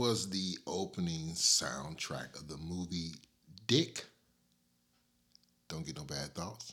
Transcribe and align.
Was 0.00 0.30
the 0.30 0.56
opening 0.66 1.34
soundtrack 1.34 2.34
of 2.34 2.48
the 2.48 2.56
movie 2.56 3.16
Dick. 3.66 4.06
Don't 5.68 5.84
get 5.84 5.98
no 5.98 6.04
bad 6.04 6.34
thoughts. 6.34 6.72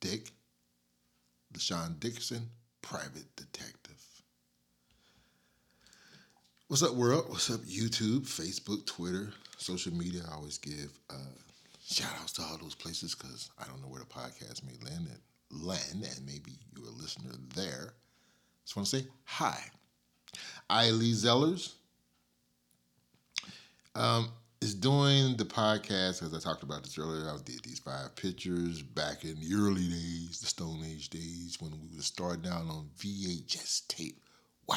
Dick, 0.00 0.30
LaShawn 1.52 2.00
Dickerson, 2.00 2.48
private 2.80 3.36
detective. 3.36 4.02
What's 6.68 6.82
up, 6.82 6.94
world? 6.94 7.26
What's 7.28 7.50
up, 7.50 7.60
YouTube, 7.66 8.20
Facebook, 8.20 8.86
Twitter, 8.86 9.28
social 9.58 9.92
media? 9.92 10.22
I 10.26 10.36
always 10.36 10.56
give 10.56 10.90
uh, 11.10 11.36
shout 11.86 12.12
outs 12.18 12.32
to 12.32 12.42
all 12.44 12.56
those 12.56 12.74
places 12.74 13.14
because 13.14 13.50
I 13.58 13.66
don't 13.66 13.82
know 13.82 13.88
where 13.88 14.00
the 14.00 14.06
podcast 14.06 14.64
may 14.64 14.82
land 14.82 15.06
and 15.10 15.62
land, 15.62 16.02
and 16.16 16.24
maybe 16.24 16.52
you're 16.74 16.88
a 16.88 16.92
listener 16.92 17.32
there. 17.54 17.92
Just 18.64 18.74
want 18.74 18.88
to 18.88 19.00
say 19.00 19.06
hi. 19.24 19.60
I 20.70 20.90
Lee 20.90 21.14
Zellers 21.14 21.72
um, 23.96 24.30
is 24.60 24.72
doing 24.72 25.36
the 25.36 25.44
podcast 25.44 26.22
as 26.22 26.32
I 26.32 26.38
talked 26.38 26.62
about 26.62 26.84
this 26.84 26.96
earlier. 26.96 27.28
I 27.28 27.36
did 27.44 27.64
these 27.64 27.80
five 27.80 28.14
pictures 28.14 28.80
back 28.80 29.24
in 29.24 29.40
the 29.40 29.52
early 29.52 29.88
days, 29.88 30.38
the 30.40 30.46
Stone 30.46 30.84
Age 30.86 31.10
days 31.10 31.56
when 31.58 31.72
we 31.72 31.96
were 31.96 32.02
starting 32.02 32.48
out 32.48 32.68
on 32.68 32.88
VHS 33.00 33.88
tape. 33.88 34.22
Wow, 34.68 34.76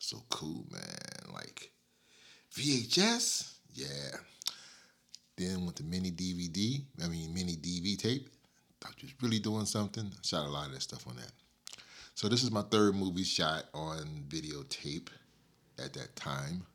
so 0.00 0.24
cool, 0.30 0.66
man! 0.72 1.32
Like 1.32 1.70
VHS, 2.56 3.52
yeah. 3.72 4.16
Then 5.36 5.64
with 5.64 5.76
the 5.76 5.84
mini 5.84 6.10
DVD, 6.10 6.82
I 7.04 7.06
mean 7.06 7.32
mini 7.32 7.54
DV 7.54 7.98
tape, 7.98 8.28
you 8.84 8.90
was 9.04 9.14
really 9.22 9.38
doing 9.38 9.64
something. 9.64 10.10
Shot 10.24 10.44
a 10.44 10.48
lot 10.48 10.66
of 10.66 10.72
that 10.72 10.82
stuff 10.82 11.06
on 11.06 11.14
that. 11.14 11.30
So 12.18 12.26
this 12.26 12.42
is 12.42 12.50
my 12.50 12.62
third 12.62 12.96
movie 12.96 13.22
shot 13.22 13.66
on 13.72 14.24
videotape 14.26 15.06
at 15.78 15.92
that 15.92 16.16
time 16.16 16.66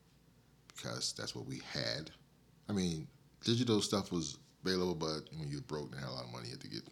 because 0.70 1.12
that's 1.18 1.36
what 1.36 1.46
we 1.46 1.62
had. 1.70 2.12
I 2.70 2.72
mean, 2.72 3.10
digital 3.44 3.82
stuff 3.82 4.10
was 4.10 4.38
available, 4.64 4.96
but 4.96 5.28
when 5.38 5.50
you 5.50 5.60
broke 5.60 5.92
and 5.92 6.00
had 6.00 6.08
a 6.08 6.14
lot 6.14 6.24
of 6.24 6.32
money, 6.32 6.46
you 6.46 6.52
had 6.52 6.62
to 6.62 6.70
get 6.70 6.84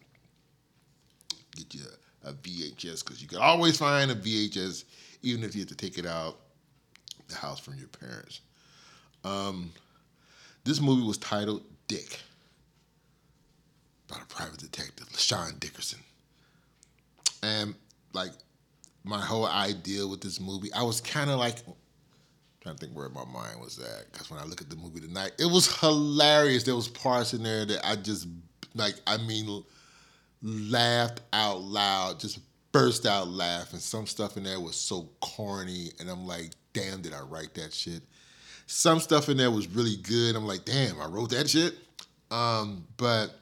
get 1.55 1.73
you 1.73 1.81
a, 2.25 2.31
a 2.31 2.33
VHS 2.33 3.05
because 3.05 3.21
you 3.21 3.29
could 3.29 3.37
always 3.37 3.77
find 3.77 4.11
a 4.11 4.15
VHS, 4.15 4.83
even 5.21 5.45
if 5.45 5.55
you 5.55 5.61
had 5.61 5.69
to 5.69 5.75
take 5.75 5.97
it 5.97 6.05
out 6.05 6.35
the 7.29 7.35
house 7.35 7.61
from 7.61 7.75
your 7.75 7.87
parents. 7.87 8.41
Um, 9.23 9.71
this 10.65 10.81
movie 10.81 11.07
was 11.07 11.19
titled 11.19 11.63
Dick, 11.87 12.19
about 14.09 14.23
a 14.23 14.25
private 14.25 14.59
detective, 14.59 15.07
LaShawn 15.07 15.57
Dickerson. 15.57 15.99
And 17.43 17.75
like 18.13 18.31
my 19.03 19.19
whole 19.19 19.47
idea 19.47 20.05
with 20.05 20.21
this 20.21 20.39
movie, 20.39 20.71
I 20.73 20.83
was 20.83 21.01
kind 21.01 21.29
of 21.29 21.39
like 21.39 21.57
trying 22.61 22.75
to 22.75 22.85
think 22.85 22.95
where 22.95 23.09
my 23.09 23.25
mind 23.25 23.59
was 23.59 23.79
at 23.79 24.11
because 24.11 24.29
when 24.29 24.39
I 24.39 24.45
look 24.45 24.61
at 24.61 24.69
the 24.69 24.75
movie 24.75 24.99
tonight, 24.99 25.31
it 25.39 25.45
was 25.45 25.79
hilarious. 25.79 26.63
There 26.63 26.75
was 26.75 26.87
parts 26.87 27.33
in 27.33 27.43
there 27.43 27.65
that 27.65 27.85
I 27.87 27.95
just 27.95 28.27
like. 28.75 28.95
I 29.07 29.17
mean, 29.17 29.63
laughed 30.41 31.21
out 31.33 31.61
loud, 31.61 32.19
just 32.19 32.39
burst 32.71 33.05
out 33.05 33.27
laughing. 33.27 33.79
Some 33.79 34.07
stuff 34.07 34.37
in 34.37 34.43
there 34.43 34.59
was 34.59 34.75
so 34.75 35.09
corny, 35.19 35.91
and 35.99 36.09
I'm 36.09 36.25
like, 36.25 36.51
damn, 36.73 37.01
did 37.01 37.13
I 37.13 37.21
write 37.21 37.53
that 37.55 37.73
shit? 37.73 38.01
Some 38.67 38.99
stuff 38.99 39.27
in 39.29 39.37
there 39.37 39.51
was 39.51 39.67
really 39.67 39.97
good. 39.97 40.35
I'm 40.35 40.45
like, 40.45 40.63
damn, 40.63 40.99
I 41.01 41.05
wrote 41.05 41.31
that 41.31 41.49
shit. 41.49 41.75
Um, 42.29 42.85
but 42.95 43.40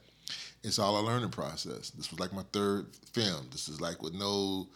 it's 0.63 0.79
all 0.79 0.99
a 0.99 1.05
learning 1.05 1.29
process. 1.29 1.89
This 1.91 2.11
was 2.11 2.19
like 2.19 2.33
my 2.33 2.43
third 2.51 2.87
film. 3.13 3.47
This 3.51 3.69
is 3.69 3.79
like 3.79 4.01
with 4.01 4.13
no 4.13 4.67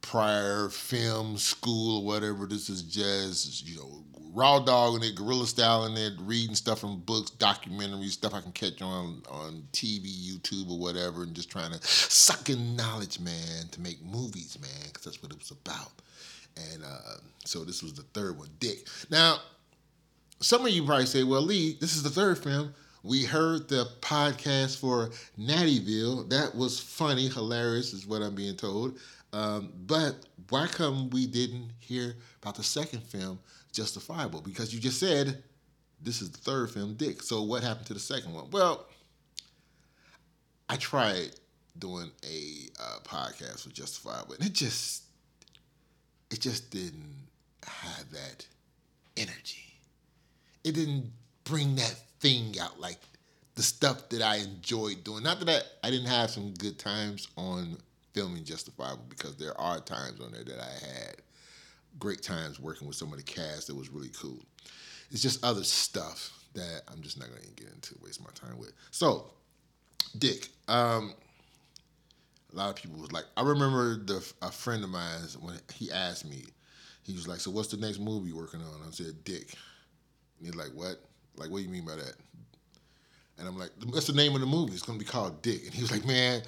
prior 0.00 0.68
film 0.68 1.38
school 1.38 1.98
or 1.98 2.04
whatever. 2.04 2.46
This 2.46 2.68
is 2.68 2.82
just, 2.82 3.66
you 3.66 3.76
know, 3.76 4.04
raw 4.32 4.58
dog 4.58 4.96
in 4.96 5.02
it, 5.02 5.14
guerrilla 5.14 5.46
style 5.46 5.84
in 5.86 5.96
it, 5.96 6.14
reading 6.20 6.54
stuff 6.54 6.80
from 6.80 7.00
books, 7.00 7.30
documentaries, 7.30 8.10
stuff 8.10 8.34
I 8.34 8.40
can 8.40 8.52
catch 8.52 8.82
on 8.82 9.22
on 9.30 9.64
TV, 9.72 10.06
YouTube, 10.06 10.70
or 10.70 10.78
whatever, 10.78 11.22
and 11.22 11.34
just 11.34 11.50
trying 11.50 11.72
to 11.72 11.86
suck 11.86 12.48
in 12.50 12.76
knowledge, 12.76 13.20
man, 13.20 13.68
to 13.70 13.80
make 13.80 14.02
movies, 14.04 14.58
man, 14.60 14.86
because 14.86 15.04
that's 15.04 15.22
what 15.22 15.32
it 15.32 15.38
was 15.38 15.50
about. 15.50 15.92
And 16.72 16.82
uh, 16.84 17.16
so 17.44 17.64
this 17.64 17.82
was 17.82 17.94
the 17.94 18.02
third 18.14 18.38
one, 18.38 18.48
Dick. 18.60 18.86
Now, 19.10 19.38
some 20.40 20.66
of 20.66 20.72
you 20.72 20.84
probably 20.84 21.06
say, 21.06 21.22
well, 21.22 21.42
Lee, 21.42 21.76
this 21.80 21.94
is 21.94 22.02
the 22.02 22.10
third 22.10 22.38
film. 22.38 22.74
We 23.02 23.24
heard 23.24 23.68
the 23.68 23.88
podcast 24.00 24.78
for 24.78 25.10
Nattyville. 25.38 26.30
That 26.30 26.54
was 26.54 26.78
funny, 26.78 27.28
hilarious, 27.28 27.92
is 27.92 28.06
what 28.06 28.22
I'm 28.22 28.34
being 28.34 28.56
told. 28.56 28.98
Um, 29.32 29.72
but 29.86 30.14
why 30.50 30.66
come 30.66 31.10
we 31.10 31.26
didn't 31.26 31.70
hear 31.80 32.14
about 32.42 32.54
the 32.54 32.62
second 32.62 33.02
film, 33.02 33.38
Justifiable? 33.72 34.40
Because 34.40 34.72
you 34.72 34.80
just 34.80 35.00
said 35.00 35.42
this 36.02 36.20
is 36.22 36.30
the 36.30 36.38
third 36.38 36.70
film, 36.70 36.94
Dick. 36.94 37.22
So 37.22 37.42
what 37.42 37.62
happened 37.62 37.86
to 37.86 37.94
the 37.94 38.00
second 38.00 38.34
one? 38.34 38.50
Well, 38.50 38.86
I 40.68 40.76
tried 40.76 41.30
doing 41.78 42.10
a 42.24 42.68
uh, 42.80 42.98
podcast 43.04 43.62
for 43.64 43.70
Justifiable, 43.70 44.34
and 44.34 44.46
it 44.46 44.52
just 44.52 45.04
it 46.30 46.40
just 46.40 46.70
didn't 46.70 47.26
have 47.66 48.10
that 48.10 48.46
energy. 49.16 49.74
It 50.64 50.74
didn't 50.74 51.10
bring 51.44 51.74
that 51.76 51.94
thing 52.22 52.54
out 52.60 52.80
like 52.80 52.98
the 53.56 53.62
stuff 53.62 54.08
that 54.08 54.22
I 54.22 54.36
enjoyed 54.36 55.04
doing. 55.04 55.22
Not 55.22 55.40
that 55.40 55.48
I, 55.82 55.86
I 55.86 55.90
didn't 55.90 56.06
have 56.06 56.30
some 56.30 56.54
good 56.54 56.78
times 56.78 57.28
on 57.36 57.76
filming 58.14 58.44
Justifiable 58.44 59.04
because 59.08 59.36
there 59.36 59.58
are 59.60 59.80
times 59.80 60.20
on 60.20 60.32
there 60.32 60.44
that 60.44 60.60
I 60.60 60.86
had 60.86 61.16
great 61.98 62.22
times 62.22 62.58
working 62.58 62.86
with 62.86 62.96
some 62.96 63.12
of 63.12 63.18
the 63.18 63.24
cast 63.24 63.66
that 63.66 63.76
was 63.76 63.90
really 63.90 64.10
cool. 64.18 64.38
It's 65.10 65.20
just 65.20 65.44
other 65.44 65.64
stuff 65.64 66.30
that 66.54 66.82
I'm 66.90 67.02
just 67.02 67.18
not 67.18 67.28
going 67.28 67.42
to 67.42 67.62
get 67.62 67.72
into, 67.72 67.94
waste 68.02 68.22
my 68.22 68.30
time 68.34 68.58
with. 68.58 68.72
So, 68.90 69.30
Dick, 70.18 70.48
um, 70.68 71.14
a 72.52 72.56
lot 72.56 72.70
of 72.70 72.76
people 72.76 72.98
was 72.98 73.12
like, 73.12 73.24
I 73.36 73.42
remember 73.42 73.96
the 73.96 74.32
a 74.42 74.50
friend 74.50 74.84
of 74.84 74.90
mine 74.90 75.20
when 75.40 75.58
he 75.74 75.90
asked 75.90 76.24
me, 76.28 76.44
he 77.02 77.14
was 77.14 77.26
like, 77.26 77.40
"So 77.40 77.50
what's 77.50 77.68
the 77.68 77.76
next 77.78 77.98
movie 77.98 78.28
you 78.28 78.36
working 78.36 78.60
on?" 78.60 78.86
I 78.86 78.90
said, 78.90 79.24
"Dick." 79.24 79.54
And 80.38 80.46
he's 80.46 80.54
like, 80.54 80.70
"What?" 80.72 81.02
Like, 81.36 81.50
what 81.50 81.58
do 81.58 81.64
you 81.64 81.70
mean 81.70 81.84
by 81.84 81.96
that? 81.96 82.14
And 83.38 83.48
I'm 83.48 83.58
like, 83.58 83.70
what's 83.86 84.06
the 84.06 84.12
name 84.12 84.34
of 84.34 84.40
the 84.40 84.46
movie? 84.46 84.72
It's 84.72 84.82
gonna 84.82 84.98
be 84.98 85.04
called 85.04 85.42
Dick. 85.42 85.64
And 85.64 85.74
he 85.74 85.82
was 85.82 85.90
like, 85.90 86.06
man, 86.06 86.42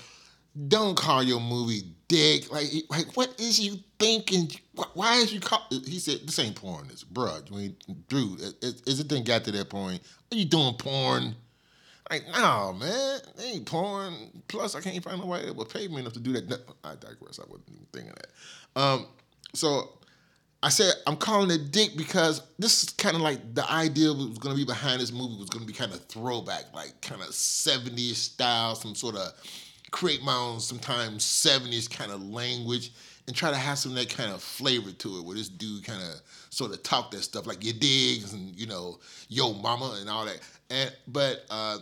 don't 0.69 0.97
call 0.97 1.22
your 1.22 1.41
movie 1.41 1.83
Dick. 2.09 2.53
Like, 2.53 2.67
like 2.89 3.17
what 3.17 3.39
is 3.41 3.59
you 3.59 3.78
thinking? 3.99 4.50
Why 4.93 5.17
is 5.17 5.33
you 5.33 5.41
call? 5.41 5.67
He 5.71 5.99
said, 5.99 6.21
this 6.25 6.39
ain't 6.39 6.55
porn. 6.55 6.89
This, 6.89 7.03
bruh. 7.03 7.43
I 7.50 7.56
mean, 7.56 7.77
dude, 8.09 8.41
is 8.62 9.00
it 9.00 9.09
then 9.09 9.25
got 9.25 9.45
to 9.45 9.53
that 9.53 9.71
point? 9.71 10.03
Are 10.31 10.37
you 10.37 10.45
doing 10.45 10.75
porn? 10.75 11.34
Like, 12.11 12.27
no, 12.28 12.75
man, 12.78 13.21
ain't 13.43 13.66
porn. 13.66 14.15
Plus, 14.47 14.75
I 14.75 14.80
can't 14.80 15.03
find 15.03 15.19
nobody 15.19 15.47
that 15.47 15.57
would 15.57 15.71
pay 15.71 15.89
me 15.89 16.01
enough 16.01 16.13
to 16.13 16.21
do 16.21 16.34
that. 16.34 16.60
I 16.84 16.91
digress. 16.97 17.41
I 17.41 17.45
wasn't 17.48 17.71
even 17.71 17.87
thinking 17.92 18.13
that. 18.15 18.80
Um, 18.80 19.07
so 19.54 19.98
I 20.65 20.71
said 20.71 20.95
I'm 21.07 21.16
calling 21.19 21.51
it 21.51 21.72
Dick 21.72 21.91
because 21.95 22.41
this 22.59 22.83
is 22.83 22.89
kind 22.89 23.15
of 23.15 23.21
like 23.21 23.55
the 23.55 23.71
idea 23.71 24.09
was 24.09 24.39
going 24.39 24.57
to 24.57 24.59
be 24.59 24.65
behind 24.65 24.99
this 24.99 25.13
movie 25.13 25.37
was 25.39 25.51
going 25.51 25.61
to 25.61 25.71
be 25.71 25.77
kind 25.77 25.93
of 25.93 26.03
throwback, 26.07 26.65
like 26.72 26.99
kind 27.03 27.21
of 27.21 27.28
70s 27.28 28.15
style, 28.15 28.75
some 28.75 28.95
sort 28.95 29.15
of 29.16 29.33
create 29.91 30.22
my 30.22 30.34
own 30.34 30.61
sometimes 30.61 31.22
70s 31.22 31.91
kind 31.91 32.11
of 32.11 32.27
language 32.27 32.93
and 33.27 33.37
try 33.37 33.51
to 33.51 33.57
have 33.59 33.78
some 33.78 33.95
that 33.95 34.09
kind 34.09 34.33
of 34.33 34.43
flavor 34.43 34.91
to 34.91 35.19
it 35.19 35.25
where 35.27 35.37
this 35.37 35.51
dude 35.51 35.84
kind 35.84 36.03
of 36.03 36.22
sort 36.49 36.72
of 36.72 36.83
talk 36.83 37.11
that 37.11 37.22
stuff 37.22 37.47
like 37.47 37.63
your 37.63 37.75
digs 37.75 38.33
and 38.33 38.59
you 38.59 38.66
know 38.66 38.99
yo 39.28 39.53
mama 39.53 39.99
and 40.01 40.09
all 40.09 40.25
that. 40.25 40.41
And 40.71 40.97
but 41.09 41.45
uh, 41.51 41.77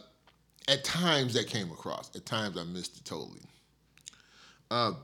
at 0.66 0.82
times 0.82 1.34
that 1.34 1.46
came 1.46 1.70
across. 1.70 2.14
At 2.16 2.26
times 2.26 2.58
i 2.58 2.64
missed 2.64 2.96
it 2.96 3.04
totally. 3.04 3.42
Uh, 4.72 4.94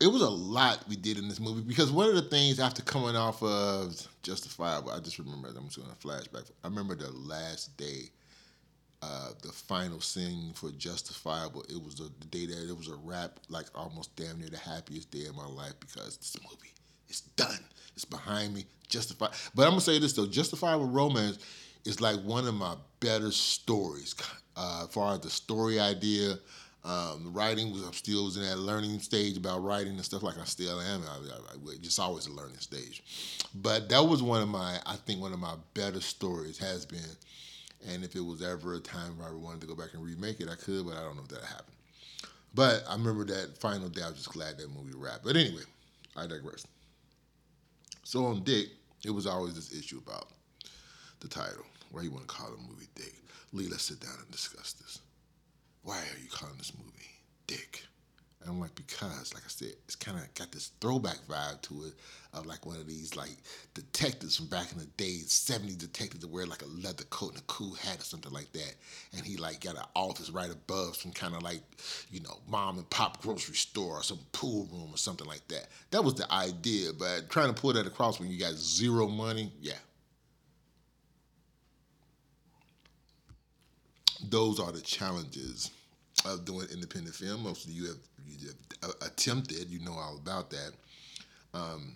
it 0.00 0.06
was 0.06 0.22
a 0.22 0.30
lot 0.30 0.82
we 0.88 0.96
did 0.96 1.18
in 1.18 1.28
this 1.28 1.38
movie 1.38 1.60
because 1.60 1.92
one 1.92 2.08
of 2.08 2.14
the 2.14 2.22
things 2.22 2.58
after 2.58 2.82
coming 2.82 3.16
off 3.16 3.42
of 3.42 4.06
Justifiable, 4.22 4.90
I 4.90 4.98
just 5.00 5.18
remember 5.18 5.48
I'm 5.48 5.66
just 5.66 5.78
going 5.78 5.90
to 5.90 5.96
flashback. 5.96 6.50
I 6.64 6.68
remember 6.68 6.94
the 6.94 7.10
last 7.10 7.76
day, 7.76 8.10
uh, 9.02 9.30
the 9.42 9.52
final 9.52 10.00
scene 10.00 10.52
for 10.54 10.70
Justifiable. 10.70 11.62
It 11.68 11.82
was 11.82 11.96
the, 11.96 12.10
day 12.26 12.46
that 12.46 12.68
it 12.68 12.76
was 12.76 12.88
a 12.88 12.96
wrap, 12.96 13.38
like 13.50 13.66
almost 13.74 14.16
damn 14.16 14.38
near 14.38 14.48
the 14.48 14.58
happiest 14.58 15.10
day 15.10 15.26
of 15.26 15.36
my 15.36 15.46
life 15.46 15.74
because 15.80 16.16
this 16.16 16.36
movie 16.42 16.72
is 17.10 17.20
done. 17.36 17.60
It's 17.94 18.04
behind 18.06 18.54
me. 18.54 18.64
Justified, 18.88 19.30
but 19.54 19.64
I'm 19.64 19.70
gonna 19.70 19.82
say 19.82 20.00
this 20.00 20.14
though: 20.14 20.26
Justifiable 20.26 20.86
Romance 20.86 21.38
is 21.84 22.00
like 22.00 22.20
one 22.22 22.44
of 22.48 22.54
my 22.54 22.74
better 22.98 23.30
stories, 23.30 24.16
uh, 24.56 24.84
as 24.88 24.92
far 24.92 25.14
as 25.14 25.20
the 25.20 25.30
story 25.30 25.78
idea 25.78 26.36
um, 26.84 27.32
writing 27.32 27.72
was, 27.72 27.86
I 27.86 27.90
still 27.92 28.24
was 28.24 28.36
in 28.36 28.42
that 28.42 28.58
learning 28.58 28.98
stage 29.00 29.36
about 29.36 29.62
writing 29.62 29.94
and 29.94 30.04
stuff 30.04 30.22
like 30.22 30.38
I 30.38 30.44
still 30.44 30.80
am. 30.80 31.02
I, 31.02 31.14
I, 31.14 31.72
I, 31.72 31.76
just 31.80 32.00
always 32.00 32.26
a 32.26 32.32
learning 32.32 32.58
stage. 32.58 33.02
But 33.54 33.88
that 33.90 34.02
was 34.02 34.22
one 34.22 34.42
of 34.42 34.48
my, 34.48 34.78
I 34.86 34.96
think 34.96 35.20
one 35.20 35.32
of 35.32 35.38
my 35.38 35.54
better 35.74 36.00
stories 36.00 36.58
has 36.58 36.86
been. 36.86 37.00
And 37.88 38.04
if 38.04 38.16
it 38.16 38.20
was 38.20 38.42
ever 38.42 38.74
a 38.74 38.80
time 38.80 39.18
where 39.18 39.28
I 39.28 39.32
wanted 39.32 39.60
to 39.62 39.66
go 39.66 39.74
back 39.74 39.94
and 39.94 40.02
remake 40.02 40.40
it, 40.40 40.48
I 40.48 40.54
could, 40.54 40.86
but 40.86 40.96
I 40.96 41.02
don't 41.02 41.16
know 41.16 41.22
if 41.22 41.28
that 41.28 41.44
happened. 41.44 41.76
But 42.54 42.82
I 42.88 42.94
remember 42.94 43.24
that 43.26 43.58
final 43.58 43.88
day, 43.88 44.02
I 44.02 44.08
was 44.08 44.16
just 44.16 44.32
glad 44.32 44.58
that 44.58 44.68
movie 44.70 44.96
wrapped. 44.96 45.24
But 45.24 45.36
anyway, 45.36 45.62
I 46.16 46.26
digress. 46.26 46.66
So 48.04 48.24
on 48.26 48.42
Dick, 48.42 48.68
it 49.04 49.10
was 49.10 49.26
always 49.26 49.54
this 49.54 49.78
issue 49.78 49.98
about 50.04 50.28
the 51.20 51.28
title. 51.28 51.64
Why 51.90 52.02
you 52.02 52.10
want 52.10 52.26
to 52.26 52.34
call 52.34 52.50
the 52.50 52.56
movie 52.56 52.88
Dick? 52.94 53.14
Lee, 53.52 53.68
let's 53.68 53.84
sit 53.84 54.00
down 54.00 54.16
and 54.18 54.30
discuss 54.30 54.72
this. 54.74 55.00
Why 55.82 55.96
are 55.98 56.22
you 56.22 56.28
calling 56.30 56.56
this 56.58 56.72
movie 56.76 57.10
Dick? 57.46 57.84
And 58.40 58.50
I'm 58.50 58.60
like, 58.60 58.74
because, 58.74 59.34
like 59.34 59.42
I 59.44 59.48
said, 59.48 59.72
it's 59.84 59.96
kind 59.96 60.16
of 60.16 60.32
got 60.34 60.50
this 60.50 60.72
throwback 60.80 61.18
vibe 61.28 61.60
to 61.62 61.84
it 61.84 61.92
of 62.32 62.46
like 62.46 62.64
one 62.64 62.76
of 62.76 62.86
these 62.86 63.14
like 63.14 63.36
detectives 63.74 64.36
from 64.36 64.46
back 64.46 64.72
in 64.72 64.78
the 64.78 64.86
day, 64.96 65.18
70 65.26 65.76
detectives 65.76 66.20
that 66.20 66.30
wear 66.30 66.46
like 66.46 66.62
a 66.62 66.66
leather 66.66 67.04
coat 67.10 67.32
and 67.32 67.40
a 67.40 67.44
cool 67.48 67.74
hat 67.74 68.00
or 68.00 68.04
something 68.04 68.32
like 68.32 68.50
that. 68.52 68.76
And 69.14 69.26
he 69.26 69.36
like 69.36 69.60
got 69.60 69.76
an 69.76 69.84
office 69.94 70.30
right 70.30 70.50
above 70.50 70.96
some 70.96 71.12
kind 71.12 71.34
of 71.34 71.42
like, 71.42 71.60
you 72.10 72.20
know, 72.20 72.38
mom 72.48 72.78
and 72.78 72.88
pop 72.88 73.20
grocery 73.20 73.56
store 73.56 73.96
or 73.96 74.02
some 74.02 74.20
pool 74.32 74.66
room 74.72 74.88
or 74.92 74.98
something 74.98 75.26
like 75.26 75.46
that. 75.48 75.66
That 75.90 76.02
was 76.02 76.14
the 76.14 76.32
idea, 76.32 76.92
but 76.98 77.28
trying 77.28 77.52
to 77.52 77.60
pull 77.60 77.74
that 77.74 77.86
across 77.86 78.18
when 78.20 78.30
you 78.30 78.38
got 78.38 78.54
zero 78.54 79.06
money, 79.06 79.52
yeah. 79.60 79.74
Those 84.28 84.60
are 84.60 84.72
the 84.72 84.80
challenges 84.80 85.70
of 86.24 86.44
doing 86.44 86.66
independent 86.72 87.14
film. 87.14 87.42
Most 87.42 87.64
of 87.64 87.70
you 87.72 87.86
have, 87.86 87.96
you 88.26 88.48
have 88.82 88.90
attempted, 89.02 89.68
you 89.68 89.80
know 89.80 89.92
all 89.92 90.18
about 90.22 90.50
that. 90.50 90.72
Um, 91.54 91.94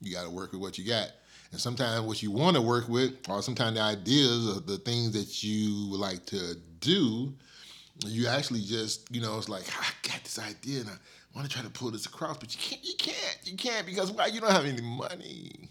you 0.00 0.14
got 0.14 0.24
to 0.24 0.30
work 0.30 0.52
with 0.52 0.60
what 0.60 0.78
you 0.78 0.86
got. 0.86 1.10
And 1.50 1.60
sometimes 1.60 2.02
what 2.02 2.22
you 2.22 2.30
want 2.30 2.56
to 2.56 2.62
work 2.62 2.88
with, 2.88 3.14
or 3.28 3.42
sometimes 3.42 3.76
the 3.76 3.82
ideas 3.82 4.56
of 4.56 4.66
the 4.66 4.78
things 4.78 5.12
that 5.12 5.42
you 5.42 5.90
would 5.90 6.00
like 6.00 6.24
to 6.26 6.56
do, 6.80 7.32
you 8.06 8.26
actually 8.26 8.60
just, 8.60 9.12
you 9.14 9.20
know, 9.20 9.36
it's 9.38 9.48
like, 9.48 9.64
I 9.68 10.08
got 10.08 10.22
this 10.22 10.38
idea 10.38 10.80
and 10.80 10.90
I 10.90 10.94
want 11.34 11.48
to 11.48 11.54
try 11.54 11.62
to 11.62 11.70
pull 11.70 11.90
this 11.90 12.06
across, 12.06 12.36
but 12.36 12.54
you 12.54 12.60
can't, 12.60 12.84
you 12.84 12.94
can't, 12.98 13.38
you 13.44 13.56
can't 13.56 13.86
because 13.86 14.12
why? 14.12 14.26
You 14.26 14.40
don't 14.40 14.52
have 14.52 14.66
any 14.66 14.82
money. 14.82 15.70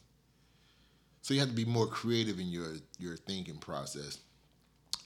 So 1.21 1.33
you 1.33 1.39
have 1.41 1.49
to 1.49 1.55
be 1.55 1.65
more 1.65 1.87
creative 1.87 2.39
in 2.39 2.47
your, 2.47 2.73
your 2.97 3.17
thinking 3.17 3.57
process 3.57 4.19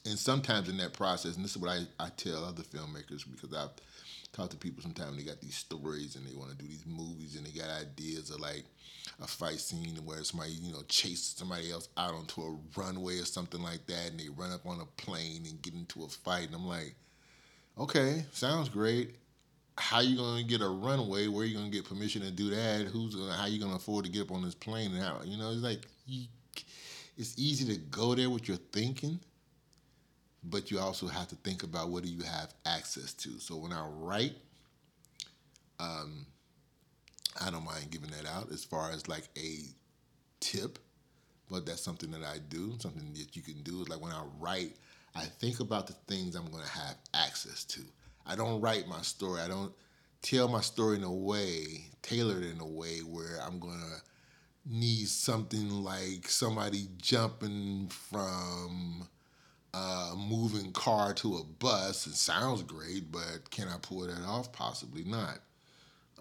and 0.04 0.18
sometimes 0.18 0.68
in 0.68 0.76
that 0.78 0.92
process, 0.92 1.36
and 1.36 1.44
this 1.44 1.52
is 1.52 1.58
what 1.58 1.70
I, 1.70 1.80
I 1.98 2.08
tell 2.16 2.44
other 2.44 2.62
filmmakers 2.62 3.24
because 3.30 3.54
I've 3.54 3.70
talked 4.32 4.50
to 4.52 4.56
people 4.56 4.82
sometimes 4.82 5.16
they 5.16 5.22
got 5.22 5.40
these 5.40 5.56
stories 5.56 6.16
and 6.16 6.26
they 6.26 6.34
want 6.34 6.50
to 6.50 6.56
do 6.56 6.66
these 6.66 6.84
movies 6.86 7.36
and 7.36 7.46
they 7.46 7.50
got 7.50 7.68
ideas 7.68 8.30
of 8.30 8.40
like 8.40 8.64
a 9.22 9.26
fight 9.26 9.60
scene 9.60 9.94
where 10.04 10.24
somebody, 10.24 10.52
you 10.52 10.72
know, 10.72 10.82
chases 10.88 11.34
somebody 11.36 11.70
else 11.70 11.88
out 11.96 12.14
onto 12.14 12.40
a 12.40 12.58
runway 12.76 13.18
or 13.18 13.24
something 13.24 13.62
like 13.62 13.86
that 13.86 14.10
and 14.10 14.18
they 14.18 14.28
run 14.30 14.50
up 14.50 14.66
on 14.66 14.80
a 14.80 15.02
plane 15.02 15.42
and 15.48 15.60
get 15.62 15.74
into 15.74 16.04
a 16.04 16.08
fight. 16.08 16.46
And 16.46 16.54
I'm 16.54 16.66
like, 16.66 16.94
okay, 17.78 18.24
sounds 18.32 18.68
great. 18.68 19.16
How 19.78 20.00
you 20.00 20.16
gonna 20.16 20.42
get 20.42 20.60
a 20.60 20.68
runway? 20.68 21.28
Where 21.28 21.44
you 21.44 21.56
gonna 21.56 21.70
get 21.70 21.84
permission 21.84 22.22
to 22.22 22.30
do 22.30 22.50
that? 22.50 22.86
Who's 22.92 23.14
gonna? 23.14 23.32
How 23.32 23.46
you 23.46 23.58
gonna 23.58 23.76
afford 23.76 24.04
to 24.04 24.10
get 24.10 24.22
up 24.22 24.32
on 24.32 24.42
this 24.42 24.54
plane? 24.54 24.92
And 24.92 25.02
how 25.02 25.20
you 25.24 25.38
know? 25.38 25.50
It's 25.50 25.62
like 25.62 25.86
it's 27.16 27.34
easy 27.38 27.72
to 27.72 27.80
go 27.80 28.14
there 28.14 28.28
with 28.28 28.48
your 28.48 28.58
thinking, 28.72 29.18
but 30.44 30.70
you 30.70 30.78
also 30.78 31.06
have 31.06 31.28
to 31.28 31.36
think 31.36 31.62
about 31.62 31.90
what 31.90 32.02
do 32.02 32.08
you 32.08 32.22
have 32.22 32.52
access 32.66 33.12
to. 33.14 33.38
So 33.38 33.56
when 33.56 33.72
I 33.72 33.86
write, 33.86 34.34
um, 35.78 36.26
I 37.40 37.50
don't 37.50 37.64
mind 37.64 37.90
giving 37.90 38.10
that 38.10 38.26
out 38.26 38.50
as 38.50 38.64
far 38.64 38.90
as 38.90 39.08
like 39.08 39.28
a 39.36 39.58
tip, 40.40 40.78
but 41.50 41.64
that's 41.64 41.80
something 41.80 42.10
that 42.10 42.24
I 42.24 42.38
do. 42.48 42.74
Something 42.78 43.12
that 43.14 43.36
you 43.36 43.42
can 43.42 43.62
do 43.62 43.82
is 43.82 43.88
like 43.88 44.00
when 44.00 44.12
I 44.12 44.22
write, 44.40 44.76
I 45.14 45.24
think 45.24 45.60
about 45.60 45.86
the 45.86 45.94
things 46.08 46.34
I'm 46.34 46.50
going 46.50 46.64
to 46.64 46.70
have 46.70 46.96
access 47.14 47.64
to. 47.64 47.80
I 48.26 48.36
don't 48.36 48.60
write 48.60 48.88
my 48.88 49.02
story. 49.02 49.40
I 49.40 49.48
don't 49.48 49.72
tell 50.22 50.48
my 50.48 50.60
story 50.60 50.96
in 50.96 51.04
a 51.04 51.12
way, 51.12 51.84
tailored 52.02 52.44
in 52.44 52.60
a 52.60 52.66
way 52.66 53.00
where 53.00 53.40
I'm 53.44 53.58
going 53.58 53.80
to 53.80 54.02
need 54.64 55.08
something 55.08 55.70
like 55.70 56.28
somebody 56.28 56.88
jumping 56.98 57.88
from 57.88 59.08
a 59.74 60.14
moving 60.16 60.72
car 60.72 61.14
to 61.14 61.36
a 61.36 61.44
bus. 61.44 62.06
It 62.06 62.14
sounds 62.14 62.62
great, 62.62 63.10
but 63.10 63.50
can 63.50 63.68
I 63.68 63.76
pull 63.80 64.00
that 64.00 64.24
off? 64.26 64.52
Possibly 64.52 65.04
not. 65.04 65.38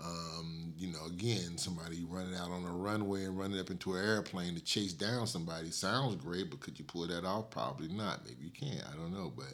Um, 0.03 0.74
you 0.77 0.88
know, 0.92 1.06
again, 1.06 1.57
somebody 1.57 2.03
running 2.09 2.36
out 2.36 2.50
on 2.50 2.65
a 2.65 2.71
runway 2.71 3.25
and 3.25 3.38
running 3.38 3.59
up 3.59 3.69
into 3.69 3.94
an 3.94 4.03
airplane 4.03 4.56
to 4.56 4.62
chase 4.63 4.94
down 4.94 5.27
somebody 5.27 5.69
sounds 5.69 6.15
great, 6.15 6.50
but 6.50 6.59
could 6.59 6.80
you 6.80 6.86
pull 6.86 7.06
that 7.07 7.25
off? 7.25 7.51
Probably 7.51 7.88
not. 7.89 8.25
Maybe 8.25 8.45
you 8.45 8.51
can't. 8.51 8.83
I 8.92 8.95
don't 8.95 9.13
know. 9.13 9.31
But 9.36 9.53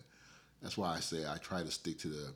that's 0.61 0.77
why 0.77 0.95
I 0.95 0.99
say 0.99 1.25
I 1.27 1.38
try 1.38 1.63
to 1.63 1.71
stick 1.71 1.97
to 1.99 2.07
the 2.07 2.33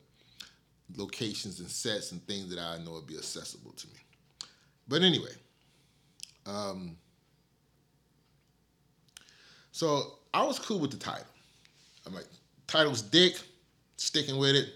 locations 0.98 1.60
and 1.60 1.70
sets 1.70 2.12
and 2.12 2.26
things 2.28 2.50
that 2.50 2.60
I 2.60 2.84
know 2.84 2.94
would 2.94 3.08
be 3.08 3.18
accessible 3.18 3.72
to 3.72 3.88
me. 3.88 4.00
But 4.88 5.04
anyway, 5.04 5.32
um, 6.46 6.98
so 9.72 10.16
I 10.34 10.44
was 10.44 10.60
cool 10.60 10.80
with 10.80 10.92
the 10.92 10.98
title. 10.98 11.26
I'm 12.06 12.14
like, 12.14 12.28
title's 12.68 13.02
Dick, 13.02 13.36
sticking 13.98 14.38
with 14.38 14.56
it, 14.56 14.70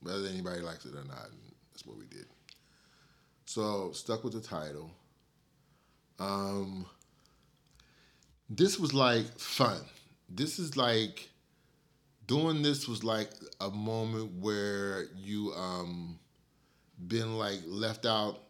whether 0.00 0.26
anybody 0.26 0.60
likes 0.60 0.84
it 0.84 0.94
or 0.94 1.04
not. 1.04 1.28
That's 1.72 1.86
what 1.86 1.98
we 1.98 2.06
did. 2.06 2.26
So 3.44 3.92
stuck 3.92 4.24
with 4.24 4.32
the 4.32 4.40
title. 4.40 4.90
Um, 6.18 6.86
this 8.48 8.78
was 8.78 8.94
like 8.94 9.38
fun. 9.38 9.80
This 10.28 10.58
is 10.58 10.76
like 10.76 11.28
doing 12.26 12.62
this 12.62 12.88
was 12.88 13.04
like 13.04 13.30
a 13.60 13.70
moment 13.70 14.32
where 14.40 15.06
you 15.16 15.52
um 15.52 16.18
been 17.06 17.38
like 17.38 17.60
left 17.66 18.06
out 18.06 18.40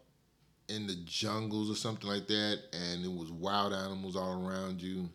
in 0.69 0.87
the 0.87 0.95
jungles 1.05 1.69
or 1.69 1.75
something 1.75 2.09
like 2.09 2.27
that 2.27 2.59
and 2.73 3.05
it 3.05 3.11
was 3.11 3.31
wild 3.31 3.73
animals 3.73 4.15
all 4.15 4.47
around 4.47 4.81
you 4.81 5.09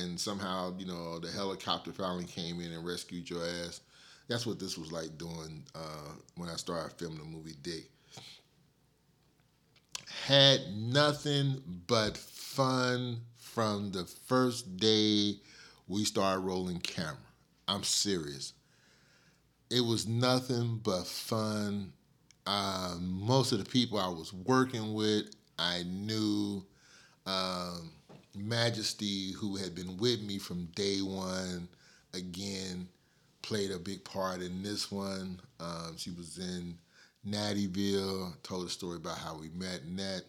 and 0.00 0.18
somehow 0.18 0.74
you 0.78 0.86
know 0.86 1.18
the 1.18 1.30
helicopter 1.30 1.92
finally 1.92 2.24
came 2.24 2.60
in 2.60 2.72
and 2.72 2.84
rescued 2.86 3.28
your 3.28 3.44
ass. 3.44 3.80
That's 4.28 4.46
what 4.46 4.58
this 4.58 4.76
was 4.76 4.92
like 4.92 5.16
doing 5.16 5.64
uh, 5.74 6.12
when 6.36 6.48
I 6.48 6.56
started 6.56 6.92
filming 6.98 7.18
the 7.18 7.24
movie 7.24 7.56
Dick. 7.62 7.90
Had 10.26 10.76
nothing 10.76 11.62
but 11.86 12.16
fun 12.16 13.20
from 13.36 13.92
the 13.92 14.04
first 14.04 14.76
day 14.76 15.36
we 15.86 16.04
started 16.04 16.40
rolling 16.40 16.80
camera. 16.80 17.16
I'm 17.66 17.82
serious. 17.84 18.52
It 19.70 19.80
was 19.80 20.06
nothing 20.06 20.80
but 20.82 21.06
fun. 21.06 21.92
Uh, 22.46 22.96
most 23.00 23.52
of 23.52 23.58
the 23.58 23.64
people 23.70 23.98
I 23.98 24.08
was 24.08 24.32
working 24.32 24.94
with, 24.94 25.34
I 25.58 25.82
knew. 25.84 26.64
Um, 27.26 27.92
Majesty, 28.34 29.32
who 29.32 29.56
had 29.56 29.74
been 29.74 29.96
with 29.96 30.22
me 30.22 30.38
from 30.38 30.66
day 30.74 30.98
one, 30.98 31.68
again 32.14 32.88
played 33.42 33.70
a 33.70 33.78
big 33.78 34.04
part 34.04 34.42
in 34.42 34.62
this 34.62 34.92
one. 34.92 35.40
Um, 35.60 35.96
she 35.96 36.10
was 36.10 36.38
in 36.38 36.76
Nattyville, 37.26 38.42
told 38.42 38.66
a 38.66 38.70
story 38.70 38.96
about 38.96 39.18
how 39.18 39.36
we 39.38 39.48
met 39.50 39.86
Nat. 39.86 40.22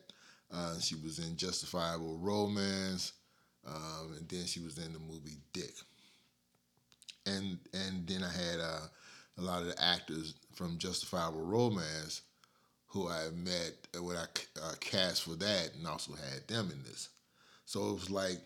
Uh, 0.51 0.79
she 0.79 0.95
was 0.95 1.19
in 1.19 1.35
Justifiable 1.35 2.17
Romance, 2.17 3.13
um, 3.67 4.13
and 4.17 4.27
then 4.29 4.45
she 4.45 4.61
was 4.61 4.77
in 4.77 4.93
the 4.93 4.99
movie 4.99 5.37
Dick. 5.53 5.73
And 7.25 7.59
and 7.73 8.07
then 8.07 8.23
I 8.23 8.31
had 8.31 8.59
uh, 8.59 8.87
a 9.37 9.41
lot 9.41 9.61
of 9.61 9.67
the 9.67 9.83
actors 9.83 10.35
from 10.53 10.77
Justifiable 10.77 11.43
Romance 11.43 12.21
who 12.87 13.07
I 13.07 13.29
met 13.31 13.73
when 14.01 14.15
I 14.15 14.25
uh, 14.63 14.73
cast 14.79 15.23
for 15.23 15.35
that, 15.35 15.71
and 15.77 15.85
also 15.85 16.13
had 16.13 16.47
them 16.47 16.71
in 16.71 16.83
this. 16.83 17.09
So 17.69 17.89
it 17.89 17.93
was 17.93 18.09
like 18.09 18.39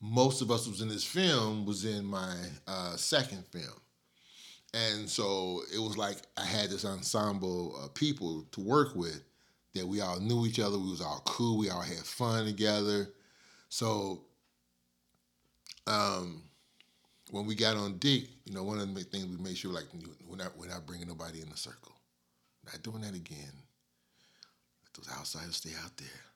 most 0.00 0.42
of 0.42 0.52
us 0.52 0.68
was 0.68 0.80
in 0.80 0.88
this 0.88 1.02
film 1.02 1.66
was 1.66 1.84
in 1.84 2.04
my 2.04 2.36
uh, 2.68 2.94
second 2.94 3.44
film. 3.46 3.80
And 4.72 5.10
so 5.10 5.62
it 5.74 5.80
was 5.80 5.98
like 5.98 6.18
I 6.36 6.44
had 6.44 6.70
this 6.70 6.84
ensemble 6.84 7.76
of 7.82 7.92
people 7.92 8.46
to 8.52 8.60
work 8.60 8.94
with 8.94 9.24
that 9.74 9.84
we 9.84 10.02
all 10.02 10.20
knew 10.20 10.46
each 10.46 10.60
other. 10.60 10.78
We 10.78 10.88
was 10.88 11.00
all 11.00 11.20
cool. 11.24 11.58
We 11.58 11.68
all 11.68 11.80
had 11.80 11.96
fun 11.96 12.46
together. 12.46 13.08
So 13.70 14.20
um, 15.88 16.44
when 17.32 17.44
we 17.44 17.56
got 17.56 17.76
on 17.76 17.98
Dick, 17.98 18.28
you 18.44 18.54
know, 18.54 18.62
one 18.62 18.78
of 18.78 18.94
the 18.94 19.02
things 19.02 19.26
we 19.26 19.42
made 19.42 19.58
sure 19.58 19.72
like 19.72 19.88
we're 20.28 20.36
not 20.36 20.56
we're 20.56 20.68
not 20.68 20.86
bringing 20.86 21.08
nobody 21.08 21.40
in 21.40 21.50
the 21.50 21.56
circle. 21.56 21.96
Not 22.66 22.84
doing 22.84 23.00
that 23.00 23.16
again. 23.16 23.52
Let 24.84 24.94
those 24.94 25.12
outsiders 25.12 25.56
stay 25.56 25.72
out 25.82 25.96
there 25.96 26.29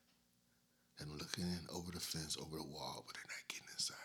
and 1.01 1.11
looking 1.11 1.45
in 1.45 1.61
over 1.75 1.91
the 1.91 2.01
fence, 2.01 2.37
over 2.41 2.57
the 2.57 2.63
wall, 2.63 3.05
but 3.07 3.15
they're 3.15 3.25
not 3.29 3.49
getting 3.49 3.67
inside. 3.73 3.97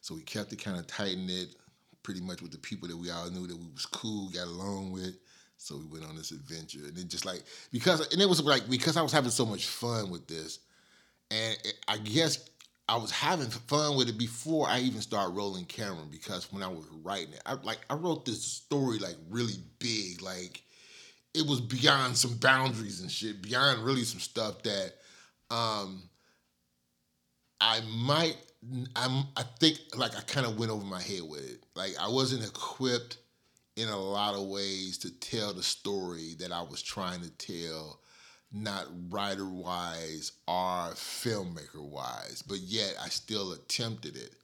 So 0.00 0.14
we 0.14 0.22
kept 0.22 0.52
it 0.52 0.62
kind 0.62 0.78
of 0.78 0.86
tight 0.86 1.18
knit, 1.18 1.56
pretty 2.02 2.20
much 2.20 2.40
with 2.42 2.52
the 2.52 2.58
people 2.58 2.88
that 2.88 2.96
we 2.96 3.10
all 3.10 3.30
knew 3.30 3.46
that 3.46 3.56
we 3.56 3.66
was 3.72 3.86
cool, 3.86 4.28
got 4.30 4.46
along 4.46 4.92
with. 4.92 5.16
So 5.58 5.76
we 5.76 5.84
went 5.86 6.04
on 6.06 6.16
this 6.16 6.30
adventure, 6.30 6.78
and 6.86 6.96
it 6.96 7.08
just 7.08 7.26
like 7.26 7.42
because, 7.70 8.10
and 8.12 8.22
it 8.22 8.28
was 8.28 8.42
like 8.42 8.68
because 8.70 8.96
I 8.96 9.02
was 9.02 9.12
having 9.12 9.30
so 9.30 9.44
much 9.44 9.66
fun 9.66 10.10
with 10.10 10.26
this, 10.26 10.60
and 11.30 11.54
it, 11.64 11.74
I 11.86 11.98
guess 11.98 12.48
I 12.88 12.96
was 12.96 13.10
having 13.10 13.50
fun 13.50 13.96
with 13.96 14.08
it 14.08 14.16
before 14.16 14.66
I 14.68 14.80
even 14.80 15.02
started 15.02 15.36
rolling 15.36 15.66
camera. 15.66 16.04
Because 16.10 16.50
when 16.52 16.62
I 16.62 16.68
was 16.68 16.86
writing 17.02 17.34
it, 17.34 17.42
I 17.44 17.54
like 17.62 17.80
I 17.90 17.94
wrote 17.94 18.24
this 18.24 18.42
story 18.42 18.98
like 18.98 19.16
really 19.28 19.54
big, 19.78 20.22
like 20.22 20.62
it 21.34 21.46
was 21.46 21.60
beyond 21.60 22.16
some 22.16 22.36
boundaries 22.36 23.02
and 23.02 23.10
shit, 23.10 23.42
beyond 23.42 23.84
really 23.84 24.04
some 24.04 24.20
stuff 24.20 24.62
that 24.62 24.94
Um, 25.50 26.08
I 27.60 27.80
might. 27.82 28.36
I'm. 28.96 29.24
I 29.36 29.42
think 29.58 29.78
like 29.96 30.16
I 30.16 30.20
kind 30.22 30.46
of 30.46 30.58
went 30.58 30.70
over 30.70 30.84
my 30.84 31.00
head 31.02 31.22
with 31.28 31.48
it. 31.50 31.64
Like 31.74 31.94
I 32.00 32.08
wasn't 32.08 32.44
equipped 32.44 33.18
in 33.76 33.88
a 33.88 33.98
lot 33.98 34.34
of 34.34 34.48
ways 34.48 34.98
to 34.98 35.10
tell 35.20 35.52
the 35.52 35.62
story 35.62 36.34
that 36.38 36.52
I 36.52 36.62
was 36.62 36.82
trying 36.82 37.20
to 37.22 37.30
tell, 37.30 38.00
not 38.52 38.86
writer 39.10 39.48
wise 39.48 40.32
or 40.46 40.92
filmmaker 40.94 41.82
wise. 41.82 42.42
But 42.46 42.58
yet 42.58 42.94
I 43.02 43.08
still 43.08 43.52
attempted 43.52 44.16
it, 44.16 44.34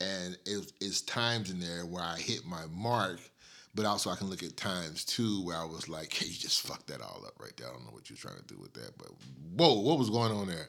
and 0.00 0.36
it, 0.46 0.72
it's 0.80 1.00
times 1.00 1.50
in 1.50 1.60
there 1.60 1.86
where 1.86 2.04
I 2.04 2.18
hit 2.18 2.46
my 2.46 2.64
mark. 2.72 3.20
But 3.74 3.84
also, 3.84 4.08
I 4.10 4.16
can 4.16 4.30
look 4.30 4.42
at 4.42 4.56
times 4.56 5.04
too 5.04 5.44
where 5.44 5.56
I 5.56 5.64
was 5.64 5.88
like, 5.88 6.12
"Hey, 6.12 6.26
you 6.26 6.34
just 6.34 6.66
fucked 6.66 6.86
that 6.88 7.02
all 7.02 7.24
up 7.26 7.34
right 7.38 7.54
there. 7.56 7.68
I 7.68 7.72
don't 7.72 7.84
know 7.84 7.92
what 7.92 8.08
you're 8.08 8.16
trying 8.16 8.38
to 8.38 8.54
do 8.54 8.58
with 8.58 8.72
that, 8.74 8.96
but 8.96 9.08
whoa, 9.56 9.80
what 9.80 9.98
was 9.98 10.10
going 10.10 10.32
on 10.32 10.46
there?" 10.48 10.68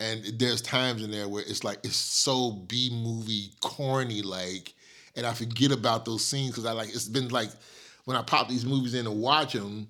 And 0.00 0.24
there's 0.38 0.62
times 0.62 1.02
in 1.02 1.10
there 1.10 1.28
where 1.28 1.42
it's 1.46 1.64
like 1.64 1.78
it's 1.82 1.96
so 1.96 2.52
B 2.52 2.90
movie 2.92 3.52
corny 3.60 4.22
like, 4.22 4.74
and 5.16 5.26
I 5.26 5.32
forget 5.32 5.72
about 5.72 6.04
those 6.04 6.24
scenes 6.24 6.50
because 6.50 6.66
I 6.66 6.72
like 6.72 6.88
it's 6.88 7.08
been 7.08 7.28
like 7.28 7.50
when 8.04 8.16
I 8.16 8.22
pop 8.22 8.48
these 8.48 8.64
movies 8.64 8.94
in 8.94 9.06
and 9.06 9.20
watch 9.20 9.52
them. 9.52 9.88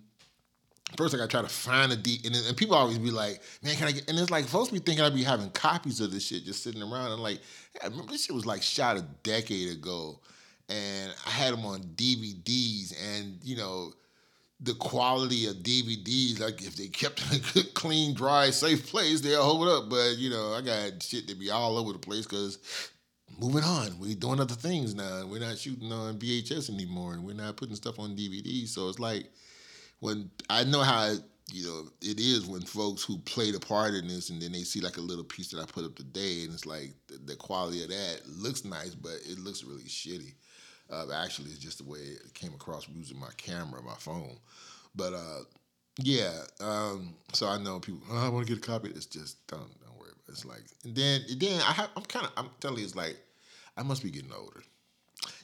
First, 0.97 1.15
I 1.15 1.19
gotta 1.19 1.29
try 1.29 1.43
to 1.43 1.49
find 1.49 1.93
a 1.93 1.97
deep, 1.97 2.25
and, 2.25 2.35
and 2.35 2.57
people 2.57 2.75
always 2.75 2.97
be 2.97 3.11
like, 3.11 3.43
"Man, 3.63 3.77
can 3.77 3.89
I 3.89 3.93
get?" 3.93 4.09
And 4.09 4.19
it's 4.19 4.31
like 4.31 4.47
folks 4.47 4.71
be 4.71 4.79
thinking 4.79 5.05
I'd 5.05 5.15
be 5.15 5.23
having 5.23 5.51
copies 5.51 6.01
of 6.01 6.11
this 6.11 6.27
shit 6.27 6.45
just 6.45 6.63
sitting 6.63 6.83
around, 6.83 7.13
and 7.13 7.23
like, 7.23 7.41
I 7.83 7.89
remember 7.89 8.13
this 8.13 8.25
shit 8.25 8.35
was 8.35 8.47
like 8.47 8.63
shot 8.63 8.97
a 8.97 9.03
decade 9.23 9.71
ago, 9.71 10.19
and 10.71 11.13
I 11.27 11.31
had 11.31 11.53
them 11.53 11.67
on 11.67 11.81
DVDs, 11.95 12.95
and 13.15 13.39
you 13.45 13.57
know, 13.57 13.93
the 14.61 14.75
quality 14.75 15.47
of 15.47 15.57
DVDs, 15.57 16.41
like 16.41 16.63
if 16.63 16.77
they 16.77 16.89
kept 16.89 17.23
in 17.31 17.37
a 17.41 17.53
good, 17.53 17.75
clean, 17.75 18.15
dry, 18.15 18.51
safe 18.51 18.87
place, 18.87 19.21
they'll 19.21 19.43
hold 19.43 19.69
up. 19.69 19.89
But 19.89 20.19
you 20.19 20.31
know, 20.31 20.53
I 20.55 20.61
got 20.61 21.03
shit 21.03 21.29
to 21.29 21.35
be 21.35 21.51
all 21.51 21.79
over 21.79 21.93
the 21.93 21.99
place 21.99 22.27
because 22.27 22.59
moving 23.39 23.65
on, 23.65 23.99
we're 23.99 24.15
doing 24.15 24.41
other 24.41 24.55
things 24.55 24.95
now. 24.95 25.27
We're 25.27 25.41
not 25.41 25.59
shooting 25.59 25.93
on 25.93 26.19
VHS 26.19 26.71
anymore, 26.71 27.15
and 27.15 27.25
we're 27.25 27.35
not 27.35 27.57
putting 27.57 27.77
stuff 27.77 27.99
on 27.99 28.17
DVD. 28.17 28.67
So 28.67 28.89
it's 28.89 28.99
like 28.99 29.31
when 30.01 30.31
I 30.51 30.65
know 30.65 30.83
how 30.83 31.15
you 31.53 31.65
know 31.65 31.89
it 32.03 32.21
is 32.21 32.47
when 32.47 32.63
folks 32.63 33.03
who 33.05 33.19
played 33.19 33.55
a 33.55 33.61
part 33.61 33.95
in 33.95 34.09
this, 34.09 34.31
and 34.31 34.43
then 34.43 34.53
they 34.53 34.63
see 34.63 34.81
like 34.81 34.97
a 34.97 35.03
little 35.03 35.25
piece 35.25 35.51
that 35.51 35.61
I 35.61 35.67
put 35.67 35.85
up 35.85 35.95
today, 35.95 36.43
and 36.45 36.53
it's 36.53 36.67
like 36.67 36.95
the, 37.07 37.19
the 37.19 37.37
quality 37.37 37.85
of 37.85 37.91
that 37.91 38.23
looks 38.27 38.65
nice, 38.65 38.95
but 38.95 39.19
it 39.25 39.39
looks 39.39 39.63
really 39.63 39.85
shitty. 39.85 40.35
Uh, 40.91 41.07
actually, 41.15 41.51
it's 41.51 41.59
just 41.59 41.79
the 41.79 41.85
way 41.91 41.99
it 41.99 42.35
came 42.35 42.55
across 42.55 42.89
using 42.89 43.19
my 43.19 43.31
camera, 43.37 43.83
my 43.83 43.95
phone. 43.99 44.39
But 44.95 45.13
uh, 45.15 45.41
yeah, 46.03 46.33
um, 46.61 47.15
so 47.33 47.49
I 47.49 47.59
know 47.59 47.81
people. 47.81 48.01
Oh, 48.11 48.27
I 48.27 48.29
want 48.29 48.47
to 48.47 48.55
get 48.55 48.65
a 48.65 48.67
copy. 48.67 48.91
It's 48.91 49.07
just 49.07 49.47
don't 49.49 49.61
don't 49.81 49.99
worry. 49.99 50.11
About 50.11 50.29
it. 50.29 50.33
It's 50.33 50.45
like 50.45 50.65
and 50.85 50.95
then 50.95 51.23
then 51.39 51.61
I 51.61 51.73
have, 51.73 51.91
I'm 51.97 52.05
kind 52.05 52.27
of 52.27 52.33
I'm 52.37 52.51
telling 52.61 52.79
you, 52.79 52.85
it's 52.85 52.97
like 52.97 53.19
I 53.77 53.83
must 53.83 54.03
be 54.03 54.11
getting 54.11 54.33
older. 54.33 54.63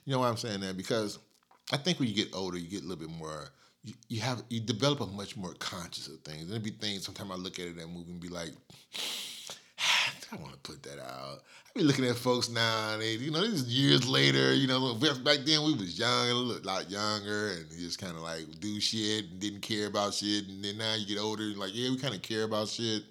You 0.05 0.13
know 0.13 0.21
why 0.21 0.29
I'm 0.29 0.37
saying 0.37 0.61
that? 0.61 0.77
Because 0.77 1.19
I 1.73 1.77
think 1.77 1.99
when 1.99 2.09
you 2.09 2.15
get 2.15 2.35
older, 2.35 2.59
you 2.59 2.69
get 2.69 2.83
a 2.83 2.87
little 2.87 3.07
bit 3.07 3.17
more. 3.17 3.49
You, 3.83 3.95
you 4.09 4.21
have 4.21 4.43
you 4.49 4.61
develop 4.61 5.01
a 5.01 5.07
much 5.07 5.37
more 5.37 5.55
conscious 5.59 6.09
of 6.09 6.21
things. 6.21 6.49
There'll 6.49 6.63
be 6.63 6.71
things. 6.71 7.05
Sometimes 7.05 7.31
I 7.31 7.35
look 7.35 7.59
at 7.59 7.67
it 7.67 7.77
that 7.77 7.89
movie 7.89 8.13
and 8.13 8.21
be 8.21 8.29
like. 8.29 8.53
I 10.35 10.43
want 10.43 10.53
to 10.53 10.59
put 10.59 10.83
that 10.83 10.99
out. 11.01 11.43
I 11.67 11.79
be 11.79 11.85
looking 11.85 12.07
at 12.07 12.17
folks 12.17 12.49
now, 12.49 12.93
and 12.93 13.03
they, 13.03 13.13
you 13.13 13.31
know, 13.31 13.41
this 13.41 13.63
is 13.63 13.69
years 13.69 14.09
later. 14.09 14.53
You 14.53 14.67
know, 14.67 14.95
back 14.95 15.39
then 15.45 15.65
we 15.65 15.75
was 15.75 15.99
young, 15.99 16.29
a 16.29 16.35
lot 16.35 16.91
younger, 16.91 17.51
and 17.51 17.71
just 17.71 18.01
kind 18.01 18.17
of 18.17 18.23
like 18.23 18.45
do 18.61 18.81
shit 18.81 19.27
and 19.31 19.41
didn't 19.41 19.61
care 19.61 19.87
about 19.87 20.15
shit. 20.15 20.49
And 20.49 20.65
then 20.65 20.79
now 20.79 20.95
you 20.95 21.07
get 21.07 21.21
older, 21.21 21.45
and 21.45 21.57
like, 21.57 21.75
yeah, 21.75 21.91
we 21.91 21.99
kind 21.99 22.15
of 22.15 22.23
care 22.23 22.45
about 22.45 22.69
shit. 22.69 23.05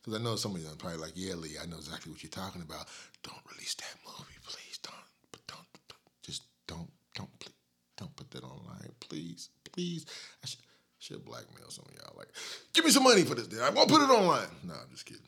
Because 0.00 0.20
I 0.20 0.22
know 0.22 0.36
some 0.36 0.54
of 0.54 0.60
you 0.60 0.68
are 0.68 0.76
probably 0.76 0.98
like, 0.98 1.12
yeah, 1.16 1.34
Lee, 1.34 1.56
I 1.60 1.66
know 1.66 1.76
exactly 1.76 2.12
what 2.12 2.22
you're 2.22 2.30
talking 2.30 2.62
about. 2.62 2.86
Don't 3.22 3.40
release 3.52 3.74
that 3.74 3.94
movie, 4.06 4.38
please. 4.44 4.78
Don't, 4.78 4.94
but 5.32 5.40
don't, 5.48 5.66
just 6.22 6.42
don't, 6.68 6.88
don't, 7.16 7.38
please, 7.40 7.54
don't 7.96 8.14
put 8.14 8.30
that 8.30 8.44
online, 8.44 8.92
please, 9.00 9.50
please. 9.72 10.06
I 10.42 10.46
should, 10.46 10.60
should 11.00 11.24
blackmail 11.24 11.70
some 11.70 11.84
of 11.88 11.94
y'all. 11.94 12.14
Like, 12.16 12.28
give 12.72 12.84
me 12.84 12.92
some 12.92 13.02
money 13.02 13.24
for 13.24 13.34
this. 13.34 13.60
I 13.60 13.70
won't 13.70 13.88
put 13.88 14.02
it 14.02 14.10
online. 14.10 14.48
No, 14.64 14.74
I'm 14.74 14.90
just 14.90 15.04
kidding. 15.04 15.22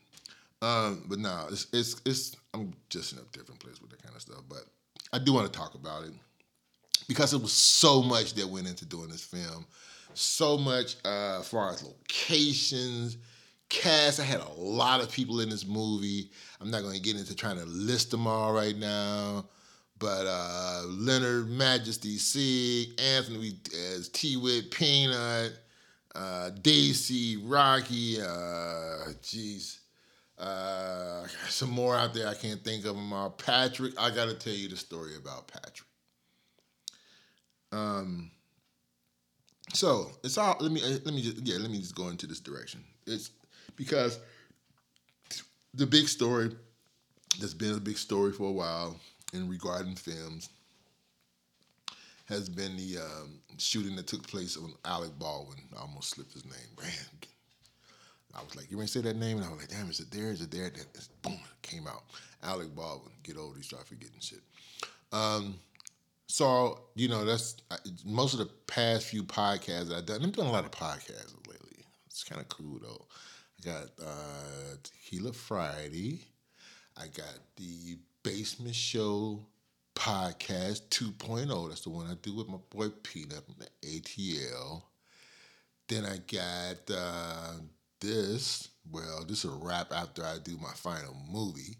Um, 0.61 1.03
but 1.07 1.19
no, 1.19 1.47
it's, 1.49 1.67
it's 1.73 2.01
it's 2.05 2.35
I'm 2.53 2.73
just 2.89 3.13
in 3.13 3.19
a 3.19 3.37
different 3.37 3.59
place 3.59 3.81
with 3.81 3.91
that 3.91 4.01
kind 4.03 4.15
of 4.15 4.21
stuff. 4.21 4.41
But 4.47 4.65
I 5.11 5.19
do 5.19 5.33
want 5.33 5.51
to 5.51 5.57
talk 5.57 5.73
about 5.73 6.03
it 6.03 6.13
because 7.07 7.33
it 7.33 7.41
was 7.41 7.53
so 7.53 8.01
much 8.01 8.35
that 8.35 8.47
went 8.47 8.67
into 8.67 8.85
doing 8.85 9.09
this 9.09 9.23
film. 9.23 9.65
So 10.13 10.57
much 10.57 10.97
uh, 11.05 11.39
as 11.39 11.47
far 11.47 11.71
as 11.71 11.83
locations, 11.83 13.17
cast. 13.69 14.19
I 14.19 14.23
had 14.23 14.41
a 14.41 14.51
lot 14.51 15.01
of 15.01 15.11
people 15.11 15.39
in 15.39 15.49
this 15.49 15.65
movie. 15.65 16.29
I'm 16.59 16.69
not 16.69 16.81
going 16.81 16.95
to 16.95 17.01
get 17.01 17.15
into 17.15 17.35
trying 17.35 17.57
to 17.57 17.65
list 17.65 18.11
them 18.11 18.27
all 18.27 18.53
right 18.53 18.75
now. 18.75 19.45
But 19.97 20.25
uh, 20.27 20.83
Leonard 20.87 21.49
Majesty 21.49 22.17
Sig, 22.17 22.99
Anthony 22.99 23.53
as 23.95 24.09
T 24.09 24.35
Wit 24.35 24.71
Peanut, 24.71 25.53
uh, 26.15 26.49
Daisy, 26.61 27.37
Rocky, 27.37 28.19
uh, 28.19 29.13
jeez. 29.21 29.80
Uh, 30.41 31.27
some 31.49 31.69
more 31.69 31.95
out 31.95 32.13
there 32.13 32.27
I 32.27 32.33
can't 32.33 32.63
think 32.63 32.85
of 32.85 32.95
them 32.95 33.13
all. 33.13 33.29
Patrick, 33.29 33.93
I 33.99 34.09
got 34.09 34.25
to 34.25 34.33
tell 34.33 34.53
you 34.53 34.67
the 34.67 34.77
story 34.77 35.15
about 35.15 35.47
Patrick. 35.47 35.87
Um. 37.71 38.31
So 39.73 40.11
it's 40.23 40.37
all. 40.37 40.57
Let 40.59 40.71
me 40.71 40.81
uh, 40.83 40.97
let 41.05 41.13
me 41.13 41.21
just 41.21 41.45
yeah. 41.45 41.57
Let 41.57 41.71
me 41.71 41.79
just 41.79 41.95
go 41.95 42.09
into 42.09 42.27
this 42.27 42.39
direction. 42.39 42.83
It's 43.05 43.31
because 43.77 44.19
the 45.73 45.85
big 45.85 46.07
story 46.07 46.51
that's 47.39 47.53
been 47.53 47.75
a 47.75 47.79
big 47.79 47.97
story 47.97 48.33
for 48.33 48.49
a 48.49 48.51
while 48.51 48.99
in 49.33 49.47
regarding 49.47 49.95
films 49.95 50.49
has 52.25 52.49
been 52.49 52.75
the 52.75 52.97
um, 52.97 53.39
shooting 53.57 53.95
that 53.95 54.07
took 54.07 54.27
place 54.27 54.57
on 54.57 54.73
Alec 54.85 55.11
Baldwin. 55.17 55.59
I 55.75 55.81
almost 55.81 56.11
slipped 56.11 56.33
his 56.33 56.45
name. 56.45 56.53
Man, 56.81 56.91
I 58.33 58.43
was 58.43 58.55
like, 58.55 58.71
you 58.71 58.79
ain't 58.79 58.89
say 58.89 59.01
that 59.01 59.17
name? 59.17 59.37
And 59.37 59.45
I 59.45 59.49
was 59.49 59.59
like, 59.59 59.69
damn, 59.69 59.89
is 59.89 59.99
it 59.99 60.11
there? 60.11 60.31
Is 60.31 60.41
it 60.41 60.51
there? 60.51 60.69
Then 60.69 60.85
boom, 61.21 61.33
it 61.33 61.61
came 61.61 61.87
out. 61.87 62.03
Alec 62.43 62.73
Baldwin. 62.75 63.11
Get 63.23 63.37
old, 63.37 63.57
you 63.57 63.63
start 63.63 63.85
forgetting 63.85 64.19
shit. 64.19 64.41
Um, 65.11 65.55
so, 66.27 66.79
you 66.95 67.09
know, 67.09 67.25
that's 67.25 67.57
most 68.05 68.33
of 68.33 68.39
the 68.39 68.49
past 68.67 69.07
few 69.07 69.23
podcasts 69.23 69.93
I've 69.93 70.05
done. 70.05 70.23
I'm 70.23 70.31
doing 70.31 70.47
a 70.47 70.51
lot 70.51 70.65
of 70.65 70.71
podcasts 70.71 71.35
lately. 71.47 71.83
It's 72.07 72.23
kind 72.23 72.41
of 72.41 72.47
cool, 72.47 72.79
though. 72.81 73.05
I 73.59 73.69
got 73.69 73.89
uh, 74.01 74.75
Tequila 74.81 75.33
Friday. 75.33 76.21
I 76.97 77.07
got 77.07 77.37
the 77.57 77.97
Basement 78.23 78.75
Show 78.75 79.45
podcast 79.95 80.87
2.0. 80.89 81.69
That's 81.69 81.81
the 81.81 81.89
one 81.89 82.07
I 82.07 82.15
do 82.21 82.35
with 82.35 82.47
my 82.47 82.57
boy 82.69 82.89
Peanut 83.03 83.43
from 83.45 83.55
the 83.59 83.99
ATL. 83.99 84.83
Then 85.87 86.05
I 86.05 86.17
got 86.17 86.95
uh, 86.95 87.53
this, 88.01 88.67
well, 88.91 89.23
this 89.25 89.45
is 89.45 89.51
a 89.51 89.65
wrap 89.65 89.93
after 89.93 90.23
I 90.23 90.37
do 90.43 90.57
my 90.57 90.73
final 90.73 91.15
movie. 91.31 91.77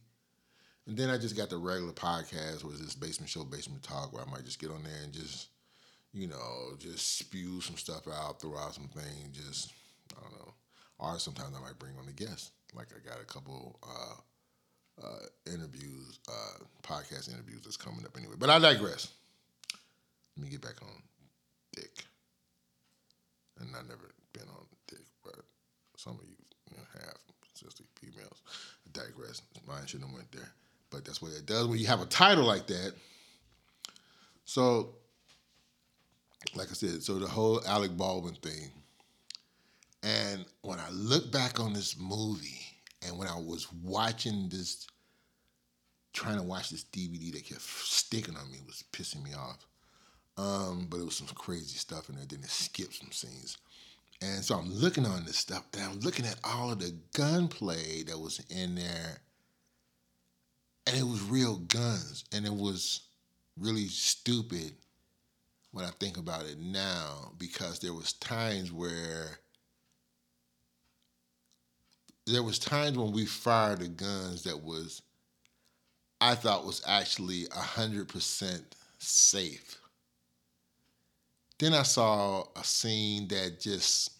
And 0.88 0.98
then 0.98 1.10
I 1.10 1.18
just 1.18 1.38
got 1.38 1.50
the 1.50 1.58
regular 1.58 1.94
podcast, 1.94 2.64
where 2.64 2.76
this 2.76 2.96
basement 2.96 3.30
show, 3.30 3.44
basement 3.44 3.84
talk, 3.84 4.14
where 4.14 4.24
I 4.24 4.32
might 4.32 4.46
just 4.46 4.60
get 4.60 4.72
on 4.72 4.84
there 4.84 5.04
and 5.04 5.14
just, 5.14 5.50
you 6.14 6.28
know, 6.28 6.76
just 6.80 7.18
spew 7.18 7.62
some 7.62 7.78
stuff 7.78 8.08
out, 8.08 8.42
throw 8.42 8.58
out 8.58 8.76
some 8.76 8.88
things, 8.88 9.38
just, 9.38 9.72
I 10.18 10.22
don't 10.22 10.40
know. 10.40 10.54
Or 11.00 11.20
sometimes 11.20 11.56
I 11.56 11.62
might 11.62 11.80
bring 11.80 11.94
on 12.00 12.08
a 12.08 12.12
guest. 12.12 12.52
Like 12.74 12.88
I 12.96 13.08
got 13.08 13.22
a 13.22 13.26
couple 13.26 13.80
uh, 13.84 15.06
uh, 15.06 15.54
interviews, 15.54 16.20
uh, 16.30 16.64
podcast 16.84 17.32
interviews 17.32 17.62
that's 17.64 17.78
coming 17.78 18.06
up 18.06 18.18
anyway. 18.18 18.36
But 18.38 18.50
I 18.50 18.60
digress. 18.60 19.10
Let 20.38 20.46
me 20.46 20.50
get 20.50 20.62
back 20.62 20.82
on 20.82 21.02
Dick. 21.76 22.06
And 23.60 23.70
I've 23.76 23.88
never 23.88 24.12
been 24.34 24.48
on 24.50 24.66
some 26.02 26.14
of 26.14 26.26
you, 26.28 26.36
have 26.94 27.16
especially 27.56 27.86
females. 28.00 28.42
I 28.86 28.90
digress. 28.92 29.42
Mine 29.68 29.86
shouldn't 29.86 30.10
have 30.10 30.16
went 30.16 30.32
there, 30.32 30.52
but 30.90 31.06
that's 31.06 31.22
what 31.22 31.32
it 31.32 31.46
does 31.46 31.68
when 31.68 31.78
you 31.78 31.86
have 31.88 32.02
a 32.02 32.08
title 32.08 32.44
like 32.44 32.66
that. 32.68 32.94
So, 34.46 34.96
like 36.56 36.70
I 36.70 36.74
said, 36.74 37.04
so 37.04 37.20
the 37.20 37.28
whole 37.28 37.62
Alec 37.68 37.96
Baldwin 37.96 38.34
thing, 38.36 38.72
and 40.02 40.44
when 40.64 40.80
I 40.80 40.90
look 40.90 41.32
back 41.32 41.60
on 41.60 41.74
this 41.74 41.96
movie, 42.00 42.60
and 43.06 43.18
when 43.18 43.28
I 43.28 43.38
was 43.38 43.72
watching 43.84 44.50
this, 44.50 44.88
trying 46.14 46.38
to 46.38 46.44
watch 46.44 46.72
this 46.72 46.86
DVD 46.86 47.32
that 47.34 47.46
kept 47.46 47.62
sticking 47.62 48.36
on 48.36 48.52
me, 48.52 48.58
was 48.66 48.84
pissing 48.92 49.24
me 49.24 49.34
off. 49.34 49.68
Um, 50.38 50.88
but 50.90 51.00
it 51.00 51.06
was 51.06 51.16
some 51.16 51.28
crazy 51.28 51.78
stuff 51.78 52.10
in 52.10 52.16
there. 52.16 52.26
Then 52.28 52.40
it 52.40 52.50
skipped 52.50 52.96
some 52.96 53.12
scenes. 53.12 53.58
And 54.22 54.44
so 54.44 54.56
I'm 54.56 54.72
looking 54.72 55.06
on 55.06 55.26
this 55.26 55.38
stuff 55.38 55.66
and 55.74 55.84
I'm 55.84 56.00
looking 56.00 56.26
at 56.26 56.40
all 56.44 56.72
of 56.72 56.80
the 56.80 56.96
gunplay 57.14 58.04
that 58.04 58.20
was 58.20 58.40
in 58.50 58.76
there. 58.76 59.18
And 60.86 60.98
it 60.98 61.04
was 61.04 61.22
real 61.24 61.58
guns. 61.58 62.26
And 62.32 62.46
it 62.46 62.54
was 62.54 63.02
really 63.58 63.88
stupid 63.88 64.74
when 65.72 65.86
I 65.86 65.90
think 66.00 66.18
about 66.18 66.46
it 66.46 66.60
now 66.60 67.32
because 67.38 67.80
there 67.80 67.94
was 67.94 68.14
times 68.14 68.72
where 68.72 69.40
there 72.28 72.44
was 72.44 72.60
times 72.60 72.98
when 72.98 73.12
we 73.12 73.26
fired 73.26 73.80
the 73.80 73.88
guns 73.88 74.44
that 74.44 74.62
was 74.64 75.02
I 76.20 76.36
thought 76.36 76.66
was 76.66 76.84
actually 76.86 77.48
hundred 77.52 78.08
percent 78.08 78.76
safe. 79.00 79.81
Then 81.62 81.76
I 81.76 81.84
saw 81.84 82.44
a 82.56 82.64
scene 82.64 83.28
that 83.28 83.60
just 83.60 84.14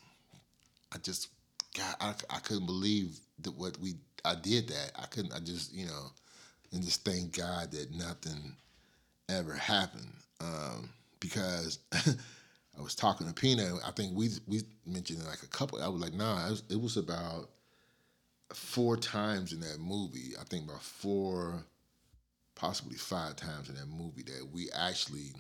I 0.94 1.00
just 1.00 1.30
God 1.76 1.96
I, 2.00 2.14
I 2.30 2.38
couldn't 2.38 2.68
believe 2.68 3.20
that 3.40 3.58
what 3.58 3.80
we 3.80 3.96
I 4.24 4.36
did 4.36 4.68
that. 4.68 4.92
I 4.96 5.08
couldn't 5.08 5.34
I 5.34 5.40
just, 5.40 5.74
you 5.74 5.88
know, 5.88 6.12
and 6.72 6.84
just 6.84 7.04
thank 7.04 7.36
God 7.36 7.72
that 7.72 7.96
nothing 7.96 8.56
ever 9.28 9.56
happened. 9.56 10.14
Um, 10.40 10.92
because 11.20 11.80
I 11.94 12.80
was 12.80 12.94
talking 12.94 13.26
to 13.26 13.34
Pina. 13.34 13.76
I 13.84 13.90
think 13.90 14.16
we 14.16 14.30
we 14.46 14.62
mentioned 14.86 15.26
like 15.26 15.42
a 15.42 15.48
couple. 15.48 15.82
I 15.82 15.88
was 15.88 16.00
like, 16.00 16.14
nah, 16.14 16.46
it 16.46 16.52
was, 16.52 16.64
it 16.70 16.80
was 16.80 16.98
about 16.98 17.50
four 18.54 18.98
times 18.98 19.52
in 19.52 19.62
that 19.62 19.80
movie. 19.80 20.34
I 20.40 20.44
think 20.44 20.66
about 20.66 20.84
four, 20.84 21.66
possibly 22.54 22.98
five 22.98 23.36
times 23.36 23.68
in 23.68 23.74
that 23.78 23.88
movie 23.88 24.22
that 24.28 24.48
we 24.54 24.70
actually 24.78 25.34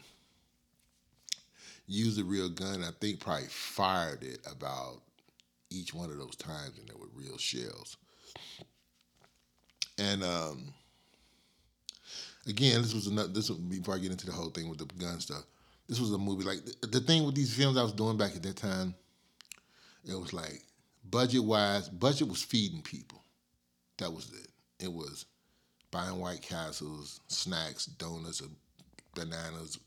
used 1.91 2.19
a 2.19 2.23
real 2.23 2.49
gun. 2.49 2.83
I 2.83 2.91
think 2.99 3.19
probably 3.19 3.47
fired 3.47 4.23
it 4.23 4.39
about 4.49 5.01
each 5.69 5.93
one 5.93 6.09
of 6.09 6.17
those 6.17 6.35
times, 6.35 6.77
and 6.77 6.87
there 6.87 6.97
were 6.97 7.07
real 7.13 7.37
shells. 7.37 7.97
And 9.97 10.23
um, 10.23 10.73
again, 12.47 12.81
this 12.81 12.93
was 12.93 13.07
another. 13.07 13.29
This 13.29 13.49
was 13.49 13.59
before 13.59 13.95
I 13.95 13.99
get 13.99 14.11
into 14.11 14.25
the 14.25 14.31
whole 14.31 14.49
thing 14.49 14.69
with 14.69 14.79
the 14.79 14.85
gun 14.85 15.19
stuff. 15.19 15.43
This 15.87 15.99
was 15.99 16.11
a 16.11 16.17
movie 16.17 16.43
like 16.43 16.63
the, 16.65 16.87
the 16.87 16.99
thing 17.01 17.25
with 17.25 17.35
these 17.35 17.53
films 17.53 17.77
I 17.77 17.83
was 17.83 17.91
doing 17.93 18.17
back 18.17 18.35
at 18.35 18.43
that 18.43 18.55
time. 18.55 18.95
It 20.05 20.15
was 20.15 20.33
like 20.33 20.63
budget 21.09 21.43
wise, 21.43 21.89
budget 21.89 22.27
was 22.27 22.41
feeding 22.41 22.81
people. 22.81 23.23
That 23.97 24.11
was 24.11 24.31
it. 24.31 24.47
It 24.83 24.91
was 24.91 25.25
buying 25.91 26.19
White 26.19 26.41
Castles, 26.41 27.19
snacks, 27.27 27.85
donuts, 27.85 28.41
bananas, 29.13 29.77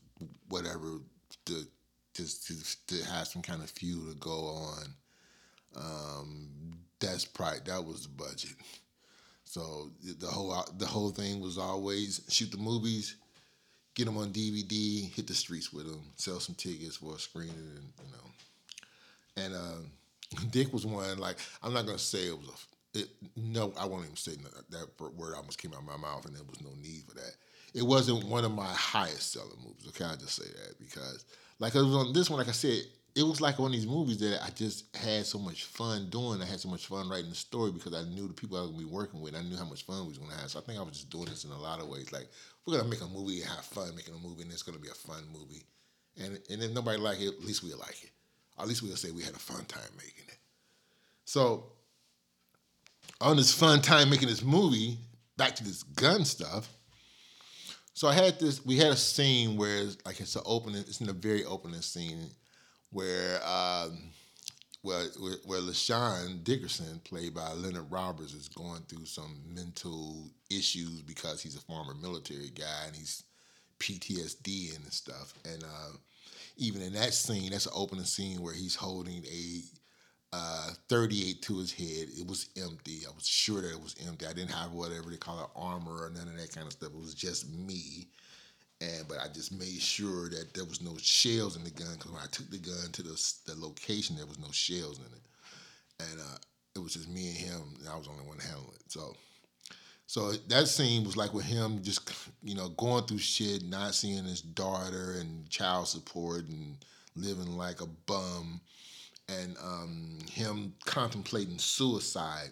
whatever, 0.47 0.99
to 1.45 1.67
just 2.15 2.47
to, 2.47 2.95
to 2.95 3.05
have 3.11 3.27
some 3.27 3.41
kind 3.41 3.61
of 3.61 3.69
fuel 3.69 4.11
to 4.11 4.17
go 4.17 4.31
on. 4.31 4.83
Um, 5.75 6.49
that's 6.99 7.25
probably 7.25 7.59
that 7.65 7.83
was 7.83 8.03
the 8.03 8.09
budget. 8.09 8.55
So 9.43 9.91
the 10.19 10.27
whole 10.27 10.63
the 10.77 10.85
whole 10.85 11.09
thing 11.11 11.41
was 11.41 11.57
always 11.57 12.21
shoot 12.29 12.51
the 12.51 12.57
movies, 12.57 13.15
get 13.93 14.05
them 14.05 14.17
on 14.17 14.31
DVD, 14.31 15.11
hit 15.13 15.27
the 15.27 15.33
streets 15.33 15.71
with 15.71 15.85
them, 15.85 16.01
sell 16.15 16.39
some 16.39 16.55
tickets 16.55 16.97
for 16.97 17.15
a 17.15 17.19
screening, 17.19 17.53
and 17.55 17.93
you 18.03 18.11
know. 18.11 19.43
And 19.43 19.53
uh, 19.53 20.45
Dick 20.51 20.73
was 20.73 20.85
one 20.85 21.17
like 21.17 21.37
I'm 21.61 21.73
not 21.73 21.85
gonna 21.85 21.99
say 21.99 22.27
it 22.27 22.37
was 22.37 22.49
a 22.49 22.75
it, 22.95 23.09
no, 23.35 23.73
I 23.77 23.85
won't 23.85 24.05
even 24.05 24.15
say 24.15 24.31
that, 24.31 24.71
that 24.71 25.13
word 25.17 25.35
almost 25.35 25.61
came 25.61 25.73
out 25.73 25.79
of 25.79 25.85
my 25.85 25.97
mouth, 25.97 26.25
and 26.25 26.35
there 26.35 26.43
was 26.43 26.61
no 26.61 26.69
need 26.81 27.03
for 27.07 27.15
that. 27.15 27.35
It 27.75 27.83
wasn't 27.83 28.23
one 28.23 28.45
of 28.45 28.53
my 28.53 28.73
highest 28.73 29.33
selling 29.33 29.59
movies. 29.61 29.85
Okay, 29.89 30.05
I 30.05 30.15
just 30.15 30.35
say 30.35 30.45
that 30.45 30.79
because 30.79 31.25
like 31.59 31.75
it 31.75 31.81
was 31.81 31.93
on 31.93 32.13
this 32.13 32.29
one, 32.29 32.39
like 32.39 32.47
I 32.47 32.53
said, 32.53 32.79
it 33.15 33.23
was 33.23 33.41
like 33.41 33.59
one 33.59 33.67
of 33.67 33.73
these 33.73 33.85
movies 33.85 34.17
that 34.19 34.41
I 34.41 34.49
just 34.51 34.95
had 34.95 35.25
so 35.25 35.37
much 35.37 35.65
fun 35.65 36.09
doing. 36.09 36.41
I 36.41 36.45
had 36.45 36.61
so 36.61 36.69
much 36.69 36.85
fun 36.87 37.09
writing 37.09 37.29
the 37.29 37.35
story 37.35 37.71
because 37.71 37.93
I 37.93 38.03
knew 38.03 38.29
the 38.29 38.33
people 38.33 38.57
I 38.57 38.61
was 38.61 38.71
gonna 38.71 38.83
be 38.83 38.89
working 38.89 39.19
with. 39.19 39.35
I 39.35 39.41
knew 39.41 39.57
how 39.57 39.65
much 39.65 39.85
fun 39.85 40.01
we 40.03 40.07
was 40.07 40.17
gonna 40.17 40.35
have. 40.35 40.49
So 40.51 40.59
I 40.59 40.61
think 40.63 40.79
I 40.79 40.83
was 40.83 40.93
just 40.93 41.09
doing 41.09 41.25
this 41.25 41.43
in 41.43 41.51
a 41.51 41.59
lot 41.59 41.81
of 41.81 41.89
ways. 41.89 42.13
Like 42.13 42.29
we're 42.65 42.77
gonna 42.77 42.89
make 42.89 43.01
a 43.01 43.07
movie 43.07 43.41
and 43.41 43.49
have 43.51 43.65
fun 43.65 43.93
making 43.93 44.15
a 44.15 44.25
movie, 44.25 44.43
and 44.43 44.51
it's 44.53 44.63
gonna 44.63 44.79
be 44.79 44.87
a 44.87 44.93
fun 44.93 45.23
movie. 45.33 45.63
And 46.17 46.39
and 46.49 46.63
if 46.63 46.71
nobody 46.71 46.97
like 46.97 47.19
it, 47.19 47.27
at 47.27 47.43
least 47.43 47.61
we'll 47.61 47.77
like 47.77 48.01
it. 48.03 48.11
At 48.57 48.69
least 48.69 48.83
we'll 48.83 48.95
say 48.95 49.11
we 49.11 49.23
had 49.23 49.35
a 49.35 49.39
fun 49.39 49.65
time 49.65 49.81
making 49.97 50.23
it. 50.29 50.37
So 51.25 51.65
on 53.19 53.35
this 53.35 53.53
fun 53.53 53.81
time 53.81 54.09
making 54.09 54.29
this 54.29 54.43
movie, 54.43 54.97
back 55.37 55.55
to 55.55 55.63
this 55.63 55.83
gun 55.83 56.23
stuff. 56.23 56.69
So 57.95 58.09
I 58.09 58.13
had 58.13 58.37
this. 58.39 58.63
We 58.65 58.75
had 58.75 58.91
a 58.91 58.97
scene 58.97 59.55
where, 59.55 59.85
like, 60.05 60.19
it's 60.19 60.35
an 60.35 60.41
opening. 60.45 60.81
It's 60.81 60.99
in 60.99 61.07
the 61.07 61.13
very 61.13 61.45
opening 61.45 61.81
scene 61.81 62.29
where 62.91 63.39
um, 63.47 63.97
where 64.81 65.05
where 65.45 65.61
LaShawn 65.61 66.43
Dickerson, 66.43 66.99
played 67.05 67.33
by 67.33 67.53
Leonard 67.53 67.89
Roberts, 67.89 68.33
is 68.33 68.49
going 68.49 68.81
through 68.89 69.05
some 69.05 69.39
mental 69.47 70.29
issues 70.51 71.01
because 71.03 71.41
he's 71.41 71.55
a 71.55 71.61
former 71.61 71.93
military 71.93 72.49
guy 72.49 72.87
and 72.87 72.95
he's 72.97 73.23
PTSD 73.79 74.75
and 74.75 74.91
stuff. 74.91 75.33
And 75.45 75.63
uh, 75.63 75.95
even 76.57 76.81
in 76.81 76.91
that 76.93 77.13
scene, 77.13 77.51
that's 77.51 77.65
an 77.65 77.71
opening 77.73 78.03
scene 78.03 78.41
where 78.41 78.53
he's 78.53 78.75
holding 78.75 79.23
a 79.25 79.61
uh, 80.33 80.69
38 80.89 81.41
to 81.43 81.57
his 81.59 81.71
head. 81.71 82.07
It 82.17 82.27
was 82.27 82.49
empty. 82.57 83.01
I 83.07 83.13
was 83.15 83.27
sure 83.27 83.61
that 83.61 83.71
it 83.71 83.81
was 83.81 83.95
empty. 84.07 84.25
I 84.25 84.33
didn't 84.33 84.51
have 84.51 84.73
whatever 84.73 85.09
they 85.09 85.17
call 85.17 85.43
it 85.43 85.49
armor 85.55 86.03
or 86.03 86.09
none 86.09 86.27
of 86.27 86.37
that 86.37 86.53
kind 86.53 86.67
of 86.67 86.73
stuff. 86.73 86.89
It 86.89 86.99
was 86.99 87.13
just 87.13 87.49
me 87.49 88.07
and 88.81 89.07
but 89.07 89.17
I 89.19 89.27
just 89.33 89.51
made 89.57 89.81
sure 89.81 90.29
that 90.29 90.53
there 90.53 90.65
was 90.65 90.81
no 90.81 90.95
shells 90.97 91.55
in 91.55 91.63
the 91.63 91.71
gun 91.71 91.93
because 91.93 92.11
when 92.11 92.21
I 92.21 92.27
took 92.27 92.49
the 92.49 92.57
gun 92.57 92.91
to 92.91 93.03
the 93.03 93.33
the 93.45 93.55
location, 93.59 94.15
there 94.15 94.25
was 94.25 94.39
no 94.39 94.51
shells 94.51 94.99
in 94.99 95.05
it, 95.05 96.11
and 96.11 96.19
uh, 96.19 96.37
it 96.75 96.79
was 96.79 96.93
just 96.93 97.09
me 97.09 97.29
and 97.29 97.37
him, 97.37 97.61
and 97.79 97.89
I 97.89 97.95
was 97.95 98.05
the 98.05 98.11
only 98.11 98.25
one 98.25 98.39
handling 98.39 98.75
it. 98.75 98.91
So, 98.91 99.15
so 100.07 100.31
that 100.33 100.67
scene 100.67 101.05
was 101.05 101.15
like 101.15 101.33
with 101.33 101.45
him 101.45 101.81
just 101.83 102.11
you 102.43 102.55
know 102.55 102.69
going 102.69 103.05
through 103.05 103.19
shit, 103.19 103.63
not 103.63 103.95
seeing 103.95 104.25
his 104.25 104.41
daughter 104.41 105.15
and 105.19 105.49
child 105.49 105.87
support 105.87 106.45
and 106.47 106.77
living 107.15 107.57
like 107.57 107.79
a 107.79 107.87
bum, 107.87 108.59
and 109.27 109.55
um, 109.63 110.19
him 110.31 110.73
contemplating 110.85 111.57
suicide, 111.57 112.49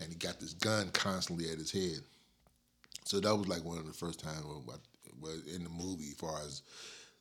and 0.00 0.08
he 0.08 0.14
got 0.16 0.40
this 0.40 0.54
gun 0.54 0.90
constantly 0.92 1.50
at 1.50 1.58
his 1.58 1.72
head. 1.72 2.00
So 3.04 3.20
that 3.20 3.34
was 3.34 3.48
like 3.48 3.64
one 3.64 3.78
of 3.78 3.86
the 3.86 3.92
first 3.92 4.20
times 4.20 4.44
in 5.54 5.64
the 5.64 5.70
movie, 5.70 6.08
as 6.10 6.14
far 6.14 6.40
as 6.44 6.62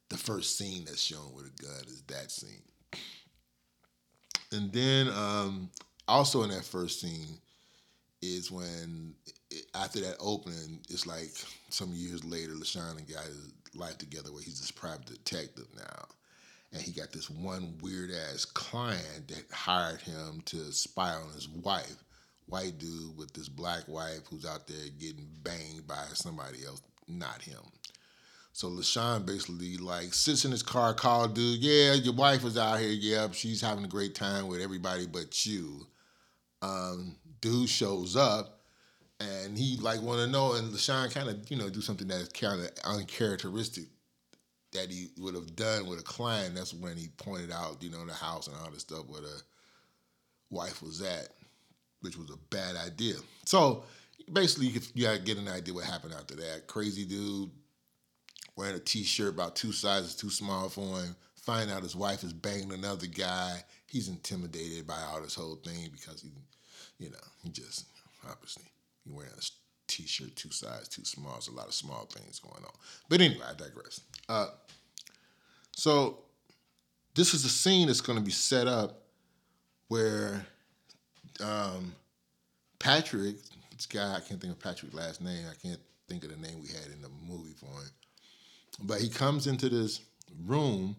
the 0.09 0.17
first 0.17 0.57
scene 0.57 0.85
that's 0.85 1.01
shown 1.01 1.33
with 1.33 1.45
a 1.45 1.63
gun 1.63 1.83
is 1.87 2.01
that 2.07 2.31
scene. 2.31 2.61
And 4.51 4.71
then 4.71 5.09
um, 5.09 5.69
also 6.07 6.43
in 6.43 6.49
that 6.51 6.63
first 6.63 7.01
scene 7.01 7.39
is 8.21 8.51
when 8.51 9.15
after 9.75 9.99
that 10.01 10.15
opening, 10.19 10.79
it's 10.89 11.05
like 11.05 11.31
some 11.69 11.91
years 11.93 12.23
later, 12.23 12.53
LaShawn 12.53 12.95
got 13.11 13.25
his 13.25 13.51
life 13.75 13.97
together 13.97 14.31
where 14.31 14.43
he's 14.43 14.59
this 14.59 14.71
private 14.71 15.05
detective 15.05 15.67
now. 15.75 16.05
And 16.73 16.81
he 16.81 16.91
got 16.91 17.11
this 17.11 17.29
one 17.29 17.75
weird 17.81 18.09
ass 18.11 18.45
client 18.45 19.27
that 19.27 19.45
hired 19.51 20.01
him 20.01 20.41
to 20.45 20.71
spy 20.71 21.11
on 21.11 21.31
his 21.33 21.47
wife, 21.47 22.03
white 22.47 22.79
dude 22.79 23.15
with 23.15 23.31
this 23.33 23.47
black 23.47 23.87
wife 23.87 24.21
who's 24.29 24.45
out 24.45 24.67
there 24.67 24.89
getting 24.99 25.27
banged 25.43 25.87
by 25.87 26.03
somebody 26.13 26.65
else, 26.65 26.81
not 27.07 27.43
him. 27.43 27.61
So 28.53 28.69
LaShawn 28.69 29.25
basically 29.25 29.77
like 29.77 30.13
sits 30.13 30.45
in 30.45 30.51
his 30.51 30.63
car, 30.63 30.93
call 30.93 31.27
dude, 31.27 31.59
yeah, 31.59 31.93
your 31.93 32.13
wife 32.13 32.43
is 32.43 32.57
out 32.57 32.79
here, 32.79 32.89
yeah, 32.89 33.27
she's 33.31 33.61
having 33.61 33.85
a 33.85 33.87
great 33.87 34.15
time 34.15 34.47
with 34.47 34.61
everybody 34.61 35.05
but 35.05 35.45
you. 35.45 35.87
Um, 36.61 37.17
dude 37.41 37.69
shows 37.69 38.15
up 38.15 38.61
and 39.19 39.57
he 39.57 39.77
like 39.77 40.01
want 40.01 40.19
to 40.19 40.27
know, 40.27 40.53
and 40.53 40.73
LaShawn 40.73 41.13
kind 41.13 41.29
of 41.29 41.49
you 41.49 41.57
know 41.57 41.69
do 41.69 41.81
something 41.81 42.07
that's 42.07 42.29
kind 42.29 42.61
of 42.61 42.69
uncharacteristic 42.83 43.85
that 44.73 44.91
he 44.91 45.09
would 45.17 45.35
have 45.35 45.55
done 45.55 45.87
with 45.87 45.99
a 45.99 46.03
client. 46.03 46.55
That's 46.55 46.73
when 46.73 46.97
he 46.97 47.07
pointed 47.17 47.51
out, 47.51 47.81
you 47.81 47.89
know, 47.89 48.05
the 48.05 48.13
house 48.13 48.47
and 48.47 48.55
all 48.57 48.71
this 48.71 48.81
stuff 48.81 49.07
where 49.07 49.21
the 49.21 49.41
wife 50.49 50.81
was 50.81 51.01
at, 51.01 51.29
which 52.01 52.17
was 52.17 52.29
a 52.29 52.37
bad 52.49 52.75
idea. 52.75 53.15
So 53.45 53.83
basically, 54.31 54.67
you, 54.67 54.81
you 54.93 55.03
gotta 55.05 55.19
get 55.19 55.37
an 55.37 55.47
idea 55.47 55.73
what 55.73 55.85
happened 55.85 56.13
after 56.13 56.35
that. 56.35 56.67
Crazy 56.67 57.05
dude 57.05 57.49
wearing 58.55 58.75
a 58.75 58.79
t-shirt 58.79 59.33
about 59.33 59.55
two 59.55 59.71
sizes 59.71 60.15
too 60.15 60.29
small 60.29 60.69
for 60.69 60.99
him. 60.99 61.15
Find 61.35 61.71
out 61.71 61.83
his 61.83 61.95
wife 61.95 62.23
is 62.23 62.33
banging 62.33 62.71
another 62.71 63.07
guy. 63.07 63.63
He's 63.87 64.07
intimidated 64.07 64.87
by 64.87 64.99
all 65.11 65.21
this 65.21 65.35
whole 65.35 65.55
thing 65.55 65.89
because 65.91 66.21
he, 66.21 66.29
you 66.99 67.09
know, 67.09 67.17
he 67.43 67.49
just 67.49 67.87
obviously 68.29 68.63
he 69.03 69.11
wearing 69.11 69.31
a 69.37 69.41
t-shirt 69.87 70.35
two 70.35 70.51
sizes 70.51 70.87
too 70.87 71.03
small. 71.03 71.33
There's 71.33 71.49
a 71.49 71.51
lot 71.51 71.67
of 71.67 71.73
small 71.73 72.05
things 72.05 72.39
going 72.39 72.63
on. 72.63 72.71
But 73.09 73.21
anyway, 73.21 73.43
I 73.47 73.53
digress. 73.53 74.01
Uh, 74.29 74.47
so 75.71 76.19
this 77.15 77.33
is 77.33 77.45
a 77.45 77.49
scene 77.49 77.87
that's 77.87 78.01
going 78.01 78.17
to 78.17 78.23
be 78.23 78.31
set 78.31 78.67
up 78.67 79.01
where 79.87 80.45
um, 81.41 81.93
Patrick, 82.79 83.35
this 83.75 83.85
guy, 83.85 84.15
I 84.15 84.19
can't 84.19 84.39
think 84.41 84.53
of 84.53 84.59
Patrick's 84.59 84.93
last 84.93 85.21
name. 85.21 85.45
I 85.49 85.55
can't 85.67 85.79
think 86.07 86.23
of 86.23 86.29
the 86.29 86.37
name 86.37 86.61
we 86.61 86.67
had 86.67 86.87
in 86.93 87.01
the 87.01 87.09
movie 87.27 87.53
for 87.53 87.65
him. 87.65 87.89
But 88.81 89.01
he 89.01 89.09
comes 89.09 89.47
into 89.47 89.69
this 89.69 90.01
room 90.45 90.95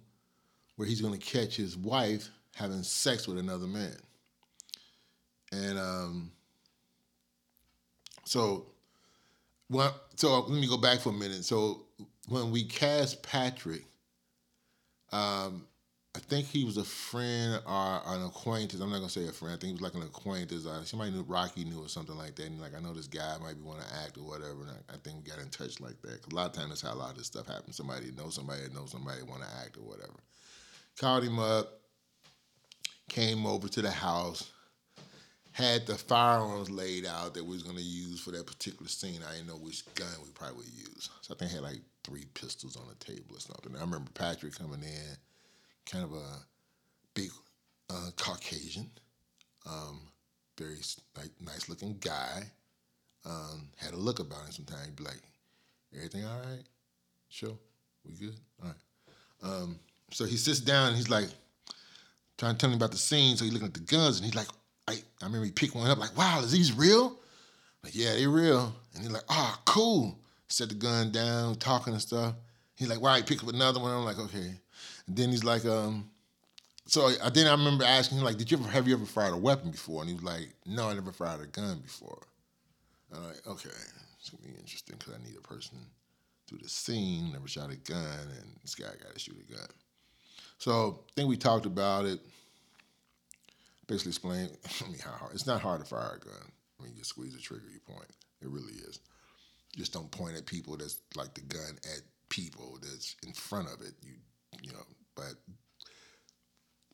where 0.77 0.89
he's 0.89 1.01
going 1.01 1.19
to 1.19 1.25
catch 1.25 1.57
his 1.57 1.77
wife 1.77 2.29
having 2.55 2.83
sex 2.83 3.27
with 3.27 3.39
another 3.39 3.67
man. 3.67 3.97
And 5.53 5.79
um, 5.79 6.33
so, 8.25 8.67
well, 9.69 9.95
so 10.17 10.41
let 10.41 10.61
me 10.61 10.69
go 10.69 10.77
back 10.77 11.01
for 11.01 11.11
a 11.11 11.13
minute. 11.13 11.45
So 11.45 11.84
when 12.29 12.51
we 12.51 12.65
cast 12.65 13.23
Patrick, 13.23 13.85
um, 15.13 15.67
I 16.17 16.21
think 16.21 16.47
he 16.47 16.65
was 16.65 16.77
a 16.77 16.85
friend 16.85 17.61
or 17.67 18.03
an 18.07 18.25
acquaintance. 18.25 18.81
I'm 18.81 18.91
not 18.91 18.99
gonna 18.99 19.09
say 19.09 19.27
a 19.27 19.33
friend. 19.33 19.55
I 19.55 19.59
think 19.59 19.69
he 19.69 19.73
was 19.73 19.81
like 19.83 19.95
an 19.95 20.03
acquaintance. 20.03 20.65
Uh, 20.65 20.85
somebody 20.85 21.11
knew 21.11 21.23
Rocky 21.23 21.65
knew 21.65 21.85
or 21.85 21.89
something 21.89 22.17
like 22.17 22.37
that. 22.37 22.47
And 22.47 22.61
like 22.61 22.75
I 22.77 22.81
know 22.81 22.95
this 22.95 23.09
guy 23.09 23.37
might 23.43 23.57
be 23.57 23.63
want 23.63 23.81
to 23.81 23.95
act 24.05 24.17
or 24.17 24.23
whatever. 24.23 24.63
And 24.63 24.71
I, 24.71 24.95
I, 24.95 24.97
think 24.99 25.17
we 25.17 25.31
got 25.31 25.41
in 25.41 25.49
touch 25.49 25.81
like 25.81 26.01
that. 26.03 26.23
Cause 26.23 26.33
a 26.33 26.35
lot 26.37 26.47
of 26.47 26.53
times 26.53 26.69
that's 26.69 26.83
how 26.83 26.95
a 26.95 26.95
lot 26.95 27.11
of 27.11 27.19
this 27.19 27.27
stuff 27.27 27.49
happens. 27.49 27.77
Somebody 27.77 28.13
knows 28.13 28.37
somebody 28.37 28.63
that 28.63 28.73
knows 28.73 28.93
somebody 28.93 29.23
want 29.25 29.43
to 29.43 29.49
act 29.65 29.77
or 29.77 29.83
whatever. 29.83 30.15
Called 30.99 31.25
him 31.25 31.41
up. 31.41 31.81
Came 33.09 33.45
over 33.45 33.69
to 33.69 33.83
the 33.83 33.91
house. 33.91 34.51
Had 35.55 35.87
the 35.87 35.95
firearms 35.95 36.69
laid 36.69 37.07
out 37.07 37.35
that 37.35 37.45
we 37.45 37.53
was 37.53 37.63
gonna 37.63 37.79
use 37.81 38.21
for 38.21 38.33
that 38.33 38.45
particular 38.45 38.89
scene. 38.89 39.21
I 39.23 39.35
didn't 39.35 39.47
know 39.47 39.55
which 39.55 39.85
gun 39.95 40.09
we 40.21 40.31
probably 40.31 40.57
would 40.57 40.75
use. 40.75 41.11
So 41.21 41.33
I 41.33 41.39
think 41.39 41.53
I 41.53 41.55
had 41.55 41.63
like 41.63 41.81
three 42.03 42.25
pistols 42.35 42.77
on 42.77 42.83
the 42.89 43.05
table 43.05 43.37
or 43.37 43.39
something. 43.39 43.73
I 43.77 43.81
remember 43.81 44.11
Patrick 44.15 44.59
coming 44.59 44.83
in 44.83 45.17
kind 45.87 46.03
of 46.03 46.13
a 46.13 46.27
big 47.15 47.31
uh, 47.89 48.11
Caucasian, 48.17 48.91
um, 49.65 50.01
very 50.59 50.79
like 51.17 51.31
nice 51.41 51.69
looking 51.69 51.99
guy. 52.01 52.43
Um, 53.25 53.69
had 53.77 53.95
a 53.95 53.97
look 53.97 54.19
about 54.19 54.47
him 54.47 54.51
sometimes. 54.51 54.87
He'd 54.87 54.97
be 54.97 55.05
like, 55.05 55.23
"Everything 55.95 56.25
all 56.25 56.41
right? 56.41 56.65
Sure, 57.29 57.57
we 58.05 58.15
good? 58.15 58.35
All 58.61 58.71
right." 58.71 59.53
Um, 59.53 59.79
so 60.11 60.25
he 60.25 60.37
sits 60.37 60.59
down 60.59 60.89
and 60.89 60.97
he's 60.97 61.11
like 61.11 61.29
trying 62.39 62.55
to 62.55 62.59
tell 62.59 62.71
me 62.71 62.77
about 62.77 62.91
the 62.91 62.99
scene. 62.99 63.37
So 63.37 63.45
he's 63.45 63.53
looking 63.53 63.69
at 63.69 63.75
the 63.75 63.81
guns 63.81 64.17
and 64.17 64.25
he's 64.25 64.35
like, 64.35 64.49
"I, 64.89 64.93
I 64.93 65.25
remember 65.27 65.47
he 65.47 65.53
picked 65.53 65.75
one 65.75 65.91
up. 65.91 65.99
Like, 65.99 66.17
wow, 66.17 66.41
is 66.41 66.53
these 66.53 66.73
real?" 66.73 67.19
Like, 67.83 67.95
yeah, 67.95 68.15
they 68.15 68.27
real. 68.27 68.75
And 68.95 69.03
he's 69.03 69.13
like, 69.13 69.25
"Ah, 69.29 69.57
oh, 69.57 69.63
cool." 69.65 70.19
Set 70.49 70.69
the 70.69 70.75
gun 70.75 71.11
down, 71.11 71.57
talking 71.57 71.93
and 71.93 72.03
stuff. 72.03 72.35
He's 72.77 72.89
like, 72.89 73.01
"Why?" 73.01 73.19
He 73.19 73.23
picked 73.23 73.43
up 73.43 73.49
another 73.49 73.81
one. 73.81 73.93
I'm 73.93 74.05
like, 74.05 74.19
"Okay." 74.19 74.55
And 75.07 75.17
then 75.17 75.31
he's 75.31 75.45
like, 75.45 75.65
um, 75.65 76.11
so 76.87 77.11
I, 77.23 77.31
then 77.31 77.47
I 77.47 77.53
remember 77.53 77.85
asking 77.85 78.19
him 78.19 78.25
like, 78.25 78.37
did 78.37 78.51
you 78.51 78.59
ever 78.59 78.69
have 78.69 78.87
you 78.87 78.95
ever 78.95 79.07
fired 79.07 79.35
a 79.35 79.39
weapon 79.39 79.71
before? 79.71 80.03
And 80.03 80.09
he 80.09 80.15
was 80.15 80.25
like, 80.25 80.49
no, 80.67 80.89
I 80.89 80.95
never 80.95 81.13
fired 81.13 81.41
a 81.43 81.47
gun 81.47 81.81
before. 81.81 82.27
And 83.11 83.21
I'm 83.21 83.29
like, 83.29 83.47
okay, 83.47 83.71
it's 84.19 84.31
gonna 84.31 84.43
be 84.43 84.59
interesting 84.59 84.97
because 84.99 85.15
I 85.15 85.27
need 85.27 85.37
a 85.37 85.47
person 85.47 85.79
through 86.47 86.59
the 86.59 86.69
scene, 86.69 87.33
never 87.33 87.49
shot 87.49 87.73
a 87.73 87.77
gun, 87.77 88.21
and 88.39 88.51
this 88.63 88.75
guy 88.75 88.87
got 89.03 89.15
to 89.15 89.19
shoot 89.19 89.37
a 89.49 89.53
gun. 89.53 89.69
So 90.59 91.01
I 91.09 91.13
think 91.17 91.29
we 91.29 91.37
talked 91.37 91.67
about 91.67 92.05
it. 92.05 92.21
Basically 93.87 94.11
explain 94.11 94.49
I 94.85 94.89
mean, 94.89 94.99
how 94.99 95.13
hard. 95.13 95.33
It's 95.35 95.47
not 95.47 95.61
hard 95.61 95.81
to 95.81 95.87
fire 95.87 96.21
a 96.21 96.25
gun. 96.25 96.53
I 96.79 96.83
mean, 96.83 96.93
you 96.93 96.99
just 96.99 97.11
squeeze 97.11 97.35
the 97.35 97.41
trigger, 97.41 97.67
you 97.73 97.81
point. 97.81 98.11
It 98.43 98.49
really 98.49 98.75
is. 98.75 99.01
Just 99.77 99.93
don't 99.93 100.11
point 100.11 100.37
at 100.37 100.47
people 100.47 100.77
that's 100.77 101.01
like 101.17 101.35
the 101.35 101.41
gun 101.43 101.79
at 101.85 102.03
people 102.29 102.79
that's 102.81 103.17
in 103.27 103.33
front 103.33 103.69
of 103.69 103.81
it. 103.81 103.95
You 104.03 104.15
you 104.63 104.73
know, 104.73 104.85
but 105.15 105.35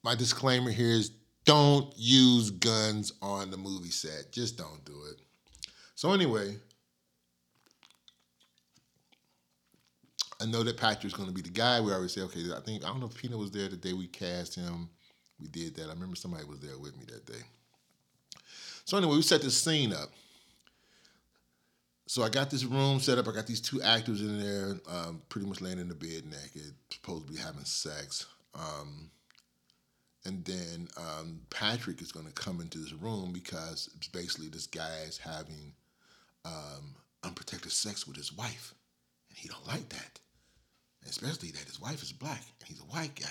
my 0.03 0.15
disclaimer 0.15 0.71
here 0.71 0.91
is 0.91 1.13
don't 1.45 1.93
use 1.97 2.51
guns 2.51 3.13
on 3.23 3.51
the 3.51 3.57
movie 3.57 3.91
set. 3.91 4.33
Just 4.33 4.57
don't 4.57 4.85
do 4.85 5.03
it. 5.11 5.21
So 5.95 6.13
anyway, 6.13 6.57
I 10.41 10.47
know 10.47 10.63
that 10.63 10.79
Patrick's 10.79 11.15
going 11.15 11.29
to 11.29 11.35
be 11.35 11.43
the 11.43 11.51
guy. 11.51 11.81
We 11.81 11.93
always 11.93 12.13
say, 12.13 12.23
okay, 12.23 12.41
I 12.57 12.61
think 12.61 12.85
I 12.85 12.89
don't 12.89 13.01
know 13.01 13.07
if 13.07 13.15
Pina 13.15 13.37
was 13.37 13.51
there 13.51 13.69
the 13.69 13.77
day 13.77 13.93
we 13.93 14.07
cast 14.07 14.55
him. 14.55 14.89
We 15.41 15.49
did 15.49 15.75
that. 15.77 15.87
I 15.87 15.93
remember 15.93 16.17
somebody 16.17 16.45
was 16.45 16.61
there 16.61 16.79
with 16.79 16.97
me 16.99 17.05
that 17.07 17.27
day. 17.27 17.43
So 18.85 18.97
anyway, 18.97 19.17
we 19.17 19.23
set 19.23 19.43
this 19.43 19.57
scene 19.57 19.93
up. 19.93 20.11
So 22.07 22.25
I 22.25 22.29
got 22.29 22.51
this 22.51 22.65
room 22.65 22.99
set 22.99 23.19
up. 23.19 23.29
I 23.29 23.33
got 23.33 23.47
these 23.47 23.61
two 23.61 23.81
actors 23.83 24.21
in 24.21 24.41
there, 24.41 24.81
um, 24.89 25.23
pretty 25.29 25.47
much 25.47 25.61
laying 25.61 25.79
in 25.79 25.89
the 25.89 25.95
bed 25.95 26.25
naked, 26.27 26.75
supposed 26.91 27.29
to 27.29 27.33
be 27.33 27.39
having 27.39 27.65
sex. 27.65 28.27
Um, 28.55 29.11
and 30.25 30.45
then 30.45 30.89
um, 30.97 31.41
Patrick 31.51 32.03
is 32.03 32.13
going 32.13 32.27
to 32.27 32.33
come 32.33 32.61
into 32.61 32.79
this 32.79 32.93
room 32.93 33.31
because 33.33 33.89
basically 34.13 34.49
this 34.49 34.67
guy 34.67 35.05
is 35.07 35.19
having 35.19 35.73
um, 36.45 36.97
unprotected 37.23 37.73
sex 37.73 38.07
with 38.07 38.17
his 38.17 38.33
wife, 38.33 38.75
and 39.29 39.39
he 39.39 39.49
don't 39.49 39.67
like 39.67 39.89
that, 39.91 40.19
especially 41.09 41.51
that 41.53 41.65
his 41.65 41.81
wife 41.81 42.03
is 42.03 42.13
black 42.13 42.43
and 42.59 42.69
he's 42.69 42.81
a 42.81 42.85
white 42.85 43.15
guy. 43.15 43.29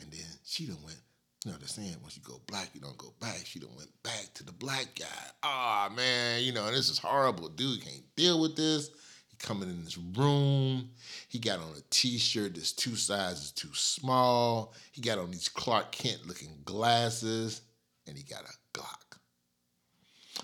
And 0.00 0.10
then 0.10 0.26
she 0.44 0.66
done 0.66 0.78
went 0.84 1.00
you 1.44 1.52
know, 1.52 1.58
they're 1.58 1.68
saying 1.68 1.96
once 2.02 2.16
you 2.16 2.22
go 2.22 2.40
black, 2.46 2.68
you 2.74 2.80
don't 2.80 2.98
go 2.98 3.14
back. 3.18 3.40
She 3.44 3.58
done 3.58 3.70
went 3.76 3.90
back 4.02 4.28
to 4.34 4.44
the 4.44 4.52
black 4.52 4.88
guy. 4.98 5.06
Ah, 5.42 5.88
oh, 5.90 5.94
man, 5.94 6.42
you 6.42 6.52
know, 6.52 6.70
this 6.70 6.90
is 6.90 6.98
horrible. 6.98 7.48
Dude 7.48 7.82
can't 7.82 8.02
deal 8.14 8.40
with 8.40 8.56
this. 8.56 8.90
He 9.28 9.36
coming 9.38 9.70
in 9.70 9.82
this 9.82 9.96
room. 9.96 10.90
He 11.28 11.38
got 11.38 11.60
on 11.60 11.70
a 11.78 11.82
t-shirt 11.88 12.54
that's 12.54 12.72
two 12.72 12.94
sizes 12.94 13.52
too 13.52 13.72
small. 13.72 14.74
He 14.92 15.00
got 15.00 15.18
on 15.18 15.30
these 15.30 15.48
Clark 15.48 15.92
Kent 15.92 16.26
looking 16.26 16.58
glasses, 16.66 17.62
and 18.06 18.18
he 18.18 18.22
got 18.22 18.42
a 18.42 18.78
Glock. 18.78 19.18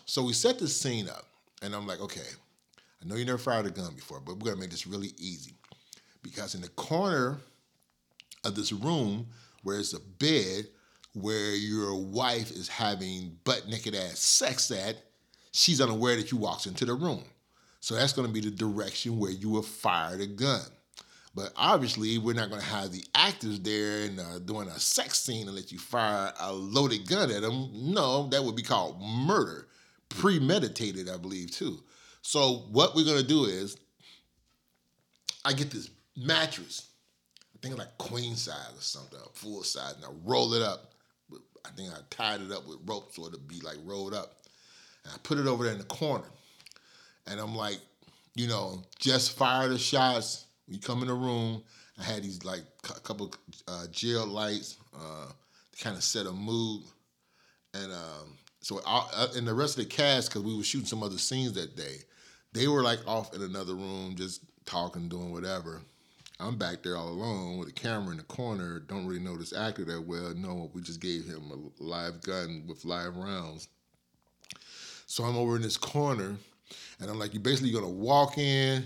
So 0.07 0.23
we 0.23 0.33
set 0.33 0.59
the 0.59 0.69
scene 0.69 1.11
up, 1.11 1.27
and 1.61 1.75
I'm 1.75 1.87
like, 1.87 2.01
okay, 2.01 2.21
I 3.03 3.07
know 3.07 3.17
you 3.17 3.27
never 3.27 3.37
fired 3.37 3.67
a 3.67 3.71
gun 3.71 3.95
before, 3.95 4.21
but 4.21 4.37
we're 4.37 4.51
gonna 4.51 4.61
make 4.61 4.71
this 4.71 4.87
really 4.87 5.13
easy. 5.19 5.53
Because 6.23 6.55
in 6.55 6.63
the 6.63 6.69
corner 6.71 7.37
of 8.45 8.55
this 8.55 8.73
room, 8.73 9.27
where 9.63 9.79
it's 9.79 9.93
a 9.93 10.01
bed, 10.01 10.69
where 11.17 11.55
your 11.55 11.95
wife 11.95 12.51
is 12.51 12.69
having 12.69 13.39
butt 13.45 13.67
naked 13.67 13.95
ass 13.95 14.19
sex 14.19 14.71
at, 14.71 14.97
she's 15.51 15.81
unaware 15.81 16.15
that 16.15 16.31
you 16.31 16.37
walks 16.37 16.67
into 16.67 16.85
the 16.85 16.93
room. 16.93 17.25
So 17.81 17.95
that's 17.95 18.13
going 18.13 18.29
to 18.29 18.35
be 18.35 18.41
the 18.41 18.55
direction 18.55 19.19
where 19.19 19.31
you 19.31 19.49
will 19.49 19.63
fire 19.63 20.19
the 20.19 20.27
gun. 20.27 20.61
But 21.35 21.53
obviously, 21.57 22.19
we're 22.19 22.35
not 22.35 22.51
going 22.51 22.61
to 22.61 22.67
have 22.67 22.93
the 22.93 23.03
actors 23.15 23.61
there 23.61 24.03
and 24.03 24.21
uh, 24.21 24.39
doing 24.41 24.69
a 24.69 24.79
sex 24.79 25.21
scene 25.21 25.47
and 25.47 25.57
let 25.57 25.73
you 25.73 25.79
fire 25.79 26.35
a 26.39 26.53
loaded 26.53 27.09
gun 27.09 27.31
at 27.31 27.41
them. 27.41 27.71
No, 27.73 28.29
that 28.29 28.45
would 28.45 28.57
be 28.57 28.63
called 28.63 29.01
murder, 29.01 29.69
premeditated, 30.11 31.09
I 31.09 31.17
believe, 31.17 31.51
too. 31.51 31.79
So 32.21 32.65
what 32.71 32.95
we're 32.95 33.07
going 33.07 33.23
to 33.23 33.27
do 33.27 33.45
is, 33.45 33.79
I 35.47 35.55
get 35.55 35.71
this 35.71 35.89
mattress, 36.15 36.89
I 37.55 37.59
think 37.63 37.79
like 37.79 37.97
queen 37.97 38.37
size 38.37 38.77
or 38.77 38.83
something, 38.83 39.19
full 39.33 39.63
size, 39.63 39.95
and 39.97 40.05
I 40.05 40.09
roll 40.25 40.53
it 40.53 40.63
up 40.63 40.93
I 41.67 41.71
think 41.77 41.93
I 41.93 41.99
tied 42.11 42.41
it 42.41 42.53
up 42.53 42.67
with 42.67 42.79
rope 42.87 43.13
so 43.13 43.27
it'd 43.27 43.49
be 43.49 43.61
like 43.61 43.77
rolled 43.85 44.15
up. 44.15 44.37
And 45.05 45.13
I 45.15 45.19
put 45.23 45.39
it 45.39 45.47
over 45.47 45.65
there 45.65 45.73
in 45.73 45.79
the 45.79 45.85
corner. 45.85 46.25
And 47.27 47.41
I'm 47.41 47.55
like, 47.55 47.81
you 48.35 48.47
know, 48.47 48.83
just 48.99 49.37
fire 49.37 49.69
the 49.69 49.79
shots. 49.79 50.47
You 50.69 50.79
come 50.79 51.03
in 51.03 51.09
the 51.09 51.15
room, 51.15 51.63
I 51.99 52.03
had 52.03 52.23
these 52.23 52.45
like 52.45 52.63
a 52.85 53.01
couple 53.01 53.33
uh, 53.67 53.87
gel 53.91 54.27
lights 54.27 54.77
uh, 54.95 55.27
to 55.73 55.83
kind 55.83 55.97
of 55.97 56.05
set 56.05 56.27
a 56.27 56.33
mood. 56.33 56.83
And 57.75 57.93
um, 57.93 58.37
so, 58.61 58.81
I, 58.87 59.09
uh, 59.15 59.29
and 59.37 59.47
the 59.47 59.55
rest 59.55 59.79
of 59.79 59.85
the 59.85 59.91
cast, 59.91 60.29
because 60.29 60.43
we 60.43 60.57
were 60.57 60.63
shooting 60.63 60.87
some 60.87 61.03
other 61.03 61.19
scenes 61.19 61.53
that 61.55 61.77
day, 61.77 61.99
they 62.53 62.69
were 62.69 62.83
like 62.83 63.01
off 63.07 63.35
in 63.35 63.43
another 63.43 63.75
room, 63.75 64.15
just 64.17 64.43
talking, 64.65 65.09
doing 65.09 65.33
whatever. 65.33 65.83
I'm 66.39 66.57
back 66.57 66.83
there 66.83 66.97
all 66.97 67.09
alone 67.09 67.57
with 67.57 67.69
a 67.69 67.73
camera 67.73 68.11
in 68.11 68.19
the 68.19 68.23
corner. 68.25 68.79
Don't 68.81 69.07
really 69.07 69.23
know 69.23 69.37
this 69.37 69.55
actor 69.55 69.85
that 69.87 70.03
well. 70.03 70.35
No, 70.35 70.71
we 70.75 70.83
just 70.83 71.01
gave 71.01 71.25
him 71.25 71.51
a 71.51 71.83
live 71.83 72.21
gun 72.23 72.65
with 72.67 72.85
live 72.85 73.17
rounds. 73.17 73.69
So 75.07 75.25
I'm 75.25 75.37
over 75.37 75.57
in 75.57 75.63
this 75.63 75.79
corner, 75.79 76.37
and 77.01 77.11
I'm 77.11 77.19
like, 77.19 77.33
you're 77.33 77.43
basically 77.43 77.73
gonna 77.73 77.89
walk 77.89 78.37
in. 78.37 78.85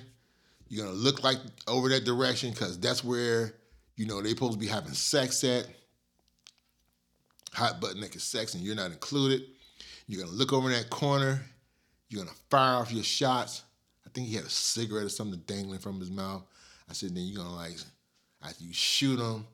You're 0.68 0.84
gonna 0.84 0.96
look 0.96 1.24
like 1.24 1.38
over 1.66 1.88
that 1.88 2.04
direction 2.04 2.50
because 2.50 2.78
that's 2.78 3.02
where 3.02 3.54
you 3.96 4.06
know 4.06 4.22
they 4.22 4.30
supposed 4.30 4.52
to 4.52 4.58
be 4.58 4.68
having 4.68 4.92
sex 4.92 5.42
at. 5.42 5.66
Hot 7.54 7.80
butt 7.80 7.96
naked 7.96 8.20
sex, 8.20 8.54
and 8.54 8.62
you're 8.62 8.76
not 8.76 8.92
included. 8.92 9.42
You're 10.06 10.24
gonna 10.24 10.36
look 10.36 10.52
over 10.52 10.70
in 10.70 10.76
that 10.76 10.88
corner. 10.88 11.42
You're 12.08 12.22
gonna 12.22 12.36
fire 12.48 12.76
off 12.76 12.92
your 12.92 13.02
shots. 13.02 13.62
I 14.06 14.10
think 14.10 14.28
he 14.28 14.36
had 14.36 14.44
a 14.44 14.50
cigarette 14.50 15.06
or 15.06 15.08
something 15.08 15.40
dangling 15.46 15.80
from 15.80 15.98
his 15.98 16.10
mouth. 16.12 16.44
I 16.90 16.92
said, 16.92 17.14
then 17.14 17.24
you're 17.24 17.42
gonna 17.42 17.54
like, 17.54 17.76
after 18.42 18.64
you 18.64 18.72
shoot 18.72 19.16
them, 19.16 19.46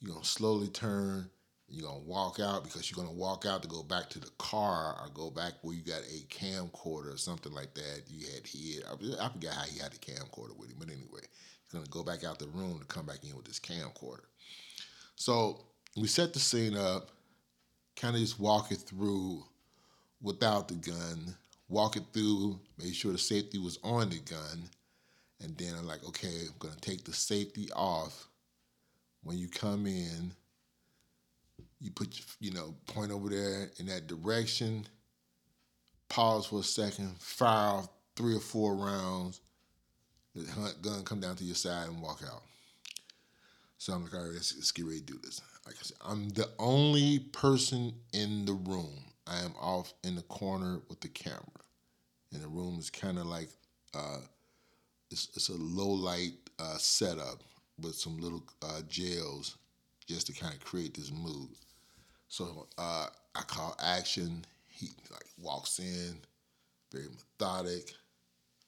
you're 0.00 0.12
gonna 0.12 0.24
slowly 0.24 0.68
turn. 0.68 1.28
You're 1.68 1.88
gonna 1.88 2.04
walk 2.04 2.38
out 2.38 2.62
because 2.62 2.88
you're 2.88 3.04
gonna 3.04 3.16
walk 3.16 3.44
out 3.44 3.60
to 3.62 3.68
go 3.68 3.82
back 3.82 4.08
to 4.10 4.20
the 4.20 4.30
car 4.38 4.94
or 5.00 5.08
go 5.12 5.30
back 5.30 5.54
where 5.62 5.74
you 5.74 5.82
got 5.82 6.02
a 6.02 6.24
camcorder 6.28 7.12
or 7.12 7.16
something 7.16 7.52
like 7.52 7.74
that. 7.74 8.02
You 8.08 8.24
had 8.32 8.46
hid. 8.46 8.84
I, 9.20 9.28
forgot 9.28 9.54
how 9.54 9.64
he 9.64 9.80
had 9.80 9.92
the 9.92 9.98
camcorder 9.98 10.56
with 10.56 10.70
him, 10.70 10.76
but 10.78 10.88
anyway, 10.88 11.22
he's 11.22 11.72
gonna 11.72 11.86
go 11.90 12.04
back 12.04 12.22
out 12.22 12.38
the 12.38 12.46
room 12.46 12.78
to 12.78 12.86
come 12.86 13.04
back 13.04 13.24
in 13.28 13.34
with 13.34 13.46
this 13.46 13.58
camcorder. 13.58 14.26
So 15.16 15.64
we 15.96 16.06
set 16.06 16.32
the 16.32 16.38
scene 16.38 16.76
up, 16.76 17.10
kind 17.96 18.14
of 18.14 18.20
just 18.20 18.38
walk 18.38 18.70
it 18.70 18.78
through 18.78 19.42
without 20.22 20.68
the 20.68 20.74
gun, 20.74 21.34
walk 21.68 21.96
it 21.96 22.04
through, 22.12 22.60
make 22.78 22.94
sure 22.94 23.10
the 23.10 23.18
safety 23.18 23.58
was 23.58 23.80
on 23.82 24.10
the 24.10 24.20
gun, 24.20 24.70
and 25.40 25.56
then 25.56 25.74
I'm 25.78 25.86
like, 25.86 26.04
okay, 26.08 26.46
I'm 26.46 26.54
gonna 26.58 26.76
take 26.80 27.04
the 27.04 27.12
safety 27.12 27.68
off. 27.74 28.28
When 29.22 29.38
you 29.38 29.48
come 29.48 29.86
in, 29.86 30.32
you 31.80 31.90
put 31.90 32.20
you 32.40 32.52
know 32.52 32.74
point 32.86 33.12
over 33.12 33.28
there 33.28 33.70
in 33.78 33.86
that 33.86 34.06
direction. 34.06 34.86
Pause 36.08 36.46
for 36.46 36.60
a 36.60 36.64
second, 36.64 37.16
fire 37.18 37.78
off 37.78 37.88
three 38.14 38.36
or 38.36 38.40
four 38.40 38.74
rounds. 38.74 39.40
The 40.34 40.50
hunt 40.52 40.80
gun 40.82 41.02
come 41.02 41.20
down 41.20 41.36
to 41.36 41.44
your 41.44 41.54
side 41.54 41.88
and 41.88 42.00
walk 42.00 42.22
out. 42.30 42.42
So 43.78 43.92
I'm 43.92 44.04
like, 44.04 44.14
all 44.14 44.20
right, 44.20 44.32
let's, 44.32 44.54
let's 44.54 44.72
get 44.72 44.86
ready 44.86 45.00
to 45.00 45.04
do 45.04 45.18
this. 45.22 45.40
Like 45.66 45.74
I 45.78 45.82
said, 45.82 45.96
I'm 46.04 46.28
the 46.30 46.48
only 46.58 47.18
person 47.18 47.92
in 48.12 48.44
the 48.44 48.52
room. 48.52 49.04
I 49.26 49.40
am 49.40 49.54
off 49.60 49.92
in 50.04 50.14
the 50.14 50.22
corner 50.22 50.80
with 50.88 51.00
the 51.00 51.08
camera, 51.08 51.42
and 52.32 52.42
the 52.42 52.48
room 52.48 52.78
is 52.78 52.90
kind 52.90 53.18
of 53.18 53.26
like 53.26 53.48
uh, 53.94 54.18
it's, 55.10 55.28
it's 55.34 55.48
a 55.48 55.56
low 55.56 55.88
light 55.88 56.34
uh, 56.58 56.76
setup 56.78 57.42
with 57.80 57.94
some 57.94 58.18
little 58.18 58.42
uh, 58.62 58.80
gels 58.88 59.56
just 60.06 60.26
to 60.26 60.32
kind 60.32 60.54
of 60.54 60.64
create 60.64 60.94
this 60.94 61.10
mood. 61.10 61.48
So 62.28 62.66
uh, 62.78 63.06
I 63.34 63.40
call 63.42 63.76
action. 63.82 64.44
He 64.68 64.88
like 65.10 65.24
walks 65.38 65.78
in, 65.78 66.16
very 66.92 67.06
methodic, 67.38 67.94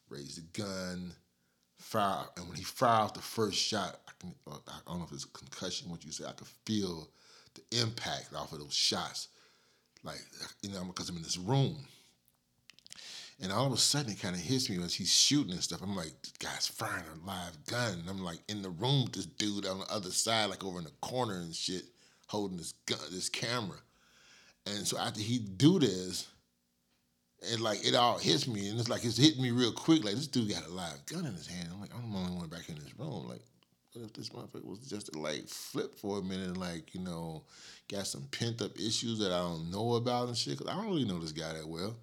raise 0.08 0.36
the 0.36 0.60
gun, 0.60 1.12
fire, 1.78 2.24
and 2.36 2.48
when 2.48 2.56
he 2.56 2.64
fired 2.64 3.14
the 3.14 3.20
first 3.20 3.58
shot, 3.58 4.00
I 4.08 4.12
can 4.18 4.34
uh, 4.50 4.56
I 4.66 4.78
don't 4.86 4.98
know 4.98 5.04
if 5.04 5.12
it's 5.12 5.24
concussion. 5.24 5.90
What 5.90 6.04
you 6.04 6.12
say, 6.12 6.24
I 6.26 6.32
could 6.32 6.48
feel 6.64 7.08
the 7.54 7.80
impact 7.82 8.34
off 8.34 8.52
of 8.52 8.60
those 8.60 8.74
shots, 8.74 9.28
like 10.02 10.20
you 10.62 10.70
know, 10.70 10.84
because 10.84 11.08
I'm 11.08 11.16
in 11.16 11.22
this 11.22 11.38
room. 11.38 11.76
And 13.40 13.52
all 13.52 13.66
of 13.66 13.72
a 13.72 13.76
sudden, 13.76 14.12
it 14.12 14.20
kind 14.20 14.34
of 14.34 14.40
hits 14.40 14.68
me 14.68 14.82
as 14.82 14.94
he's 14.94 15.12
shooting 15.12 15.52
and 15.52 15.62
stuff. 15.62 15.80
I'm 15.82 15.94
like, 15.94 16.12
guy's 16.40 16.66
firing 16.66 17.04
a 17.22 17.26
live 17.26 17.64
gun. 17.66 18.00
And 18.00 18.10
I'm 18.10 18.24
like 18.24 18.40
in 18.48 18.62
the 18.62 18.70
room 18.70 19.04
with 19.04 19.12
this 19.12 19.26
dude 19.26 19.64
on 19.64 19.78
the 19.78 19.92
other 19.92 20.10
side, 20.10 20.50
like 20.50 20.64
over 20.64 20.78
in 20.78 20.84
the 20.84 20.90
corner 21.00 21.34
and 21.34 21.54
shit, 21.54 21.84
holding 22.26 22.56
this 22.56 22.72
gun, 22.86 22.98
this 23.12 23.28
camera. 23.28 23.78
And 24.66 24.86
so 24.86 24.98
after 24.98 25.20
he 25.20 25.38
do 25.38 25.78
this, 25.78 26.26
and 27.52 27.60
like 27.60 27.86
it 27.86 27.94
all 27.94 28.18
hits 28.18 28.48
me, 28.48 28.68
and 28.68 28.80
it's 28.80 28.88
like 28.88 29.04
it's 29.04 29.16
hitting 29.16 29.42
me 29.42 29.50
real 29.50 29.72
quick. 29.72 30.04
Like 30.04 30.14
this 30.14 30.26
dude 30.26 30.50
got 30.50 30.66
a 30.66 30.72
live 30.72 31.06
gun 31.06 31.24
in 31.24 31.34
his 31.34 31.46
hand. 31.46 31.68
I'm 31.72 31.80
like, 31.80 31.94
I'm 31.94 32.10
the 32.10 32.18
only 32.18 32.36
one 32.36 32.48
back 32.48 32.68
in 32.68 32.74
this 32.74 32.98
room. 32.98 33.28
Like, 33.28 33.42
what 33.92 34.04
if 34.04 34.12
this 34.12 34.30
motherfucker 34.30 34.64
was 34.64 34.80
just 34.80 35.14
like 35.14 35.46
flip 35.48 35.94
for 35.94 36.18
a 36.18 36.22
minute, 36.22 36.48
and 36.48 36.56
like 36.56 36.94
you 36.94 37.00
know, 37.00 37.44
got 37.88 38.06
some 38.06 38.26
pent 38.32 38.60
up 38.62 38.76
issues 38.76 39.20
that 39.20 39.32
I 39.32 39.38
don't 39.38 39.70
know 39.70 39.94
about 39.94 40.28
and 40.28 40.36
shit? 40.36 40.58
Cause 40.58 40.66
I 40.66 40.74
don't 40.74 40.86
really 40.86 41.04
know 41.04 41.20
this 41.20 41.32
guy 41.32 41.52
that 41.52 41.68
well. 41.68 41.96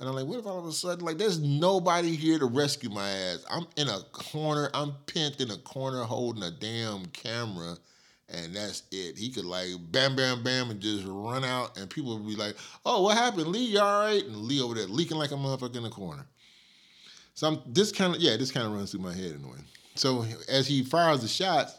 And 0.00 0.08
I'm 0.08 0.14
like, 0.14 0.24
what 0.24 0.38
if 0.38 0.46
all 0.46 0.58
of 0.58 0.64
a 0.64 0.72
sudden, 0.72 1.04
like, 1.04 1.18
there's 1.18 1.40
nobody 1.40 2.16
here 2.16 2.38
to 2.38 2.46
rescue 2.46 2.88
my 2.88 3.10
ass? 3.10 3.44
I'm 3.50 3.66
in 3.76 3.86
a 3.86 4.00
corner, 4.12 4.70
I'm 4.72 4.94
pent 5.06 5.42
in 5.42 5.50
a 5.50 5.58
corner 5.58 6.02
holding 6.04 6.42
a 6.42 6.50
damn 6.50 7.04
camera, 7.06 7.76
and 8.30 8.56
that's 8.56 8.84
it. 8.90 9.18
He 9.18 9.30
could, 9.30 9.44
like, 9.44 9.68
bam, 9.90 10.16
bam, 10.16 10.42
bam, 10.42 10.70
and 10.70 10.80
just 10.80 11.04
run 11.06 11.44
out, 11.44 11.76
and 11.76 11.90
people 11.90 12.16
would 12.16 12.26
be 12.26 12.34
like, 12.34 12.56
oh, 12.86 13.02
what 13.02 13.18
happened? 13.18 13.48
Lee, 13.48 13.66
you 13.66 13.78
all 13.78 14.06
right? 14.06 14.24
And 14.24 14.36
Lee 14.36 14.62
over 14.62 14.74
there 14.74 14.86
leaking 14.86 15.18
like 15.18 15.32
a 15.32 15.34
motherfucker 15.34 15.76
in 15.76 15.82
the 15.82 15.90
corner. 15.90 16.24
So 17.34 17.48
I'm, 17.48 17.60
this 17.66 17.92
kind 17.92 18.14
of, 18.14 18.22
yeah, 18.22 18.38
this 18.38 18.50
kind 18.50 18.66
of 18.66 18.72
runs 18.72 18.92
through 18.92 19.00
my 19.00 19.12
head 19.12 19.32
in 19.32 19.44
a 19.44 19.48
way. 19.48 19.58
So 19.96 20.24
as 20.48 20.66
he 20.66 20.82
fires 20.82 21.20
the 21.20 21.28
shots, 21.28 21.74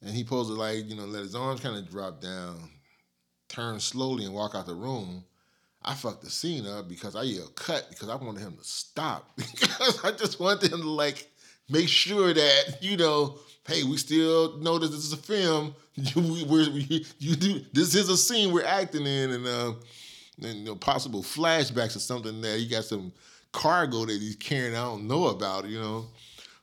and 0.00 0.14
he 0.14 0.24
pulls 0.24 0.48
it 0.48 0.54
like, 0.54 0.88
you 0.88 0.96
know, 0.96 1.04
let 1.04 1.20
his 1.20 1.34
arms 1.34 1.60
kind 1.60 1.76
of 1.76 1.90
drop 1.90 2.22
down, 2.22 2.56
turn 3.48 3.78
slowly 3.78 4.24
and 4.24 4.32
walk 4.32 4.54
out 4.54 4.64
the 4.64 4.74
room, 4.74 5.22
I 5.82 5.94
fucked 5.94 6.22
the 6.22 6.30
scene 6.30 6.66
up 6.66 6.88
because 6.88 7.16
I 7.16 7.22
yelled 7.22 7.56
cut 7.56 7.86
because 7.88 8.08
I 8.08 8.14
wanted 8.16 8.42
him 8.42 8.56
to 8.56 8.64
stop. 8.64 9.30
because 9.36 10.04
I 10.04 10.12
just 10.12 10.38
wanted 10.38 10.72
him 10.72 10.82
to 10.82 10.90
like 10.90 11.30
make 11.68 11.88
sure 11.88 12.34
that, 12.34 12.78
you 12.80 12.96
know, 12.96 13.38
hey, 13.66 13.84
we 13.84 13.96
still 13.96 14.58
know 14.58 14.78
that 14.78 14.88
this 14.88 15.04
is 15.04 15.12
a 15.12 15.16
film. 15.16 15.74
You, 15.96 16.46
we're, 16.46 16.70
we, 16.70 17.04
you 17.18 17.36
do 17.36 17.60
this 17.74 17.94
is 17.94 18.08
a 18.08 18.16
scene 18.16 18.54
we're 18.54 18.64
acting 18.64 19.06
in 19.06 19.32
and 19.32 19.46
uh 19.46 19.72
and 20.42 20.60
you 20.60 20.64
know, 20.64 20.74
possible 20.74 21.22
flashbacks 21.22 21.94
or 21.94 21.98
something 21.98 22.40
that 22.40 22.58
he 22.58 22.66
got 22.66 22.84
some 22.84 23.12
cargo 23.52 24.06
that 24.06 24.18
he's 24.18 24.36
carrying 24.36 24.74
I 24.74 24.84
don't 24.84 25.06
know 25.06 25.26
about, 25.26 25.68
you 25.68 25.78
know. 25.78 26.06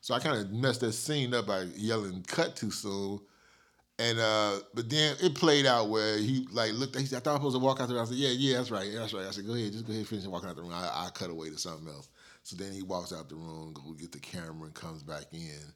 So 0.01 0.15
I 0.15 0.19
kind 0.19 0.39
of 0.39 0.51
messed 0.51 0.81
that 0.81 0.93
scene 0.93 1.35
up 1.35 1.45
by 1.45 1.67
yelling 1.75 2.23
cut 2.27 2.55
too 2.55 2.71
soon. 2.71 3.19
And 3.99 4.19
uh, 4.19 4.59
but 4.75 4.89
then 4.89 5.15
it 5.21 5.33
played 5.33 5.65
out 5.65 5.89
where 5.89 6.17
he 6.17 6.47
like 6.51 6.73
looked. 6.73 6.95
At 6.95 7.01
he 7.01 7.07
said, 7.07 7.17
"I 7.17 7.19
thought 7.21 7.31
I 7.31 7.33
was 7.43 7.53
supposed 7.53 7.55
to 7.55 7.65
walk 7.65 7.81
out 7.81 7.89
there." 7.89 7.99
I 7.99 8.05
said, 8.05 8.17
"Yeah, 8.17 8.29
yeah, 8.29 8.57
that's 8.57 8.69
right, 8.69 8.87
yeah, 8.87 8.99
that's 8.99 9.13
right." 9.13 9.25
I 9.25 9.31
said, 9.31 9.47
"Go 9.47 9.55
ahead, 9.55 9.71
just 9.71 9.87
go 9.87 9.93
ahead, 9.93 10.07
finish 10.07 10.25
walking 10.25 10.49
out 10.49 10.55
the 10.55 10.61
room. 10.61 10.71
I, 10.71 11.07
I 11.07 11.09
cut 11.13 11.31
away 11.31 11.49
to 11.49 11.57
something 11.57 11.87
else." 11.87 12.09
So 12.43 12.55
then 12.55 12.71
he 12.71 12.83
walks 12.83 13.11
out 13.11 13.27
the 13.27 13.35
room, 13.35 13.73
go 13.73 13.93
get 13.93 14.11
the 14.11 14.19
camera, 14.19 14.65
and 14.65 14.73
comes 14.73 15.01
back 15.01 15.25
in, 15.33 15.73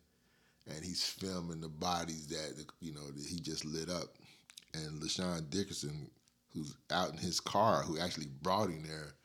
and 0.67 0.85
he's 0.85 1.03
filming 1.03 1.61
the 1.61 1.67
bodies 1.67 2.27
that 2.27 2.63
you 2.79 2.93
know 2.93 3.07
that 3.07 3.25
he 3.25 3.39
just 3.39 3.65
lit 3.65 3.89
up. 3.89 4.15
And 4.75 5.01
LaShawn 5.01 5.49
Dickerson, 5.49 6.09
who's 6.53 6.75
out 6.91 7.11
in 7.11 7.17
his 7.17 7.39
car, 7.39 7.81
who 7.81 7.99
actually 7.99 8.27
brought 8.43 8.69
him 8.69 8.83
there, 8.85 9.15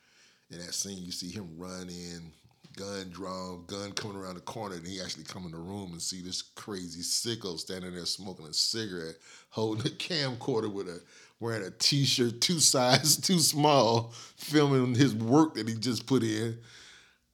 in 0.49 0.57
that 0.57 0.73
scene 0.73 1.03
you 1.03 1.11
see 1.11 1.29
him 1.29 1.55
run 1.57 1.87
in, 1.89 2.31
gun 2.77 3.09
drawn, 3.09 3.65
gun 3.67 3.91
coming 3.91 4.15
around 4.15 4.35
the 4.35 4.41
corner, 4.41 4.75
and 4.75 4.87
he 4.87 5.01
actually 5.01 5.25
come 5.25 5.45
in 5.45 5.51
the 5.51 5.57
room 5.57 5.91
and 5.91 6.01
see 6.01 6.21
this 6.21 6.41
crazy 6.41 7.01
sicko 7.01 7.57
standing 7.59 7.93
there 7.93 8.05
smoking 8.05 8.45
a 8.45 8.53
cigarette, 8.53 9.15
holding 9.49 9.91
a 9.91 9.95
camcorder 9.95 10.71
with 10.71 10.87
a 10.87 11.01
wearing 11.39 11.65
a 11.65 11.71
t-shirt 11.71 12.39
two 12.39 12.59
sizes 12.59 13.17
too 13.21 13.39
small, 13.39 14.13
filming 14.37 14.95
his 14.95 15.13
work 15.13 15.55
that 15.55 15.67
he 15.67 15.75
just 15.75 16.05
put 16.05 16.23
in. 16.23 16.57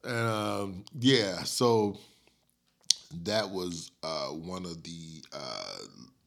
And 0.02 0.28
um, 0.28 0.84
yeah, 0.98 1.44
so 1.44 1.98
that 3.22 3.48
was 3.48 3.92
uh, 4.02 4.28
one 4.28 4.64
of 4.64 4.82
the 4.82 5.22
uh, 5.32 5.76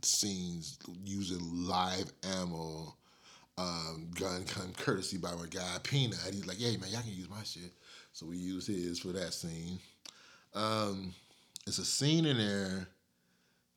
scenes 0.02 0.78
using 1.04 1.40
live 1.68 2.12
ammo. 2.24 2.94
Um, 3.60 4.08
gun 4.14 4.44
come 4.44 4.72
courtesy 4.78 5.18
by 5.18 5.34
my 5.34 5.48
guy 5.50 5.78
Peanut. 5.82 6.20
He's 6.32 6.46
like, 6.46 6.60
"Hey 6.60 6.78
man, 6.78 6.92
y'all 6.92 7.02
can 7.02 7.12
use 7.12 7.28
my 7.28 7.42
shit." 7.44 7.72
So 8.18 8.26
we 8.26 8.38
use 8.38 8.66
his 8.66 8.98
for 8.98 9.10
that 9.10 9.32
scene. 9.32 9.78
Um, 10.56 11.14
it's 11.68 11.78
a 11.78 11.86
scene 11.86 12.26
in 12.26 12.38
there 12.40 12.88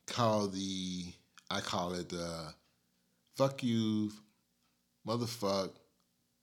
called 0.07 0.55
the 0.55 1.13
I 1.51 1.61
call 1.61 1.93
it 1.93 2.09
the 2.09 2.51
fuck 3.35 3.61
you, 3.61 4.11
motherfuck, 5.07 5.69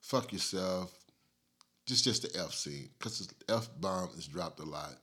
fuck 0.00 0.32
yourself. 0.32 0.96
Just 1.86 2.04
just 2.04 2.22
the 2.22 2.40
F 2.40 2.52
scene 2.52 2.88
because 2.96 3.26
the 3.26 3.52
F 3.52 3.68
bomb 3.80 4.10
is 4.16 4.28
dropped 4.28 4.60
a 4.60 4.64
lot, 4.64 4.94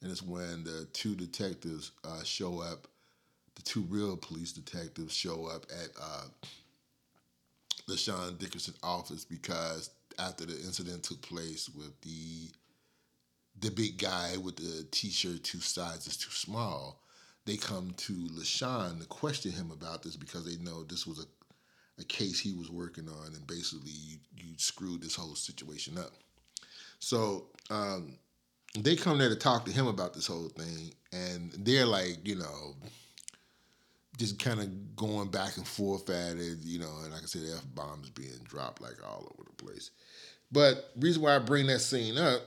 and 0.00 0.10
it's 0.10 0.22
when 0.22 0.64
the 0.64 0.88
two 0.94 1.14
detectives 1.14 1.92
uh, 2.04 2.24
show 2.24 2.62
up, 2.62 2.88
the 3.54 3.60
two 3.60 3.82
real 3.90 4.16
police 4.16 4.52
detectives 4.52 5.12
show 5.12 5.44
up 5.44 5.66
at 5.70 5.90
uh, 6.02 6.24
LaShawn 7.86 8.38
Dickerson 8.38 8.72
office 8.82 9.26
because 9.26 9.90
after 10.20 10.46
the 10.46 10.54
incident 10.54 11.02
took 11.02 11.20
place 11.22 11.68
with 11.68 12.00
the 12.02 12.50
the 13.58 13.70
big 13.70 13.98
guy 13.98 14.36
with 14.36 14.56
the 14.56 14.86
t-shirt 14.90 15.42
two 15.44 15.60
sizes 15.60 16.16
too 16.16 16.30
small, 16.30 17.02
they 17.46 17.56
come 17.56 17.92
to 17.96 18.12
LaShawn 18.12 19.00
to 19.00 19.06
question 19.06 19.52
him 19.52 19.70
about 19.70 20.02
this 20.02 20.16
because 20.16 20.44
they 20.44 20.62
know 20.62 20.84
this 20.84 21.06
was 21.06 21.18
a, 21.18 22.00
a 22.00 22.04
case 22.04 22.38
he 22.40 22.52
was 22.52 22.70
working 22.70 23.08
on 23.08 23.34
and 23.34 23.46
basically 23.46 23.90
you, 23.90 24.18
you 24.36 24.54
screwed 24.56 25.02
this 25.02 25.16
whole 25.16 25.34
situation 25.34 25.98
up. 25.98 26.12
So 27.00 27.46
um, 27.70 28.18
they 28.78 28.96
come 28.96 29.18
there 29.18 29.28
to 29.28 29.36
talk 29.36 29.64
to 29.66 29.72
him 29.72 29.86
about 29.86 30.14
this 30.14 30.26
whole 30.26 30.48
thing 30.48 30.94
and 31.12 31.52
they're 31.58 31.86
like, 31.86 32.26
you 32.26 32.36
know, 32.36 32.76
just 34.16 34.38
kind 34.38 34.60
of 34.60 34.96
going 34.96 35.28
back 35.28 35.56
and 35.56 35.66
forth 35.66 36.08
at 36.10 36.36
it, 36.36 36.58
you 36.62 36.78
know, 36.78 36.92
and 37.02 37.12
like 37.12 37.22
I 37.22 37.26
said, 37.26 37.42
F 37.56 37.64
bombs 37.74 38.10
being 38.10 38.38
dropped 38.44 38.82
like 38.82 39.02
all 39.04 39.32
over 39.32 39.48
the 39.48 39.62
place. 39.62 39.90
But 40.52 40.90
reason 40.98 41.22
why 41.22 41.36
I 41.36 41.38
bring 41.38 41.66
that 41.68 41.80
scene 41.80 42.18
up, 42.18 42.42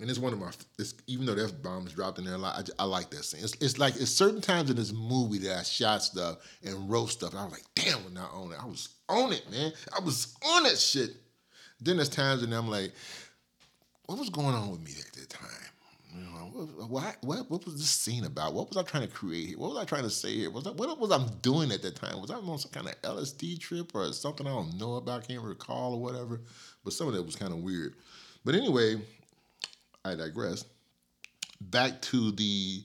and 0.00 0.10
it's 0.10 0.18
one 0.18 0.32
of 0.32 0.38
my, 0.38 0.50
it's, 0.78 0.94
even 1.06 1.26
though 1.26 1.34
F 1.34 1.52
bombs 1.62 1.92
dropped 1.92 2.18
in 2.18 2.24
there 2.24 2.34
a 2.34 2.38
lot, 2.38 2.70
I, 2.78 2.82
I 2.82 2.86
like 2.86 3.10
that 3.10 3.24
scene. 3.24 3.42
It's, 3.42 3.54
it's, 3.60 3.78
like 3.78 3.96
it's 3.96 4.10
certain 4.10 4.40
times 4.40 4.70
in 4.70 4.76
this 4.76 4.92
movie 4.92 5.38
that 5.38 5.58
I 5.58 5.62
shot 5.62 6.02
stuff 6.02 6.38
and 6.64 6.90
wrote 6.90 7.10
stuff, 7.10 7.30
and 7.30 7.40
I 7.40 7.44
was 7.44 7.52
like, 7.52 7.64
damn, 7.74 8.04
we're 8.04 8.10
not 8.10 8.32
on 8.32 8.52
it. 8.52 8.58
I 8.62 8.66
was 8.66 8.88
on 9.08 9.32
it, 9.32 9.50
man. 9.50 9.72
I 9.96 10.02
was 10.04 10.36
on 10.46 10.64
that 10.64 10.78
shit. 10.78 11.10
Then 11.80 11.96
there's 11.96 12.08
times 12.08 12.42
when 12.42 12.52
I'm 12.52 12.68
like, 12.68 12.92
what 14.06 14.18
was 14.18 14.30
going 14.30 14.54
on 14.54 14.70
with 14.70 14.80
me 14.80 14.92
at 14.98 15.12
that 15.14 15.30
time? 15.30 15.63
Know, 16.14 16.68
what, 16.86 17.16
what, 17.22 17.50
what 17.50 17.64
was 17.64 17.74
this 17.74 17.90
scene 17.90 18.24
about? 18.24 18.54
What 18.54 18.68
was 18.68 18.76
I 18.76 18.82
trying 18.82 19.06
to 19.06 19.12
create 19.12 19.48
here? 19.48 19.58
What 19.58 19.70
was 19.70 19.78
I 19.78 19.84
trying 19.84 20.04
to 20.04 20.10
say 20.10 20.32
here? 20.32 20.50
Was 20.50 20.64
I, 20.64 20.70
what 20.70 20.98
was 20.98 21.10
I 21.10 21.26
doing 21.42 21.72
at 21.72 21.82
that 21.82 21.96
time? 21.96 22.20
Was 22.20 22.30
I 22.30 22.36
on 22.36 22.58
some 22.58 22.70
kind 22.70 22.86
of 22.86 23.02
LSD 23.02 23.58
trip 23.58 23.92
or 23.94 24.12
something 24.12 24.46
I 24.46 24.50
don't 24.50 24.78
know 24.78 24.94
about, 24.94 25.26
can't 25.26 25.42
recall 25.42 25.94
or 25.94 26.00
whatever? 26.00 26.40
But 26.84 26.92
some 26.92 27.08
of 27.08 27.14
that 27.14 27.22
was 27.22 27.34
kind 27.34 27.52
of 27.52 27.58
weird. 27.58 27.96
But 28.44 28.54
anyway, 28.54 29.00
I 30.04 30.14
digress. 30.14 30.64
Back 31.60 32.00
to 32.02 32.30
the 32.30 32.84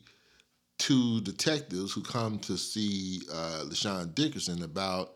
two 0.80 1.22
detectives 1.22 1.92
who 1.92 2.02
come 2.02 2.40
to 2.40 2.58
see 2.58 3.22
uh, 3.32 3.66
LaShawn 3.66 4.16
Dickerson 4.16 4.64
about 4.64 5.14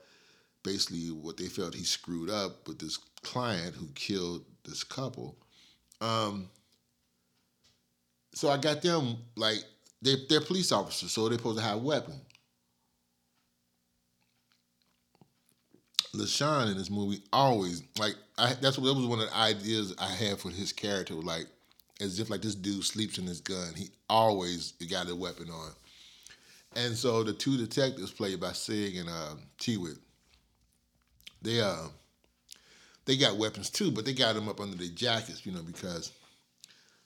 basically 0.62 1.08
what 1.08 1.38
they 1.38 1.48
felt 1.48 1.74
he 1.74 1.84
screwed 1.84 2.30
up 2.30 2.68
with 2.68 2.78
this 2.78 2.98
client 3.24 3.74
who 3.76 3.88
killed 3.96 4.46
this 4.66 4.84
couple. 4.84 5.38
Um, 6.00 6.50
so 8.34 8.50
I 8.50 8.58
got 8.58 8.82
them 8.82 9.18
like 9.36 9.64
they 10.02 10.16
they're 10.30 10.42
police 10.42 10.72
officers, 10.72 11.12
so 11.12 11.30
they're 11.30 11.38
supposed 11.38 11.60
to 11.60 11.64
have 11.64 11.78
a 11.78 11.82
weapon. 11.82 12.20
LaShawn 16.16 16.70
in 16.70 16.78
this 16.78 16.92
movie 16.92 17.24
always 17.32 17.82
like 17.98 18.16
I 18.38 18.54
that's 18.54 18.78
what 18.78 18.86
that 18.86 18.94
was 18.94 19.08
one 19.08 19.20
of 19.20 19.30
the 19.30 19.36
ideas 19.36 19.96
I 19.98 20.10
had 20.10 20.38
for 20.40 20.50
his 20.50 20.72
character, 20.72 21.16
like 21.16 21.48
as 22.02 22.20
if 22.20 22.30
like 22.30 22.42
this 22.42 22.56
dude 22.56 22.84
sleeps 22.84 23.18
in 23.18 23.26
his 23.26 23.42
gun. 23.42 23.74
He 23.76 23.90
always 24.10 24.74
got 24.90 25.10
a 25.10 25.16
weapon 25.16 25.50
on. 25.50 25.72
And 26.76 26.96
so 26.96 27.24
the 27.24 27.34
two 27.34 27.58
detectives 27.58 28.12
played 28.12 28.40
by 28.40 28.52
Sig 28.52 28.96
and 28.96 29.08
uh, 29.08 29.36
T-Wit, 29.60 29.98
they 31.42 31.62
uh 31.62 31.88
they 33.06 33.18
got 33.18 33.38
weapons 33.38 33.70
too, 33.70 33.92
but 33.92 34.06
they 34.06 34.14
got 34.14 34.36
them 34.36 34.50
up 34.50 34.60
under 34.60 34.78
their 34.78 34.88
jackets, 34.88 35.46
you 35.46 35.52
know, 35.52 35.62
because 35.62 36.12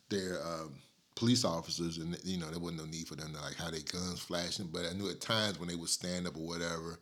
they're 0.10 0.40
um, 0.46 0.74
police 1.18 1.44
officers, 1.44 1.98
and 1.98 2.16
you 2.24 2.38
know 2.38 2.50
there 2.50 2.60
wasn't 2.60 2.80
no 2.80 2.86
need 2.86 3.08
for 3.08 3.16
them 3.16 3.34
to 3.34 3.42
like 3.42 3.56
have 3.56 3.72
their 3.72 3.82
guns 3.82 4.20
flashing. 4.20 4.70
But 4.72 4.86
I 4.86 4.94
knew 4.94 5.10
at 5.10 5.20
times 5.20 5.60
when 5.60 5.68
they 5.68 5.76
would 5.76 5.90
stand 5.90 6.28
up 6.28 6.38
or 6.38 6.46
whatever, 6.46 7.00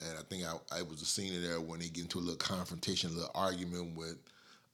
and 0.00 0.18
I 0.18 0.22
think 0.22 0.44
I, 0.44 0.78
I 0.78 0.82
was 0.82 1.00
a 1.00 1.06
scene 1.06 1.40
there 1.42 1.60
when 1.60 1.80
they 1.80 1.88
get 1.88 2.04
into 2.04 2.18
a 2.18 2.20
little 2.20 2.36
confrontation, 2.36 3.10
a 3.10 3.14
little 3.14 3.30
argument 3.34 3.96
with 3.96 4.18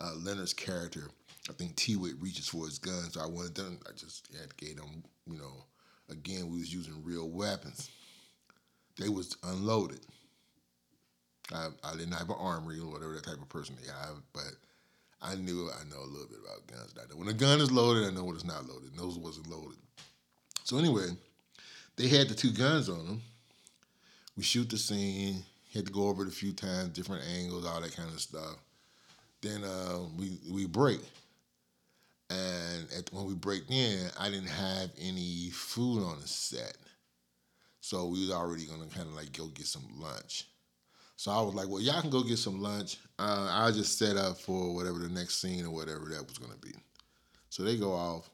uh, 0.01 0.15
Leonard's 0.17 0.53
character. 0.53 1.09
I 1.49 1.53
think 1.53 1.77
T 1.77 1.97
Wit 1.97 2.15
reaches 2.21 2.49
for 2.49 2.67
his 2.67 2.79
gun, 2.79 3.11
so 3.11 3.21
I 3.21 3.27
wanted 3.27 3.55
them. 3.55 3.79
I 3.89 3.93
just 3.93 4.29
had 4.39 4.55
gave 4.57 4.77
them, 4.77 5.05
you 5.27 5.39
know, 5.39 5.65
again 6.11 6.51
we 6.51 6.59
was 6.59 6.75
using 6.75 7.03
real 7.05 7.29
weapons. 7.29 7.91
They 8.99 9.09
was 9.09 9.37
unloaded. 9.45 10.01
I, 11.55 11.69
I 11.85 11.93
didn't 11.93 12.13
have 12.13 12.29
an 12.29 12.37
armory 12.39 12.81
or 12.81 12.91
whatever 12.91 13.15
that 13.15 13.25
type 13.25 13.41
of 13.41 13.49
person 13.49 13.77
they 13.81 13.91
have, 13.91 14.17
but 14.33 14.53
I 15.23 15.35
knew 15.35 15.69
I 15.69 15.85
know 15.91 16.03
a 16.03 16.11
little 16.11 16.29
bit 16.29 16.39
about 16.43 16.67
guns. 16.67 16.95
When 17.15 17.29
a 17.29 17.33
gun 17.33 17.61
is 17.61 17.71
loaded, 17.71 18.07
I 18.07 18.11
know 18.11 18.25
when 18.25 18.35
it's 18.35 18.45
not 18.45 18.67
loaded. 18.67 18.97
Those 18.97 19.19
wasn't 19.19 19.49
loaded. 19.49 19.79
So 20.65 20.79
anyway, 20.79 21.09
they 21.97 22.09
had 22.09 22.29
the 22.29 22.35
two 22.35 22.53
guns 22.53 22.89
on 22.89 23.07
them. 23.07 23.23
We 24.37 24.43
shoot 24.43 24.71
the 24.71 24.79
scene. 24.79 25.43
Had 25.75 25.87
to 25.87 25.93
go 25.93 26.09
over 26.09 26.23
it 26.23 26.29
a 26.29 26.33
few 26.33 26.53
times, 26.53 26.89
different 26.89 27.23
angles, 27.37 27.67
all 27.67 27.81
that 27.81 27.95
kind 27.95 28.09
of 28.09 28.21
stuff. 28.21 28.57
Then 29.41 29.63
uh, 29.63 30.01
we 30.19 30.39
we 30.51 30.67
break, 30.67 31.01
and 32.29 32.87
at, 32.97 33.13
when 33.13 33.27
we 33.27 33.35
break 33.35 33.71
in, 33.71 34.11
I 34.19 34.29
didn't 34.31 34.49
have 34.49 34.91
any 35.01 35.51
food 35.51 36.03
on 36.03 36.21
the 36.21 36.27
set, 36.27 36.77
so 37.81 38.07
we 38.07 38.21
was 38.21 38.31
already 38.31 38.67
gonna 38.67 38.87
kind 38.87 39.09
of 39.09 39.15
like 39.15 39.33
go 39.33 39.47
get 39.47 39.67
some 39.67 39.87
lunch. 39.97 40.47
So 41.21 41.31
I 41.31 41.43
was 41.43 41.53
like, 41.53 41.69
well, 41.69 41.83
y'all 41.83 42.01
can 42.01 42.09
go 42.09 42.23
get 42.23 42.39
some 42.39 42.63
lunch. 42.63 42.97
Uh, 43.19 43.47
I'll 43.51 43.73
just 43.73 43.99
set 43.99 44.17
up 44.17 44.39
for 44.39 44.75
whatever 44.75 44.99
the 44.99 45.11
next 45.11 45.39
scene 45.39 45.67
or 45.67 45.71
whatever 45.71 46.07
that 46.07 46.27
was 46.27 46.39
going 46.39 46.51
to 46.51 46.59
be. 46.67 46.73
So 47.51 47.63
they 47.63 47.77
go 47.77 47.93
off. 47.93 48.31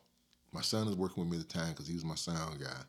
My 0.53 0.61
son 0.61 0.87
is 0.87 0.94
working 0.94 1.25
with 1.25 1.33
me 1.33 1.40
at 1.40 1.49
the 1.49 1.53
time 1.53 1.70
because 1.70 1.88
he 1.88 1.94
was 1.94 2.05
my 2.05 2.14
sound 2.14 2.61
guy. 2.61 2.81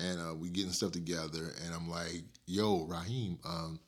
And 0.00 0.20
uh, 0.20 0.34
we 0.34 0.50
getting 0.50 0.72
stuff 0.72 0.90
together. 0.90 1.52
And 1.64 1.72
I'm 1.72 1.88
like, 1.88 2.24
yo, 2.46 2.86
Raheem, 2.86 3.38
um, 3.44 3.78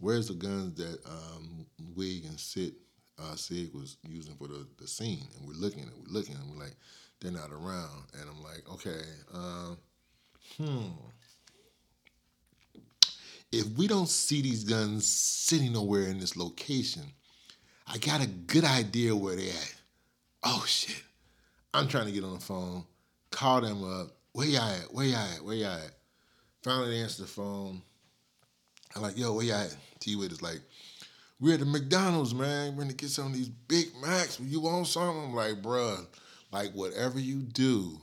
where's 0.00 0.26
the 0.26 0.34
guns 0.34 0.74
that 0.74 0.98
um, 1.06 1.64
Wig 1.94 2.24
and 2.24 2.40
Sid, 2.40 2.74
uh, 3.22 3.36
Sig 3.36 3.72
was 3.72 3.98
using 4.02 4.34
for 4.34 4.48
the, 4.48 4.66
the 4.76 4.88
scene? 4.88 5.28
And 5.38 5.46
we're 5.46 5.54
looking 5.54 5.84
and 5.84 5.92
we're 6.04 6.18
looking 6.18 6.34
and 6.34 6.50
we're 6.50 6.64
like, 6.64 6.74
they're 7.20 7.30
not 7.30 7.52
around. 7.52 8.06
And 8.20 8.28
I'm 8.28 8.42
like, 8.42 8.68
okay, 8.68 9.02
uh, 9.32 9.74
hmm 10.56 10.88
if 13.52 13.66
we 13.76 13.86
don't 13.86 14.08
see 14.08 14.40
these 14.40 14.64
guns 14.64 15.06
sitting 15.06 15.74
nowhere 15.74 16.08
in 16.08 16.18
this 16.18 16.36
location, 16.36 17.04
I 17.86 17.98
got 17.98 18.24
a 18.24 18.26
good 18.26 18.64
idea 18.64 19.14
where 19.14 19.36
they're 19.36 19.50
at. 19.50 19.74
Oh 20.42 20.64
shit. 20.66 21.02
I'm 21.74 21.88
trying 21.88 22.06
to 22.06 22.12
get 22.12 22.24
on 22.24 22.34
the 22.34 22.40
phone, 22.40 22.84
call 23.30 23.60
them 23.60 23.84
up. 23.84 24.08
Where 24.32 24.46
y'all 24.46 24.70
at? 24.70 24.92
Where 24.92 25.06
y'all 25.06 25.18
at? 25.18 25.44
Where 25.44 25.54
y'all 25.54 25.74
at? 25.74 25.92
Finally 26.62 27.00
answer 27.00 27.22
the 27.22 27.28
phone. 27.28 27.82
I'm 28.94 29.02
like, 29.02 29.16
yo, 29.18 29.34
where 29.34 29.44
y'all 29.44 29.60
at? 29.60 29.76
T-Wit 30.00 30.32
is 30.32 30.42
like, 30.42 30.60
we're 31.40 31.54
at 31.54 31.60
the 31.60 31.66
McDonald's, 31.66 32.34
man. 32.34 32.76
We're 32.76 32.84
gonna 32.84 32.94
get 32.94 33.10
some 33.10 33.26
of 33.26 33.34
these 33.34 33.48
Big 33.48 33.86
Macs. 34.00 34.38
You 34.40 34.60
want 34.60 34.86
something? 34.86 35.24
I'm 35.24 35.34
like, 35.34 35.62
bruh, 35.62 36.06
like 36.52 36.72
whatever 36.72 37.18
you 37.18 37.36
do, 37.36 37.98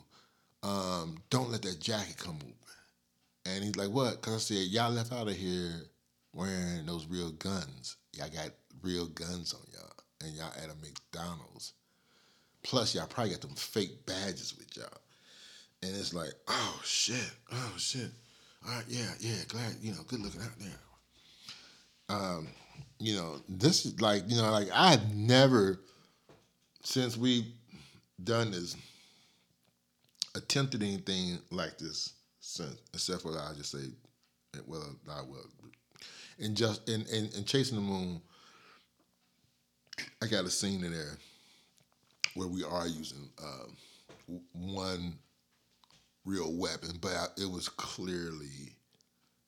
um, 0.62 1.18
don't 1.30 1.52
let 1.52 1.62
that 1.64 1.80
jacket 1.80 2.18
come 2.18 2.40
and 3.56 3.64
he's 3.64 3.76
like, 3.76 3.90
what? 3.90 4.16
Because 4.16 4.36
I 4.36 4.38
said, 4.38 4.68
y'all 4.68 4.92
left 4.92 5.12
out 5.12 5.28
of 5.28 5.36
here 5.36 5.74
wearing 6.34 6.86
those 6.86 7.06
real 7.08 7.32
guns. 7.32 7.98
Y'all 8.14 8.30
got 8.30 8.50
real 8.82 9.08
guns 9.08 9.54
on 9.54 9.62
y'all. 9.72 9.94
And 10.22 10.36
y'all 10.36 10.52
at 10.58 10.70
a 10.70 10.76
McDonald's. 10.76 11.74
Plus, 12.64 12.94
y'all 12.94 13.08
probably 13.08 13.32
got 13.32 13.42
them 13.42 13.56
fake 13.56 14.06
badges 14.06 14.56
with 14.58 14.76
y'all. 14.76 15.02
And 15.82 15.96
it's 15.96 16.14
like, 16.14 16.34
oh 16.48 16.82
shit, 16.84 17.32
oh 17.52 17.74
shit. 17.78 18.12
All 18.68 18.76
right, 18.76 18.84
yeah, 18.90 19.12
yeah, 19.20 19.38
glad, 19.48 19.76
you 19.82 19.94
know, 19.94 20.04
good 20.08 20.20
looking 20.20 20.42
out 20.42 20.60
there. 20.60 22.18
Um, 22.18 22.48
you 23.00 23.16
know, 23.16 23.38
this 23.48 23.86
is 23.86 24.02
like, 24.02 24.24
you 24.28 24.36
know, 24.36 24.52
like 24.52 24.68
I've 24.74 25.16
never, 25.16 25.80
since 26.84 27.16
we 27.16 27.54
done 28.22 28.52
this, 28.52 28.76
attempted 30.36 30.84
anything 30.84 31.40
like 31.50 31.78
this 31.78 32.14
since, 32.50 32.82
except 32.94 33.22
for 33.22 33.38
I 33.38 33.54
just 33.56 33.72
say, 33.72 33.86
well, 34.66 34.96
I 35.10 35.22
will. 35.22 35.46
And 36.40 36.56
just 36.56 36.88
in, 36.90 37.02
in, 37.08 37.30
in 37.38 37.46
chasing 37.46 37.76
the 37.76 37.82
moon, 37.82 38.22
I 40.22 40.28
got 40.28 40.46
a 40.46 40.50
scene 40.50 40.84
in 40.84 40.92
there 40.92 41.18
where 42.34 42.48
we 42.48 42.64
are 42.64 42.88
using 42.88 43.30
uh, 43.42 44.34
one 44.54 45.18
real 46.26 46.54
weapon, 46.54 46.92
but 47.02 47.12
I, 47.12 47.26
it 47.38 47.50
was 47.50 47.70
clearly 47.70 48.76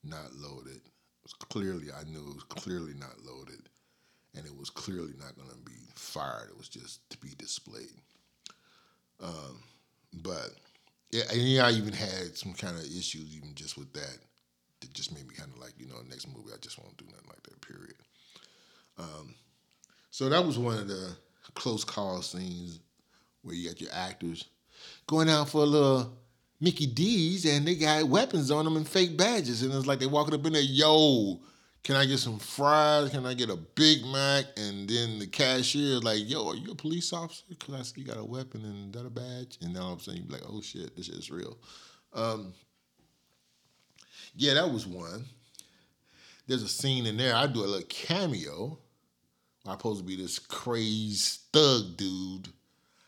not 0.03 0.33
loaded. 0.33 0.77
It 0.77 1.23
was 1.23 1.33
clearly 1.33 1.87
I 1.91 2.03
knew 2.03 2.19
it 2.19 2.35
was 2.35 2.43
clearly 2.43 2.93
not 2.99 3.15
loaded, 3.23 3.69
and 4.35 4.45
it 4.45 4.55
was 4.55 4.69
clearly 4.69 5.13
not 5.19 5.35
going 5.35 5.49
to 5.49 5.57
be 5.65 5.77
fired. 5.95 6.49
It 6.49 6.57
was 6.57 6.69
just 6.69 7.09
to 7.11 7.17
be 7.17 7.29
displayed. 7.37 8.01
Um, 9.21 9.61
but 10.13 10.49
yeah, 11.11 11.23
and 11.31 11.61
I 11.61 11.71
even 11.71 11.93
had 11.93 12.37
some 12.37 12.53
kind 12.53 12.77
of 12.77 12.83
issues 12.83 13.35
even 13.35 13.53
just 13.53 13.77
with 13.77 13.91
that. 13.93 14.17
That 14.79 14.93
just 14.93 15.13
made 15.13 15.27
me 15.27 15.35
kind 15.35 15.51
of 15.53 15.59
like, 15.59 15.73
you 15.77 15.87
know, 15.87 15.95
next 16.09 16.27
movie 16.27 16.51
I 16.53 16.57
just 16.59 16.79
won't 16.79 16.97
do 16.97 17.05
nothing 17.05 17.29
like 17.29 17.43
that. 17.43 17.61
Period. 17.61 17.95
Um, 18.97 19.35
so 20.09 20.27
that 20.29 20.45
was 20.45 20.57
one 20.57 20.77
of 20.77 20.87
the 20.87 21.15
close 21.53 21.83
call 21.83 22.21
scenes 22.21 22.79
where 23.43 23.55
you 23.55 23.69
got 23.69 23.81
your 23.81 23.91
actors 23.93 24.45
going 25.07 25.29
out 25.29 25.49
for 25.49 25.61
a 25.61 25.65
little 25.65 26.17
Mickey 26.59 26.85
D's 26.85 27.45
and 27.45 27.67
they 27.67 27.75
got 27.75 28.03
weapons 28.05 28.51
on 28.51 28.65
them 28.65 28.77
and 28.77 28.87
fake 28.87 29.17
badges, 29.17 29.63
and 29.63 29.73
it's 29.73 29.87
like 29.87 29.99
they 29.99 30.05
walking 30.05 30.33
up 30.33 30.45
in 30.45 30.53
there, 30.53 30.61
yo, 30.61 31.39
can 31.83 31.95
I 31.95 32.05
get 32.05 32.19
some 32.19 32.37
fries? 32.37 33.09
Can 33.09 33.25
I 33.25 33.33
get 33.33 33.49
a 33.49 33.55
Big 33.55 34.05
Mac? 34.05 34.45
And 34.55 34.87
then 34.87 35.17
the 35.17 35.25
cashier 35.25 35.97
is 35.97 36.03
like, 36.03 36.29
yo, 36.29 36.49
are 36.49 36.55
you 36.55 36.71
a 36.71 36.75
police 36.75 37.11
officer? 37.11 37.43
Because 37.49 37.73
I 37.73 37.81
see 37.81 38.01
you 38.01 38.07
got 38.07 38.17
a 38.17 38.23
weapon 38.23 38.63
and 38.63 38.93
that 38.93 39.05
a 39.05 39.09
badge. 39.09 39.57
And 39.61 39.75
then 39.75 39.81
all 39.81 39.93
of 39.93 39.99
a 39.99 40.03
sudden 40.03 40.21
you 40.21 40.27
be 40.27 40.33
like, 40.33 40.43
oh 40.47 40.61
shit, 40.61 40.95
this 40.95 41.09
is 41.09 41.31
real. 41.31 41.57
Um, 42.13 42.53
yeah, 44.35 44.53
that 44.53 44.71
was 44.71 44.85
one. 44.85 45.25
There's 46.45 46.61
a 46.61 46.67
scene 46.67 47.07
in 47.07 47.17
there. 47.17 47.35
I 47.35 47.47
do 47.47 47.61
a 47.61 47.65
little 47.65 47.87
cameo. 47.89 48.77
I'm 49.65 49.77
supposed 49.77 50.01
to 50.01 50.05
be 50.05 50.15
this 50.15 50.37
crazed 50.37 51.41
thug 51.51 51.97
dude. 51.97 52.49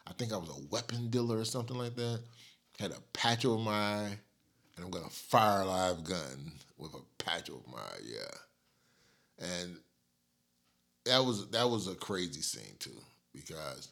I 0.08 0.14
think 0.14 0.34
I 0.34 0.38
was 0.38 0.50
a 0.50 0.68
weapon 0.72 1.10
dealer 1.10 1.38
or 1.38 1.46
something 1.46 1.78
like 1.78 1.96
that. 1.96 2.22
Had 2.80 2.92
a 2.92 3.02
patch 3.14 3.46
over 3.46 3.62
my 3.62 3.72
eye, 3.72 4.18
and 4.76 4.86
I'm 4.86 4.92
gonna 4.92 5.10
fire 5.10 5.62
a 5.62 5.66
live 5.66 6.04
gun 6.04 6.52
with 6.78 6.94
a 6.94 7.24
patch 7.24 7.50
over 7.50 7.62
my 7.72 7.80
eye. 7.80 8.02
Yeah 8.04 8.38
and 9.40 9.78
that 11.06 11.24
was 11.24 11.50
that 11.50 11.70
was 11.70 11.88
a 11.88 11.96
crazy 11.96 12.42
scene 12.42 12.76
too 12.80 12.98
because 13.34 13.90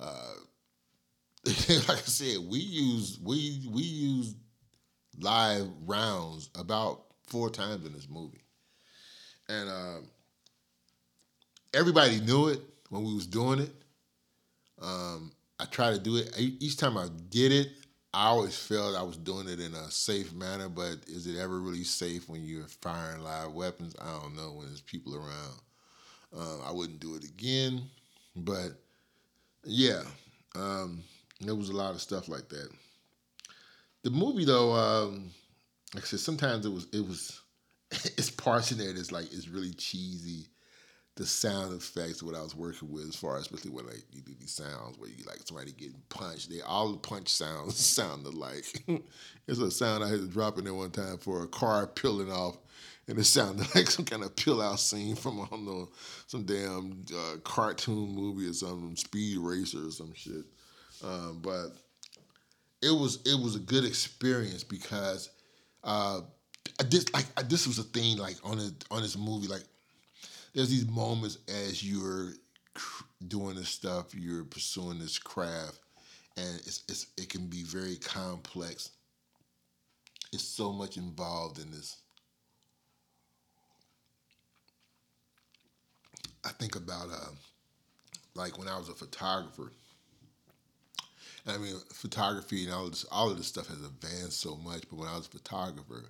uh, 0.00 0.34
like 1.46 1.90
I 1.90 2.02
said, 2.02 2.38
we 2.48 2.58
use 2.58 3.18
we 3.22 3.68
we 3.70 3.82
use 3.82 4.34
live 5.20 5.68
rounds 5.86 6.50
about 6.54 7.04
four 7.28 7.50
times 7.50 7.86
in 7.86 7.92
this 7.92 8.08
movie, 8.08 8.44
and 9.48 9.68
uh, 9.68 9.98
everybody 11.74 12.20
knew 12.20 12.48
it 12.48 12.60
when 12.90 13.04
we 13.04 13.14
was 13.14 13.26
doing 13.26 13.60
it. 13.60 13.72
Um, 14.80 15.32
I 15.58 15.64
try 15.66 15.92
to 15.92 15.98
do 15.98 16.16
it 16.16 16.34
each 16.38 16.76
time 16.76 16.98
I 16.98 17.08
did 17.30 17.52
it. 17.52 17.68
I 18.16 18.28
always 18.28 18.56
felt 18.56 18.96
I 18.96 19.02
was 19.02 19.18
doing 19.18 19.46
it 19.46 19.60
in 19.60 19.74
a 19.74 19.90
safe 19.90 20.32
manner, 20.32 20.70
but 20.70 20.96
is 21.06 21.26
it 21.26 21.36
ever 21.38 21.60
really 21.60 21.84
safe 21.84 22.30
when 22.30 22.46
you're 22.46 22.66
firing 22.80 23.22
live 23.22 23.52
weapons? 23.52 23.94
I 24.00 24.10
don't 24.10 24.34
know 24.34 24.52
when 24.52 24.68
there's 24.68 24.80
people 24.80 25.14
around. 25.14 25.60
Um, 26.34 26.62
I 26.66 26.72
wouldn't 26.72 26.98
do 26.98 27.14
it 27.16 27.24
again, 27.24 27.82
but 28.34 28.70
yeah, 29.64 30.00
um, 30.54 31.04
there 31.42 31.54
was 31.54 31.68
a 31.68 31.76
lot 31.76 31.94
of 31.94 32.00
stuff 32.00 32.26
like 32.26 32.48
that. 32.48 32.70
The 34.02 34.10
movie, 34.10 34.46
though, 34.46 34.72
um, 34.72 35.30
like 35.94 36.04
I 36.04 36.06
said, 36.06 36.20
sometimes 36.20 36.64
it 36.64 36.72
was 36.72 36.86
it 36.94 37.06
was 37.06 37.42
it's 37.90 38.30
parts 38.30 38.72
in 38.72 38.78
there 38.78 38.94
that's 38.94 39.12
like 39.12 39.26
it's 39.30 39.48
really 39.48 39.74
cheesy 39.74 40.46
the 41.16 41.24
sound 41.24 41.74
effects 41.74 42.22
what 42.22 42.34
I 42.34 42.42
was 42.42 42.54
working 42.54 42.92
with 42.92 43.08
as 43.08 43.16
far 43.16 43.36
as 43.36 43.42
especially 43.42 43.70
when 43.70 43.86
like 43.86 44.04
you 44.12 44.20
do 44.20 44.32
these 44.38 44.52
sounds 44.52 44.98
where 44.98 45.08
you 45.08 45.24
like 45.26 45.38
somebody 45.44 45.72
getting 45.72 46.00
punched. 46.10 46.50
They 46.50 46.60
all 46.60 46.92
the 46.92 46.98
punch 46.98 47.28
sounds 47.28 47.76
sound 47.84 48.26
alike. 48.26 48.84
There's 49.46 49.58
a 49.58 49.70
sound 49.70 50.04
I 50.04 50.08
had 50.08 50.20
to 50.20 50.26
drop 50.26 50.58
in 50.58 50.64
there 50.64 50.74
one 50.74 50.90
time 50.90 51.16
for 51.16 51.42
a 51.42 51.48
car 51.48 51.86
peeling 51.86 52.30
off, 52.30 52.58
and 53.08 53.18
it 53.18 53.24
sounded 53.24 53.66
like 53.74 53.90
some 53.90 54.04
kind 54.04 54.24
of 54.24 54.36
peel 54.36 54.60
out 54.60 54.78
scene 54.78 55.16
from 55.16 55.40
I 55.40 55.46
don't 55.46 55.64
know 55.64 55.88
some 56.26 56.44
damn 56.44 57.02
uh, 57.14 57.36
cartoon 57.44 58.14
movie 58.14 58.50
or 58.50 58.52
some 58.52 58.94
speed 58.96 59.38
racer 59.38 59.86
or 59.86 59.90
some 59.90 60.12
shit. 60.14 60.44
Um, 61.02 61.40
but 61.42 61.68
it 62.82 62.90
was 62.90 63.20
it 63.24 63.42
was 63.42 63.56
a 63.56 63.60
good 63.60 63.86
experience 63.86 64.64
because 64.64 65.30
uh, 65.82 66.20
this 66.90 67.10
like 67.14 67.26
this 67.48 67.66
was 67.66 67.78
a 67.78 67.84
thing 67.84 68.18
like 68.18 68.36
on 68.44 68.58
a, 68.58 68.94
on 68.94 69.00
this 69.00 69.16
movie 69.16 69.46
like 69.46 69.64
there's 70.56 70.70
these 70.70 70.88
moments 70.88 71.36
as 71.48 71.84
you're 71.84 72.32
doing 73.28 73.56
this 73.56 73.68
stuff, 73.68 74.14
you're 74.14 74.44
pursuing 74.44 74.98
this 74.98 75.18
craft, 75.18 75.78
and 76.38 76.56
it's, 76.60 76.82
it's 76.88 77.06
it 77.18 77.28
can 77.28 77.46
be 77.46 77.62
very 77.62 77.96
complex. 77.96 78.90
It's 80.32 80.42
so 80.42 80.72
much 80.72 80.96
involved 80.96 81.58
in 81.58 81.70
this. 81.70 81.98
I 86.42 86.48
think 86.48 86.74
about 86.74 87.08
uh, 87.12 87.32
like 88.34 88.58
when 88.58 88.66
I 88.66 88.78
was 88.78 88.88
a 88.88 88.94
photographer. 88.94 89.70
I 91.46 91.58
mean, 91.58 91.76
photography 91.92 92.64
and 92.64 92.72
all 92.72 92.88
this, 92.88 93.04
all 93.12 93.30
of 93.30 93.36
this 93.36 93.46
stuff 93.46 93.68
has 93.68 93.84
advanced 93.84 94.40
so 94.40 94.56
much. 94.56 94.82
But 94.88 94.98
when 94.98 95.08
I 95.08 95.16
was 95.16 95.26
a 95.26 95.30
photographer, 95.30 96.06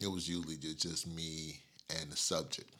it 0.00 0.06
was 0.06 0.28
usually 0.28 0.56
just 0.56 1.08
me 1.08 1.58
and 1.98 2.12
the 2.12 2.16
subject 2.16 2.70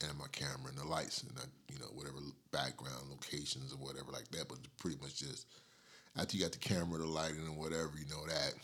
and 0.00 0.18
my 0.18 0.26
camera 0.32 0.68
and 0.68 0.78
the 0.78 0.84
lights 0.84 1.22
and 1.22 1.32
I, 1.38 1.44
you 1.72 1.78
know 1.78 1.86
whatever 1.94 2.16
background 2.50 3.10
locations 3.10 3.72
or 3.72 3.76
whatever 3.76 4.12
like 4.12 4.28
that. 4.30 4.48
But 4.48 4.58
pretty 4.78 4.96
much 5.00 5.16
just 5.16 5.46
after 6.16 6.36
you 6.36 6.42
got 6.42 6.52
the 6.52 6.58
camera, 6.58 6.98
the 6.98 7.06
lighting, 7.06 7.46
and 7.46 7.56
whatever 7.56 7.92
you 7.98 8.06
know 8.10 8.26
that, 8.26 8.54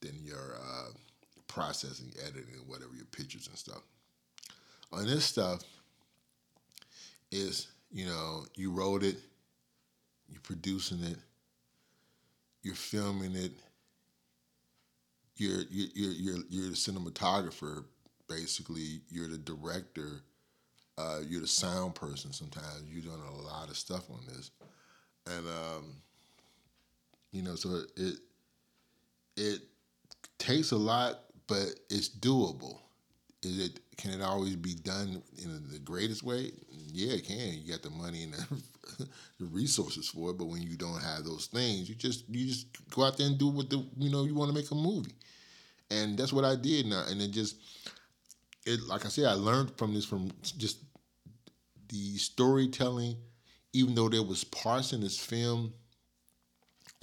then 0.00 0.12
your 0.22 0.56
uh, 0.60 0.90
processing, 1.46 2.12
editing, 2.26 2.60
whatever 2.66 2.94
your 2.94 3.06
pictures 3.06 3.46
and 3.48 3.56
stuff. 3.56 3.82
On 4.92 5.06
this 5.06 5.24
stuff 5.24 5.60
is 7.30 7.68
you 7.90 8.06
know 8.06 8.44
you 8.54 8.70
wrote 8.70 9.02
it, 9.02 9.16
you're 10.28 10.40
producing 10.42 11.02
it, 11.02 11.18
you're 12.62 12.74
filming 12.74 13.34
it. 13.34 13.52
You're 15.36 15.62
you're 15.70 15.88
you're 15.94 16.12
you're, 16.12 16.44
you're 16.48 16.70
the 16.70 16.76
cinematographer 16.76 17.84
basically 18.36 19.00
you're 19.10 19.28
the 19.28 19.38
director, 19.38 20.22
uh, 20.98 21.20
you're 21.26 21.40
the 21.40 21.46
sound 21.46 21.94
person. 21.94 22.32
Sometimes 22.32 22.84
you're 22.88 23.02
doing 23.02 23.20
a 23.20 23.42
lot 23.42 23.68
of 23.68 23.76
stuff 23.76 24.10
on 24.10 24.20
this, 24.28 24.50
and 25.26 25.46
um, 25.46 25.96
you 27.32 27.42
know, 27.42 27.54
so 27.54 27.82
it 27.96 28.16
it 29.36 29.60
takes 30.38 30.70
a 30.70 30.76
lot, 30.76 31.20
but 31.46 31.66
it's 31.90 32.08
doable. 32.08 32.78
Is 33.42 33.58
it 33.58 33.80
can 33.96 34.12
it 34.12 34.22
always 34.22 34.56
be 34.56 34.74
done 34.74 35.22
in 35.42 35.70
the 35.70 35.78
greatest 35.78 36.22
way? 36.22 36.52
Yeah, 36.92 37.14
it 37.14 37.26
can. 37.26 37.54
You 37.54 37.72
got 37.72 37.82
the 37.82 37.90
money 37.90 38.24
and 38.24 38.34
the, 38.34 39.08
the 39.40 39.46
resources 39.46 40.08
for 40.08 40.30
it, 40.30 40.38
but 40.38 40.46
when 40.46 40.62
you 40.62 40.76
don't 40.76 41.02
have 41.02 41.24
those 41.24 41.46
things, 41.46 41.88
you 41.88 41.94
just 41.94 42.24
you 42.28 42.46
just 42.46 42.66
go 42.90 43.04
out 43.04 43.18
there 43.18 43.26
and 43.26 43.38
do 43.38 43.48
what 43.48 43.70
the 43.70 43.84
you 43.98 44.10
know 44.10 44.24
you 44.24 44.34
want 44.34 44.50
to 44.50 44.54
make 44.54 44.70
a 44.70 44.74
movie, 44.74 45.14
and 45.90 46.16
that's 46.18 46.32
what 46.32 46.44
I 46.44 46.56
did 46.56 46.86
now. 46.86 47.04
And 47.08 47.20
it 47.20 47.30
just 47.32 47.56
it 48.66 48.82
like 48.86 49.04
I 49.04 49.08
said, 49.08 49.26
I 49.26 49.34
learned 49.34 49.76
from 49.76 49.94
this 49.94 50.04
from 50.04 50.30
just 50.58 50.78
the 51.88 52.16
storytelling. 52.16 53.16
Even 53.72 53.94
though 53.94 54.08
there 54.08 54.22
was 54.22 54.44
parts 54.44 54.92
in 54.92 55.00
this 55.00 55.18
film 55.18 55.72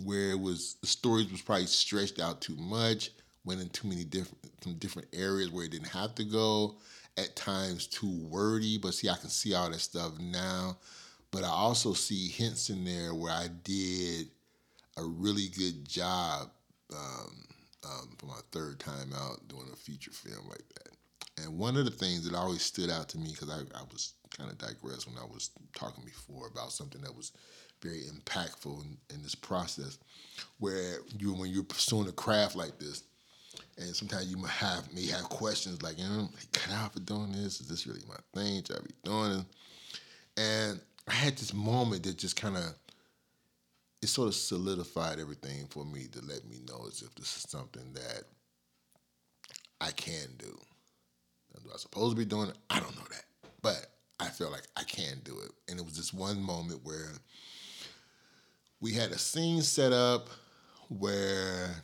where 0.03 0.31
it 0.31 0.39
was 0.39 0.77
the 0.81 0.87
stories 0.87 1.29
was 1.31 1.41
probably 1.41 1.65
stretched 1.65 2.19
out 2.19 2.41
too 2.41 2.55
much, 2.55 3.11
went 3.43 3.61
in 3.61 3.69
too 3.69 3.87
many 3.87 4.03
different 4.03 4.37
from 4.61 4.75
different 4.75 5.07
areas 5.13 5.51
where 5.51 5.65
it 5.65 5.71
didn't 5.71 5.89
have 5.89 6.15
to 6.15 6.23
go. 6.23 6.77
At 7.17 7.35
times 7.35 7.87
too 7.87 8.25
wordy, 8.29 8.77
but 8.77 8.93
see, 8.93 9.09
I 9.09 9.17
can 9.17 9.29
see 9.29 9.53
all 9.53 9.69
that 9.69 9.81
stuff 9.81 10.17
now. 10.17 10.77
But 11.29 11.43
I 11.43 11.49
also 11.49 11.93
see 11.93 12.29
hints 12.29 12.69
in 12.69 12.85
there 12.85 13.13
where 13.13 13.33
I 13.33 13.47
did 13.63 14.29
a 14.97 15.03
really 15.03 15.47
good 15.49 15.87
job 15.87 16.49
um, 16.93 17.47
um, 17.83 18.09
for 18.17 18.27
my 18.27 18.39
third 18.51 18.79
time 18.79 19.11
out 19.13 19.45
doing 19.49 19.67
a 19.71 19.75
feature 19.75 20.11
film 20.11 20.47
like 20.47 20.63
that. 20.75 20.90
And 21.37 21.57
one 21.57 21.77
of 21.77 21.85
the 21.85 21.91
things 21.91 22.27
that 22.27 22.37
always 22.37 22.61
stood 22.61 22.89
out 22.89 23.09
to 23.09 23.17
me, 23.17 23.31
because 23.31 23.49
I, 23.49 23.59
I 23.77 23.83
was 23.91 24.13
kind 24.37 24.51
of 24.51 24.57
digress 24.57 25.07
when 25.07 25.17
I 25.17 25.25
was 25.25 25.51
talking 25.75 26.03
before 26.03 26.47
about 26.47 26.71
something 26.71 27.01
that 27.01 27.15
was 27.15 27.31
very 27.81 28.01
impactful 28.01 28.83
in, 28.83 28.97
in 29.13 29.23
this 29.23 29.35
process, 29.35 29.97
where 30.59 30.99
you 31.17 31.33
when 31.33 31.49
you're 31.49 31.63
pursuing 31.63 32.07
a 32.07 32.11
craft 32.11 32.55
like 32.55 32.77
this, 32.79 33.03
and 33.77 33.95
sometimes 33.95 34.29
you 34.29 34.37
may 34.37 34.49
have 34.49 34.93
may 34.93 35.07
have 35.07 35.23
questions 35.29 35.81
like, 35.81 35.97
you 35.97 36.03
know, 36.03 36.29
cut 36.53 36.73
out 36.75 36.93
for 36.93 36.99
doing 36.99 37.31
this. 37.31 37.61
Is 37.61 37.67
this 37.67 37.87
really 37.87 38.03
my 38.07 38.15
thing? 38.39 38.63
Should 38.63 38.77
I 38.77 38.81
be 38.81 38.93
doing 39.03 39.39
it? 39.39 39.45
And 40.37 40.81
I 41.07 41.13
had 41.13 41.37
this 41.37 41.53
moment 41.53 42.03
that 42.03 42.17
just 42.17 42.35
kind 42.35 42.57
of 42.57 42.73
it 44.01 44.07
sort 44.07 44.27
of 44.27 44.35
solidified 44.35 45.19
everything 45.19 45.67
for 45.69 45.85
me 45.85 46.07
to 46.11 46.21
let 46.25 46.45
me 46.47 46.57
know 46.67 46.85
as 46.87 47.01
if 47.01 47.13
this 47.15 47.37
is 47.37 47.45
something 47.49 47.93
that 47.93 48.23
I 49.79 49.91
can 49.91 50.27
do. 50.37 50.57
Do 51.63 51.69
I 51.73 51.77
supposed 51.77 52.15
to 52.15 52.19
be 52.19 52.25
doing 52.25 52.49
it? 52.49 52.57
I 52.69 52.79
don't 52.79 52.95
know 52.95 53.05
that. 53.09 53.25
But 53.61 53.87
I 54.19 54.29
feel 54.29 54.51
like 54.51 54.67
I 54.77 54.83
can 54.83 55.19
do 55.23 55.39
it. 55.39 55.51
And 55.69 55.79
it 55.79 55.85
was 55.85 55.97
this 55.97 56.13
one 56.13 56.41
moment 56.41 56.81
where 56.83 57.11
we 58.79 58.93
had 58.93 59.11
a 59.11 59.17
scene 59.17 59.61
set 59.61 59.93
up 59.93 60.29
where 60.89 61.75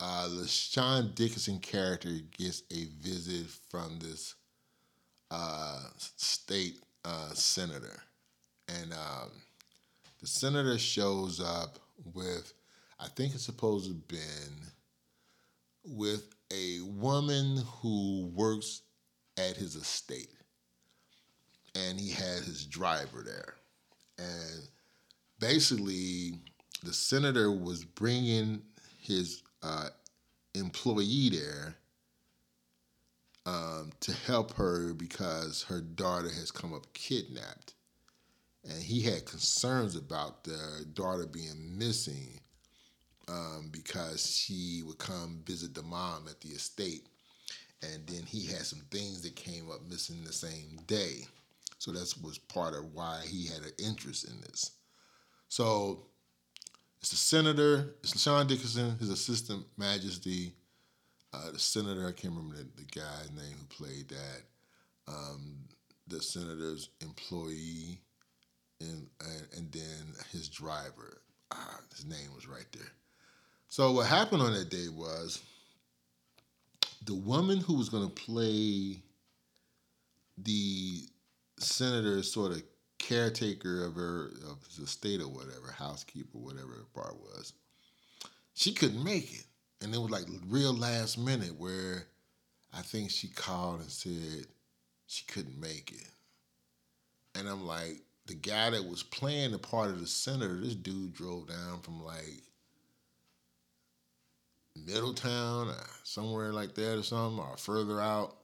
uh, 0.00 0.28
the 0.28 0.46
Sean 0.46 1.12
Dickerson 1.14 1.58
character 1.60 2.10
gets 2.36 2.62
a 2.70 2.86
visit 3.00 3.46
from 3.70 3.98
this 3.98 4.34
uh, 5.30 5.80
state 5.96 6.78
uh, 7.04 7.30
senator. 7.30 8.02
And 8.68 8.92
um, 8.92 9.30
the 10.20 10.26
senator 10.26 10.78
shows 10.78 11.40
up 11.40 11.78
with, 12.14 12.52
I 12.98 13.08
think 13.08 13.34
it's 13.34 13.44
supposed 13.44 13.86
to 13.86 13.92
have 13.92 14.08
been 14.08 14.72
with 15.84 16.28
a 16.52 16.80
woman 16.82 17.62
who 17.80 18.30
works 18.34 18.82
at 19.36 19.56
his 19.56 19.74
estate. 19.74 20.30
And 21.74 21.98
he 21.98 22.10
had 22.10 22.42
his 22.44 22.66
driver 22.66 23.22
there. 23.24 23.54
And 24.18 24.68
basically, 25.40 26.38
the 26.82 26.92
senator 26.92 27.50
was 27.50 27.84
bringing 27.84 28.62
his 29.00 29.42
uh, 29.62 29.88
employee 30.54 31.30
there 31.30 31.76
um, 33.46 33.90
to 34.00 34.12
help 34.12 34.52
her 34.54 34.94
because 34.94 35.64
her 35.64 35.80
daughter 35.80 36.28
has 36.28 36.50
come 36.50 36.72
up 36.72 36.92
kidnapped. 36.94 37.74
And 38.64 38.82
he 38.82 39.02
had 39.02 39.26
concerns 39.26 39.96
about 39.96 40.44
the 40.44 40.86
daughter 40.94 41.26
being 41.26 41.76
missing 41.76 42.40
um, 43.28 43.68
because 43.70 44.36
she 44.36 44.82
would 44.86 44.98
come 44.98 45.42
visit 45.44 45.74
the 45.74 45.82
mom 45.82 46.26
at 46.28 46.40
the 46.40 46.50
estate 46.50 47.06
and 47.82 48.06
then 48.06 48.22
he 48.22 48.46
had 48.46 48.62
some 48.62 48.82
things 48.90 49.22
that 49.22 49.36
came 49.36 49.70
up 49.70 49.80
missing 49.88 50.24
the 50.24 50.32
same 50.32 50.78
day. 50.86 51.26
So 51.78 51.92
that 51.92 52.14
was 52.22 52.38
part 52.38 52.74
of 52.74 52.94
why 52.94 53.20
he 53.26 53.46
had 53.46 53.62
an 53.62 53.72
interest 53.78 54.28
in 54.28 54.40
this. 54.40 54.72
So 55.48 56.06
it's 57.00 57.10
the 57.10 57.16
senator, 57.16 57.96
it's 58.02 58.18
Sean 58.20 58.46
Dickerson, 58.46 58.96
his 58.98 59.10
assistant 59.10 59.66
majesty, 59.76 60.54
uh, 61.34 61.50
the 61.50 61.58
senator, 61.58 62.06
I 62.06 62.12
can't 62.12 62.34
remember 62.34 62.56
the, 62.56 62.68
the 62.76 63.00
guy's 63.00 63.30
name 63.32 63.56
who 63.58 63.84
played 63.84 64.08
that, 64.08 64.42
um, 65.08 65.56
the 66.06 66.22
senator's 66.22 66.90
employee, 67.00 68.00
and, 68.80 69.06
and, 69.20 69.46
and 69.56 69.72
then 69.72 70.14
his 70.32 70.48
driver. 70.48 71.20
Ah, 71.50 71.80
his 71.94 72.06
name 72.06 72.34
was 72.34 72.48
right 72.48 72.66
there. 72.72 72.92
So 73.68 73.92
what 73.92 74.06
happened 74.06 74.42
on 74.42 74.52
that 74.52 74.70
day 74.70 74.88
was 74.88 75.42
the 77.04 77.14
woman 77.14 77.58
who 77.58 77.74
was 77.74 77.88
going 77.88 78.08
to 78.08 78.14
play 78.14 79.00
the 80.38 81.02
senator 81.58 82.22
sort 82.22 82.52
of 82.52 82.62
caretaker 82.98 83.84
of 83.84 83.94
her 83.94 84.30
of 84.50 84.58
the 84.78 84.86
state 84.86 85.20
or 85.20 85.28
whatever, 85.28 85.70
housekeeper, 85.76 86.38
whatever 86.38 86.68
her 86.68 87.02
part 87.02 87.16
was, 87.16 87.52
she 88.54 88.72
couldn't 88.72 89.02
make 89.02 89.32
it. 89.32 89.44
And 89.82 89.94
it 89.94 89.98
was 89.98 90.10
like 90.10 90.24
real 90.48 90.72
last 90.72 91.18
minute 91.18 91.58
where 91.58 92.06
I 92.72 92.80
think 92.80 93.10
she 93.10 93.28
called 93.28 93.80
and 93.80 93.90
said 93.90 94.46
she 95.06 95.24
couldn't 95.26 95.60
make 95.60 95.92
it. 95.92 96.08
And 97.38 97.48
I'm 97.48 97.66
like, 97.66 98.00
the 98.26 98.34
guy 98.34 98.70
that 98.70 98.88
was 98.88 99.02
playing 99.02 99.52
the 99.52 99.58
part 99.58 99.90
of 99.90 100.00
the 100.00 100.06
senator, 100.06 100.58
this 100.58 100.74
dude 100.74 101.12
drove 101.12 101.48
down 101.48 101.80
from 101.80 102.02
like 102.02 102.42
Middletown 104.76 105.68
or 105.68 105.86
somewhere 106.02 106.52
like 106.52 106.74
that 106.74 106.98
or 106.98 107.02
something, 107.02 107.38
or 107.38 107.56
further 107.56 108.00
out. 108.00 108.36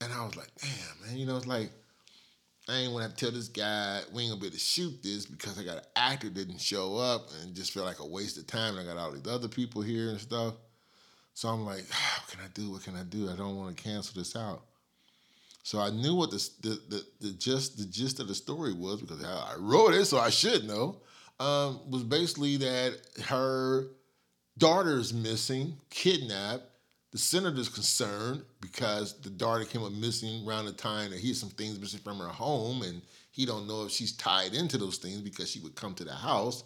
And 0.00 0.12
I 0.12 0.24
was 0.24 0.36
like, 0.36 0.50
damn, 0.60 1.06
man, 1.06 1.16
you 1.16 1.26
know, 1.26 1.36
it's 1.36 1.46
like, 1.46 1.70
I 2.68 2.76
ain't 2.76 2.94
to 2.94 3.16
tell 3.16 3.30
this 3.30 3.48
guy 3.48 4.00
we 4.12 4.22
ain't 4.22 4.30
gonna 4.30 4.40
be 4.40 4.46
able 4.46 4.54
to 4.56 4.60
shoot 4.60 5.02
this 5.02 5.26
because 5.26 5.58
I 5.58 5.64
got 5.64 5.78
an 5.78 5.84
actor 5.96 6.30
didn't 6.30 6.60
show 6.60 6.96
up 6.96 7.28
and 7.42 7.54
just 7.54 7.72
feel 7.72 7.84
like 7.84 8.00
a 8.00 8.06
waste 8.06 8.38
of 8.38 8.46
time. 8.46 8.78
And 8.78 8.88
I 8.88 8.94
got 8.94 9.00
all 9.00 9.12
these 9.12 9.26
other 9.26 9.48
people 9.48 9.82
here 9.82 10.08
and 10.10 10.20
stuff. 10.20 10.54
So 11.34 11.48
I'm 11.48 11.66
like, 11.66 11.84
ah, 11.92 12.22
what 12.22 12.30
can 12.30 12.44
I 12.44 12.48
do? 12.54 12.70
What 12.70 12.84
can 12.84 12.96
I 12.96 13.02
do? 13.02 13.30
I 13.30 13.36
don't 13.36 13.56
want 13.56 13.76
to 13.76 13.82
cancel 13.82 14.18
this 14.18 14.34
out. 14.34 14.62
So 15.62 15.78
I 15.78 15.90
knew 15.90 16.14
what 16.14 16.30
the 16.30 16.48
the, 16.62 16.80
the, 16.88 17.04
the, 17.20 17.32
gist 17.32 17.78
the 17.78 17.86
gist 17.86 18.20
of 18.20 18.28
the 18.28 18.34
story 18.34 18.72
was 18.72 19.00
because 19.00 19.22
I, 19.22 19.52
I 19.52 19.56
wrote 19.58 19.94
it, 19.94 20.04
so 20.06 20.18
I 20.18 20.30
should 20.30 20.64
know. 20.64 21.00
um, 21.40 21.80
was 21.90 22.02
basically 22.02 22.56
that 22.58 22.98
her 23.26 23.88
daughter's 24.58 25.12
missing, 25.12 25.76
kidnapped. 25.90 26.64
The 27.12 27.18
senator's 27.18 27.68
concerned 27.68 28.42
because 28.60 29.20
the 29.20 29.30
daughter 29.30 29.64
came 29.64 29.84
up 29.84 29.92
missing 29.92 30.46
around 30.46 30.64
the 30.64 30.72
time 30.72 31.10
that 31.10 31.20
he 31.20 31.28
had 31.28 31.36
some 31.36 31.50
things 31.50 31.78
missing 31.78 32.00
from 32.00 32.18
her 32.18 32.28
home, 32.28 32.82
and 32.82 33.02
he 33.30 33.46
don't 33.46 33.68
know 33.68 33.84
if 33.84 33.92
she's 33.92 34.16
tied 34.16 34.52
into 34.52 34.78
those 34.78 34.98
things 34.98 35.20
because 35.20 35.48
she 35.48 35.60
would 35.60 35.76
come 35.76 35.94
to 35.94 36.04
the 36.04 36.14
house. 36.14 36.64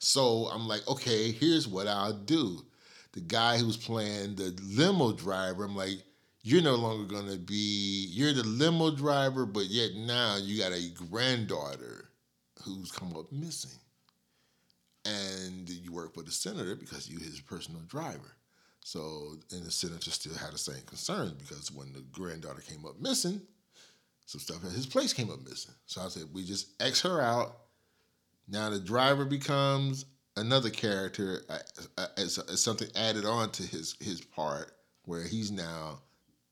So 0.00 0.48
I'm 0.52 0.66
like, 0.66 0.86
okay, 0.88 1.30
here's 1.30 1.68
what 1.68 1.86
I'll 1.86 2.12
do. 2.12 2.64
The 3.12 3.20
guy 3.20 3.58
who's 3.58 3.76
playing 3.76 4.34
the 4.34 4.58
limo 4.64 5.12
driver, 5.12 5.64
I'm 5.64 5.76
like, 5.76 6.02
you're 6.42 6.62
no 6.62 6.74
longer 6.74 7.14
gonna 7.14 7.36
be, 7.36 8.08
you're 8.10 8.32
the 8.32 8.42
limo 8.42 8.90
driver, 8.90 9.46
but 9.46 9.66
yet 9.66 9.94
now 9.94 10.36
you 10.36 10.58
got 10.58 10.72
a 10.72 10.90
granddaughter 11.08 12.10
who's 12.64 12.90
come 12.90 13.16
up 13.16 13.30
missing 13.30 13.78
and 15.04 15.68
you 15.68 15.92
work 15.92 16.14
for 16.14 16.22
the 16.22 16.30
senator 16.30 16.74
because 16.74 17.08
you 17.08 17.18
his 17.18 17.40
personal 17.40 17.82
driver. 17.82 18.36
So, 18.80 19.36
and 19.50 19.64
the 19.64 19.70
senator 19.70 20.10
still 20.10 20.34
had 20.34 20.52
the 20.52 20.58
same 20.58 20.82
concerns 20.86 21.32
because 21.32 21.72
when 21.72 21.92
the 21.92 22.00
granddaughter 22.12 22.60
came 22.60 22.84
up 22.84 23.00
missing, 23.00 23.40
some 24.26 24.40
stuff 24.40 24.64
at 24.64 24.72
his 24.72 24.86
place 24.86 25.12
came 25.12 25.30
up 25.30 25.42
missing. 25.42 25.74
So 25.86 26.02
I 26.02 26.08
said, 26.08 26.24
we 26.32 26.44
just 26.44 26.68
X 26.80 27.00
her 27.02 27.20
out. 27.20 27.56
Now 28.46 28.70
the 28.70 28.78
driver 28.78 29.24
becomes 29.24 30.04
another 30.36 30.70
character 30.70 31.42
uh, 31.48 31.58
uh, 31.96 32.06
as, 32.16 32.38
as 32.38 32.62
something 32.62 32.88
added 32.94 33.24
on 33.24 33.50
to 33.52 33.62
his 33.62 33.96
his 34.00 34.20
part, 34.20 34.72
where 35.04 35.22
he's 35.22 35.50
now 35.50 36.00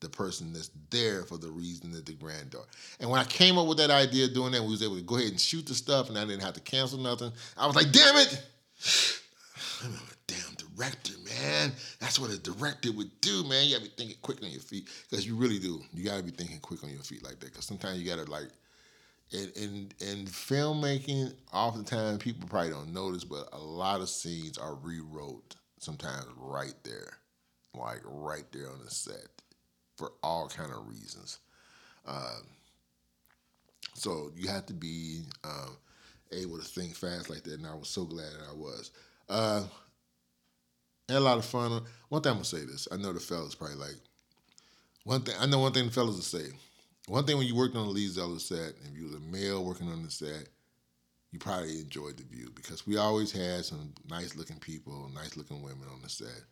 the 0.02 0.08
person 0.08 0.52
that's 0.52 0.70
there 0.90 1.22
for 1.22 1.38
the 1.38 1.50
reason 1.50 1.92
that 1.92 2.04
the 2.04 2.12
granddaughter. 2.12 2.68
And 3.00 3.08
when 3.08 3.20
I 3.20 3.24
came 3.24 3.56
up 3.56 3.66
with 3.66 3.78
that 3.78 3.90
idea 3.90 4.28
doing 4.28 4.52
that, 4.52 4.62
we 4.62 4.70
was 4.70 4.82
able 4.82 4.96
to 4.96 5.02
go 5.02 5.16
ahead 5.16 5.30
and 5.30 5.40
shoot 5.40 5.66
the 5.66 5.74
stuff, 5.74 6.08
and 6.08 6.18
I 6.18 6.24
didn't 6.24 6.42
have 6.42 6.54
to 6.54 6.60
cancel 6.60 6.98
nothing. 6.98 7.32
I 7.56 7.66
was 7.66 7.76
like, 7.76 7.90
damn 7.92 8.16
it! 8.16 8.42
I'm 9.84 9.92
a 9.92 9.98
damn 10.26 10.54
director, 10.56 11.14
man. 11.24 11.72
That's 12.00 12.18
what 12.18 12.30
a 12.30 12.38
director 12.38 12.92
would 12.92 13.20
do, 13.20 13.44
man. 13.44 13.66
You 13.66 13.76
gotta 13.76 13.88
be 13.88 13.94
thinking 13.96 14.16
quick 14.22 14.42
on 14.42 14.50
your 14.50 14.60
feet, 14.60 14.88
because 15.08 15.26
you 15.26 15.36
really 15.36 15.58
do. 15.58 15.80
You 15.94 16.04
gotta 16.04 16.22
be 16.22 16.30
thinking 16.30 16.58
quick 16.58 16.84
on 16.84 16.90
your 16.90 17.02
feet 17.02 17.24
like 17.24 17.40
that, 17.40 17.46
because 17.46 17.64
sometimes 17.64 17.98
you 18.00 18.06
gotta 18.06 18.30
like. 18.30 18.48
And, 19.32 19.50
in 19.56 19.92
in 20.00 20.26
filmmaking, 20.26 21.32
oftentimes 21.54 22.18
people 22.18 22.46
probably 22.48 22.70
don't 22.70 22.92
notice, 22.92 23.24
but 23.24 23.48
a 23.52 23.58
lot 23.58 24.02
of 24.02 24.10
scenes 24.10 24.58
are 24.58 24.74
rewrote 24.74 25.56
sometimes 25.78 26.26
right 26.36 26.74
there, 26.84 27.16
like 27.74 28.00
right 28.04 28.44
there 28.52 28.68
on 28.68 28.84
the 28.84 28.90
set 28.90 29.41
for 29.96 30.12
all 30.22 30.48
kind 30.48 30.72
of 30.72 30.88
reasons. 30.88 31.38
Um, 32.06 32.46
so 33.94 34.30
you 34.36 34.48
have 34.48 34.66
to 34.66 34.74
be 34.74 35.22
um, 35.44 35.76
able 36.32 36.58
to 36.58 36.64
think 36.64 36.94
fast 36.94 37.30
like 37.30 37.42
that, 37.44 37.54
and 37.54 37.66
I 37.66 37.74
was 37.74 37.88
so 37.88 38.04
glad 38.04 38.26
that 38.32 38.48
I 38.50 38.54
was. 38.54 38.90
Uh, 39.28 39.64
had 41.08 41.18
a 41.18 41.20
lot 41.20 41.38
of 41.38 41.44
fun. 41.44 41.82
One 42.08 42.22
thing 42.22 42.30
I'm 42.30 42.36
gonna 42.36 42.44
say 42.44 42.64
this. 42.64 42.88
I 42.90 42.96
know 42.96 43.12
the 43.12 43.20
fellas 43.20 43.54
probably 43.54 43.76
like 43.76 43.96
one 45.04 45.22
thing. 45.22 45.34
I 45.38 45.46
know 45.46 45.58
one 45.58 45.72
thing 45.72 45.86
the 45.86 45.92
fellas 45.92 46.16
will 46.16 46.22
say. 46.22 46.48
One 47.08 47.24
thing 47.24 47.36
when 47.36 47.46
you 47.46 47.56
worked 47.56 47.74
on 47.74 47.86
the 47.86 47.92
Lee 47.92 48.06
Zeller 48.06 48.38
set, 48.38 48.74
if 48.84 48.96
you 48.96 49.04
was 49.04 49.14
a 49.14 49.20
male 49.20 49.64
working 49.64 49.88
on 49.88 50.04
the 50.04 50.10
set, 50.10 50.48
you 51.32 51.38
probably 51.38 51.80
enjoyed 51.80 52.16
the 52.16 52.22
view 52.22 52.50
because 52.54 52.86
we 52.86 52.96
always 52.96 53.32
had 53.32 53.64
some 53.64 53.92
nice 54.08 54.36
looking 54.36 54.58
people, 54.58 55.10
nice 55.14 55.36
looking 55.36 55.62
women 55.62 55.88
on 55.92 56.00
the 56.02 56.08
set. 56.08 56.42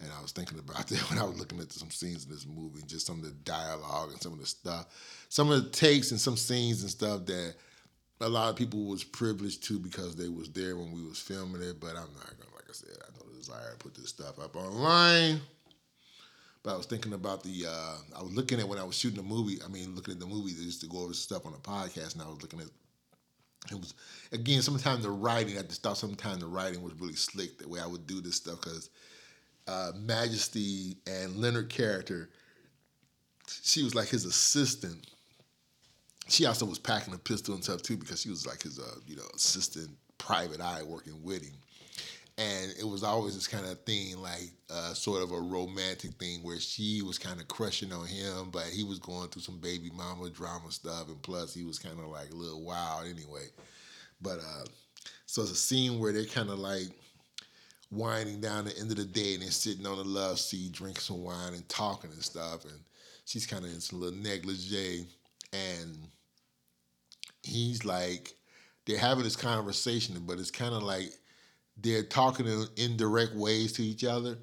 And 0.00 0.10
I 0.16 0.22
was 0.22 0.32
thinking 0.32 0.58
about 0.58 0.86
that 0.88 1.10
when 1.10 1.18
I 1.18 1.24
was 1.24 1.38
looking 1.38 1.60
at 1.60 1.72
some 1.72 1.90
scenes 1.90 2.24
in 2.24 2.30
this 2.30 2.46
movie, 2.46 2.82
just 2.86 3.06
some 3.06 3.18
of 3.18 3.24
the 3.24 3.30
dialogue 3.30 4.10
and 4.10 4.20
some 4.22 4.32
of 4.32 4.40
the 4.40 4.46
stuff, 4.46 4.86
some 5.28 5.50
of 5.50 5.62
the 5.62 5.70
takes 5.70 6.10
and 6.10 6.20
some 6.20 6.36
scenes 6.36 6.82
and 6.82 6.90
stuff 6.90 7.26
that 7.26 7.54
a 8.20 8.28
lot 8.28 8.50
of 8.50 8.56
people 8.56 8.84
was 8.84 9.04
privileged 9.04 9.64
to 9.64 9.78
because 9.78 10.16
they 10.16 10.28
was 10.28 10.50
there 10.50 10.76
when 10.76 10.92
we 10.92 11.02
was 11.02 11.18
filming 11.18 11.62
it. 11.62 11.80
But 11.80 11.90
I'm 11.90 12.12
not 12.14 12.34
gonna, 12.38 12.54
like 12.54 12.68
I 12.68 12.72
said, 12.72 12.96
I 13.00 13.18
don't 13.18 13.36
desire 13.36 13.72
to 13.72 13.78
put 13.78 13.94
this 13.94 14.08
stuff 14.08 14.38
up 14.38 14.56
online. 14.56 15.40
But 16.62 16.74
I 16.74 16.76
was 16.76 16.86
thinking 16.86 17.12
about 17.12 17.44
the, 17.44 17.66
uh, 17.68 18.18
I 18.18 18.22
was 18.22 18.32
looking 18.32 18.58
at 18.58 18.68
when 18.68 18.80
I 18.80 18.84
was 18.84 18.96
shooting 18.96 19.18
the 19.18 19.22
movie. 19.22 19.58
I 19.64 19.68
mean, 19.68 19.94
looking 19.94 20.14
at 20.14 20.20
the 20.20 20.26
movie 20.26 20.52
just 20.52 20.80
to 20.80 20.88
go 20.88 20.98
over 20.98 21.14
stuff 21.14 21.46
on 21.46 21.52
the 21.52 21.58
podcast, 21.58 22.14
and 22.14 22.22
I 22.22 22.26
was 22.28 22.42
looking 22.42 22.60
at 22.60 22.66
it 23.70 23.74
was 23.74 23.94
again 24.32 24.62
sometimes 24.62 25.02
the 25.02 25.10
writing. 25.10 25.58
I 25.58 25.62
just 25.62 25.82
thought 25.82 25.98
sometimes 25.98 26.40
the 26.40 26.46
writing 26.46 26.82
was 26.82 26.94
really 26.94 27.14
slick 27.14 27.58
the 27.58 27.68
way 27.68 27.80
I 27.80 27.86
would 27.86 28.06
do 28.06 28.20
this 28.20 28.36
stuff 28.36 28.60
because 28.62 28.90
uh, 29.68 29.92
Majesty 29.96 30.96
and 31.06 31.36
Leonard 31.36 31.68
character, 31.68 32.30
she 33.62 33.82
was 33.82 33.94
like 33.94 34.08
his 34.08 34.24
assistant. 34.24 35.06
She 36.28 36.46
also 36.46 36.66
was 36.66 36.78
packing 36.78 37.14
a 37.14 37.18
pistol 37.18 37.54
and 37.54 37.62
stuff 37.62 37.82
too 37.82 37.96
because 37.96 38.20
she 38.22 38.30
was 38.30 38.46
like 38.46 38.62
his 38.62 38.78
uh, 38.78 38.98
you 39.06 39.16
know 39.16 39.22
assistant 39.34 39.90
private 40.16 40.60
eye 40.60 40.82
working 40.82 41.22
with 41.22 41.44
him. 41.44 41.54
And 42.38 42.72
it 42.78 42.86
was 42.86 43.02
always 43.02 43.34
this 43.34 43.48
kind 43.48 43.66
of 43.66 43.80
thing, 43.80 44.16
like 44.22 44.52
uh, 44.70 44.94
sort 44.94 45.22
of 45.22 45.32
a 45.32 45.40
romantic 45.40 46.12
thing, 46.12 46.40
where 46.42 46.60
she 46.60 47.02
was 47.02 47.18
kind 47.18 47.40
of 47.40 47.48
crushing 47.48 47.92
on 47.92 48.06
him, 48.06 48.50
but 48.52 48.66
he 48.66 48.84
was 48.84 49.00
going 49.00 49.28
through 49.28 49.42
some 49.42 49.58
baby 49.58 49.90
mama 49.92 50.30
drama 50.30 50.70
stuff, 50.70 51.08
and 51.08 51.20
plus 51.22 51.52
he 51.52 51.64
was 51.64 51.80
kind 51.80 51.98
of 51.98 52.06
like 52.06 52.30
a 52.30 52.36
little 52.36 52.62
wild 52.62 53.06
anyway. 53.06 53.48
But 54.20 54.38
uh, 54.38 54.64
so 55.26 55.42
it's 55.42 55.50
a 55.50 55.56
scene 55.56 55.98
where 55.98 56.12
they're 56.12 56.26
kind 56.26 56.48
of 56.48 56.60
like 56.60 56.90
winding 57.90 58.40
down 58.40 58.64
the 58.64 58.78
end 58.78 58.90
of 58.90 58.96
the 58.96 59.04
day 59.04 59.34
and 59.34 59.42
they're 59.42 59.50
sitting 59.50 59.86
on 59.86 59.96
the 59.96 60.04
love 60.04 60.38
seat, 60.38 60.72
drinking 60.72 61.00
some 61.00 61.24
wine 61.24 61.54
and 61.54 61.68
talking 61.68 62.10
and 62.10 62.22
stuff. 62.22 62.64
And 62.64 62.80
she's 63.24 63.46
kind 63.46 63.64
of 63.64 63.70
in 63.70 63.80
some 63.80 64.00
little 64.00 64.18
negligee. 64.18 65.06
And 65.52 65.96
he's 67.42 67.84
like, 67.84 68.34
they're 68.84 68.98
having 68.98 69.24
this 69.24 69.36
conversation, 69.36 70.22
but 70.26 70.38
it's 70.38 70.50
kind 70.50 70.74
of 70.74 70.82
like 70.82 71.10
they're 71.76 72.02
talking 72.02 72.46
in 72.46 72.64
indirect 72.76 73.34
ways 73.34 73.72
to 73.74 73.82
each 73.82 74.04
other. 74.04 74.38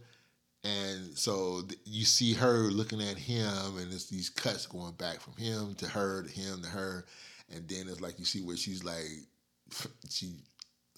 And 0.63 1.15
so 1.15 1.61
you 1.83 2.05
see 2.05 2.33
her 2.33 2.71
looking 2.71 3.01
at 3.01 3.17
him, 3.17 3.77
and 3.77 3.93
it's 3.93 4.07
these 4.07 4.31
cuts 4.31 4.65
going 4.65 4.93
back 4.93 5.19
from 5.19 5.35
him 5.35 5.75
to 5.75 5.87
her 5.87 6.23
to 6.23 6.29
him 6.29 6.63
to 6.63 6.69
her. 6.69 7.05
And 7.53 7.67
then 7.67 7.87
it's 7.87 8.01
like 8.01 8.17
you 8.17 8.25
see 8.25 8.41
where 8.41 8.57
she's 8.57 8.83
like, 8.83 9.05
she 10.09 10.33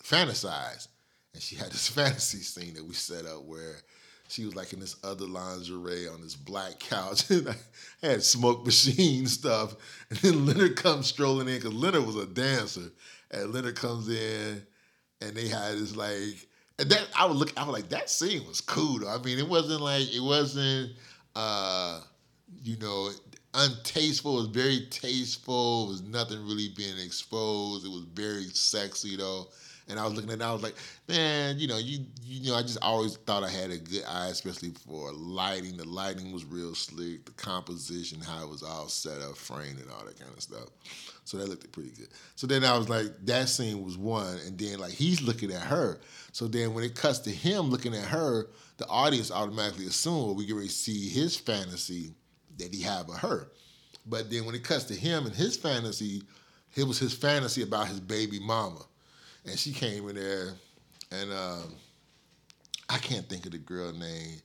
fantasized 0.02 0.88
and 1.38 1.44
she 1.44 1.56
had 1.56 1.72
this 1.72 1.88
fantasy 1.96 2.40
scene 2.40 2.74
that 2.74 2.84
we 2.84 2.96
set 2.96 3.28
up 3.28 3.44
where 3.44 3.76
she 4.28 4.44
was 4.44 4.56
like 4.56 4.74
in 4.74 4.80
this 4.80 4.96
other 5.04 5.26
lingerie 5.26 6.08
on 6.08 6.20
this 6.20 6.36
black 6.36 6.80
couch 6.80 7.30
and 7.30 7.48
I 8.02 8.08
had 8.08 8.24
smoke 8.24 8.66
machine 8.66 9.28
stuff. 9.28 9.76
And 10.10 10.18
then 10.20 10.46
Leonard 10.48 10.76
comes 10.76 11.06
strolling 11.06 11.48
in 11.48 11.58
because 11.58 11.76
Leonard 11.76 12.08
was 12.08 12.16
a 12.16 12.26
dancer. 12.26 12.90
And 13.30 13.54
Leonard 13.54 13.76
comes 13.76 14.10
in 14.10 14.66
and 15.22 15.36
they 15.36 15.48
had 15.48 15.76
this 15.78 15.96
like 15.96 16.48
and 16.80 16.90
that 16.90 17.08
I 17.16 17.28
would 17.28 17.38
look 17.38 17.54
I 17.56 17.64
was 17.66 17.74
like 17.74 17.90
that 17.90 18.10
scene 18.10 18.48
was 18.48 18.60
cool 18.60 19.00
though. 19.00 19.08
I 19.08 19.20
mean 19.20 19.38
it 19.38 19.48
wasn't 19.48 19.82
like 19.82 20.12
it 20.12 20.24
wasn't 20.24 20.94
uh 21.36 22.02
you 22.64 22.78
know 22.78 23.12
untasteful, 23.54 24.38
it 24.38 24.42
was 24.42 24.48
very 24.48 24.88
tasteful, 24.90 25.86
it 25.86 25.90
was 25.90 26.02
nothing 26.02 26.44
really 26.48 26.70
being 26.76 26.98
exposed. 26.98 27.86
It 27.86 27.90
was 27.90 28.06
very 28.14 28.46
sexy 28.46 29.18
though. 29.18 29.50
And 29.90 29.98
I 29.98 30.04
was 30.04 30.14
looking 30.14 30.30
at 30.30 30.40
it, 30.40 30.44
I 30.44 30.52
was 30.52 30.64
like, 30.64 30.76
man, 31.08 31.60
you 31.60 31.68
know, 31.68 31.78
you 31.78 32.06
you 32.24 32.52
know, 32.52 32.58
I 32.58 32.62
just 32.62 32.78
always 32.82 33.16
thought 33.16 33.44
I 33.44 33.50
had 33.50 33.72
a 33.72 33.78
good 33.78 34.04
eye, 34.08 34.28
especially 34.28 34.72
for 34.86 35.14
lighting. 35.14 35.78
The 35.78 35.88
lighting 35.88 36.32
was 36.34 36.44
real 36.44 36.76
slick, 36.76 37.26
the 37.26 37.32
composition, 37.32 38.20
how 38.20 38.44
it 38.44 38.50
was 38.50 38.64
all 38.64 38.90
set 38.90 39.22
up, 39.22 39.38
framed, 39.38 39.80
and 39.80 39.90
all 39.90 40.06
that 40.06 40.20
kind 40.20 40.32
of 40.34 40.42
stuff. 40.42 40.68
So 41.24 41.38
that 41.38 41.48
looked 41.48 41.72
pretty 41.72 41.92
good. 41.92 42.10
So 42.36 42.48
then 42.48 42.64
I 42.64 42.78
was 42.78 42.90
like, 42.90 43.08
that 43.26 43.48
scene 43.50 43.84
was 43.84 43.98
one, 43.98 44.38
and 44.46 44.58
then 44.58 44.80
like 44.80 44.92
he's 44.92 45.22
looking 45.22 45.52
at 45.52 45.62
her. 45.62 46.00
So 46.34 46.48
then 46.48 46.74
when 46.74 46.84
it 46.84 46.96
cuts 46.96 47.20
to 47.20 47.32
him 47.32 47.70
looking 47.70 47.96
at 47.96 48.06
her, 48.06 48.48
the 48.78 48.88
audience 48.88 49.32
automatically 49.32 49.88
assume 49.88 50.36
we 50.36 50.46
to 50.46 50.68
see 50.68 51.08
his 51.10 51.36
fantasy 51.38 52.14
that 52.58 52.74
he 52.74 52.82
had 52.82 53.08
with 53.08 53.18
her. 53.20 53.52
But 54.06 54.30
then 54.30 54.46
when 54.46 54.56
it 54.56 54.64
cuts 54.64 54.86
to 54.86 54.96
him 54.96 55.26
and 55.26 55.36
his 55.36 55.58
fantasy, 55.58 56.24
it 56.76 56.84
was 56.84 57.00
his 57.00 57.14
fantasy 57.14 57.64
about 57.64 57.88
his 57.88 58.00
baby 58.00 58.40
mama 58.40 58.82
and 59.48 59.58
she 59.58 59.72
came 59.72 60.08
in 60.10 60.16
there, 60.16 60.50
and 61.12 61.32
um, 61.32 61.74
I 62.90 62.98
can't 62.98 63.28
think 63.28 63.46
of 63.46 63.54
the 63.54 63.58
girl 63.58 63.94
name, 63.94 64.42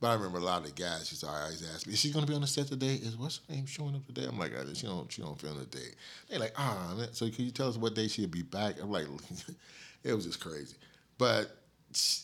but 0.00 0.08
I 0.08 0.14
remember 0.14 0.38
a 0.38 0.42
lot 0.42 0.62
of 0.62 0.74
the 0.74 0.82
guys 0.82 1.08
to 1.18 1.26
always 1.26 1.66
ask 1.74 1.86
me, 1.86 1.94
"Is 1.94 2.00
she 2.00 2.12
to 2.12 2.26
be 2.26 2.34
on 2.34 2.42
the 2.42 2.46
set 2.46 2.66
today? 2.66 2.94
Is 2.94 3.16
what's 3.16 3.40
her 3.48 3.54
name 3.54 3.66
showing 3.66 3.94
up 3.94 4.06
today?" 4.06 4.26
I'm 4.28 4.38
like, 4.38 4.52
"She 4.74 4.86
don't, 4.86 5.10
she 5.10 5.22
don't 5.22 5.40
film 5.40 5.58
today." 5.58 5.88
They 6.28 6.38
like, 6.38 6.52
"Ah, 6.56 6.94
oh, 6.96 7.06
so 7.12 7.28
can 7.30 7.46
you 7.46 7.50
tell 7.50 7.68
us 7.68 7.76
what 7.76 7.94
day 7.94 8.08
she'll 8.08 8.28
be 8.28 8.42
back?" 8.42 8.76
I'm 8.80 8.90
like, 8.90 9.06
it 10.04 10.12
was 10.12 10.26
just 10.26 10.40
crazy, 10.40 10.76
but 11.18 11.56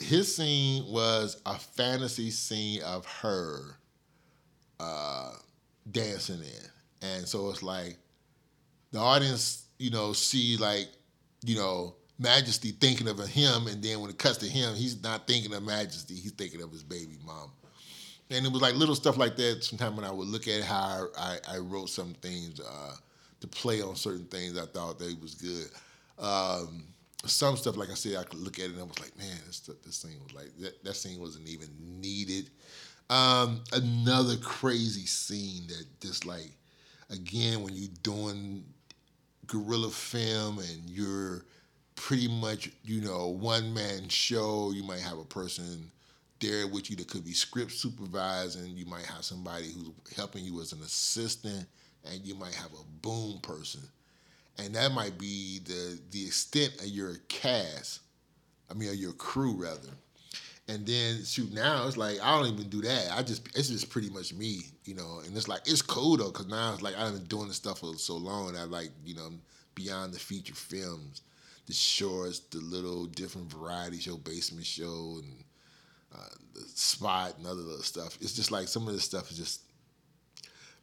his 0.00 0.34
scene 0.34 0.84
was 0.86 1.40
a 1.46 1.58
fantasy 1.58 2.30
scene 2.30 2.82
of 2.82 3.06
her 3.06 3.76
uh, 4.80 5.32
dancing 5.90 6.40
in, 6.40 7.08
and 7.08 7.26
so 7.26 7.48
it's 7.50 7.62
like 7.62 7.96
the 8.92 8.98
audience, 8.98 9.64
you 9.78 9.90
know, 9.90 10.12
see 10.12 10.56
like, 10.56 10.88
you 11.44 11.56
know, 11.56 11.94
Majesty 12.18 12.72
thinking 12.72 13.08
of 13.08 13.18
him, 13.26 13.66
and 13.68 13.82
then 13.82 14.00
when 14.00 14.10
it 14.10 14.18
cuts 14.18 14.38
to 14.38 14.46
him, 14.46 14.74
he's 14.74 15.02
not 15.02 15.26
thinking 15.26 15.54
of 15.54 15.62
Majesty. 15.62 16.14
He's 16.14 16.32
thinking 16.32 16.62
of 16.62 16.72
his 16.72 16.82
baby 16.82 17.16
mom. 17.24 17.52
And 18.30 18.44
it 18.44 18.52
was 18.52 18.60
like 18.60 18.74
little 18.74 18.94
stuff 18.94 19.16
like 19.16 19.36
that. 19.36 19.64
Sometimes 19.64 19.96
when 19.96 20.04
I 20.04 20.10
would 20.10 20.28
look 20.28 20.48
at 20.48 20.62
how 20.62 21.06
I, 21.16 21.38
I 21.48 21.58
wrote 21.58 21.88
some 21.88 22.14
things 22.20 22.60
uh, 22.60 22.94
to 23.40 23.46
play 23.46 23.80
on 23.80 23.96
certain 23.96 24.26
things, 24.26 24.58
I 24.58 24.66
thought 24.66 24.98
they 24.98 25.14
was 25.14 25.34
good. 25.34 25.70
Um, 26.18 26.84
some 27.24 27.56
stuff, 27.56 27.76
like 27.76 27.90
I 27.90 27.94
said, 27.94 28.16
I 28.16 28.24
could 28.24 28.40
look 28.40 28.58
at 28.58 28.66
it 28.66 28.72
and 28.72 28.80
I 28.80 28.84
was 28.84 28.98
like, 29.00 29.16
man, 29.16 29.36
this 29.46 29.60
this 29.60 29.96
scene 29.96 30.18
was 30.22 30.34
like 30.34 30.56
that. 30.58 30.84
That 30.84 30.94
scene 30.94 31.20
wasn't 31.20 31.48
even 31.48 31.68
needed. 31.78 32.50
Um, 33.10 33.62
another 33.72 34.36
crazy 34.36 35.06
scene 35.06 35.66
that 35.68 35.86
just 36.00 36.26
like, 36.26 36.52
again, 37.10 37.62
when 37.62 37.74
you're 37.74 37.90
doing 38.02 38.64
guerrilla 39.46 39.90
film 39.90 40.58
and 40.58 40.90
you're 40.90 41.44
pretty 41.98 42.28
much, 42.28 42.70
you 42.84 43.00
know, 43.00 43.26
one 43.26 43.74
man 43.74 44.08
show, 44.08 44.70
you 44.72 44.84
might 44.84 45.00
have 45.00 45.18
a 45.18 45.24
person 45.24 45.90
there 46.40 46.68
with 46.68 46.88
you 46.88 46.96
that 46.96 47.08
could 47.08 47.24
be 47.24 47.32
script 47.32 47.72
supervising. 47.72 48.76
You 48.76 48.86
might 48.86 49.04
have 49.04 49.24
somebody 49.24 49.66
who's 49.72 49.90
helping 50.16 50.44
you 50.44 50.60
as 50.60 50.72
an 50.72 50.80
assistant, 50.82 51.66
and 52.04 52.24
you 52.24 52.36
might 52.36 52.54
have 52.54 52.72
a 52.72 52.84
boom 53.02 53.40
person, 53.42 53.80
and 54.58 54.74
that 54.74 54.92
might 54.92 55.18
be 55.18 55.58
the 55.64 55.98
the 56.12 56.24
extent 56.24 56.76
of 56.80 56.86
your 56.86 57.16
cast. 57.28 58.00
I 58.70 58.74
mean, 58.74 58.90
of 58.90 58.96
your 58.96 59.12
crew 59.14 59.54
rather. 59.54 59.90
And 60.68 60.86
then 60.86 61.24
shoot, 61.24 61.52
now 61.52 61.86
it's 61.86 61.96
like 61.96 62.18
I 62.22 62.38
don't 62.38 62.52
even 62.52 62.68
do 62.68 62.82
that. 62.82 63.08
I 63.12 63.22
just 63.22 63.48
it's 63.56 63.68
just 63.70 63.90
pretty 63.90 64.10
much 64.10 64.32
me, 64.34 64.60
you 64.84 64.94
know. 64.94 65.22
And 65.26 65.36
it's 65.36 65.48
like 65.48 65.62
it's 65.66 65.82
cool 65.82 66.16
though, 66.16 66.30
cause 66.30 66.46
now 66.46 66.74
it's 66.74 66.82
like 66.82 66.96
I've 66.96 67.14
been 67.14 67.24
doing 67.24 67.48
this 67.48 67.56
stuff 67.56 67.80
for 67.80 67.94
so 67.94 68.16
long. 68.16 68.56
I 68.56 68.64
like 68.64 68.90
you 69.04 69.14
know 69.14 69.30
beyond 69.74 70.12
the 70.12 70.18
feature 70.18 70.54
films, 70.54 71.22
the 71.68 71.74
shorts, 71.74 72.40
the 72.40 72.58
little 72.58 73.04
different 73.04 73.52
variety 73.52 74.00
show, 74.00 74.16
basement 74.16 74.66
show, 74.66 75.20
and 75.22 75.44
uh, 76.14 76.34
the 76.54 76.60
spot 76.60 77.34
and 77.36 77.46
other 77.46 77.60
little 77.60 77.82
stuff. 77.82 78.16
It's 78.20 78.32
just 78.32 78.50
like 78.50 78.68
some 78.68 78.88
of 78.88 78.94
this 78.94 79.04
stuff 79.04 79.30
is 79.30 79.36
just 79.36 79.60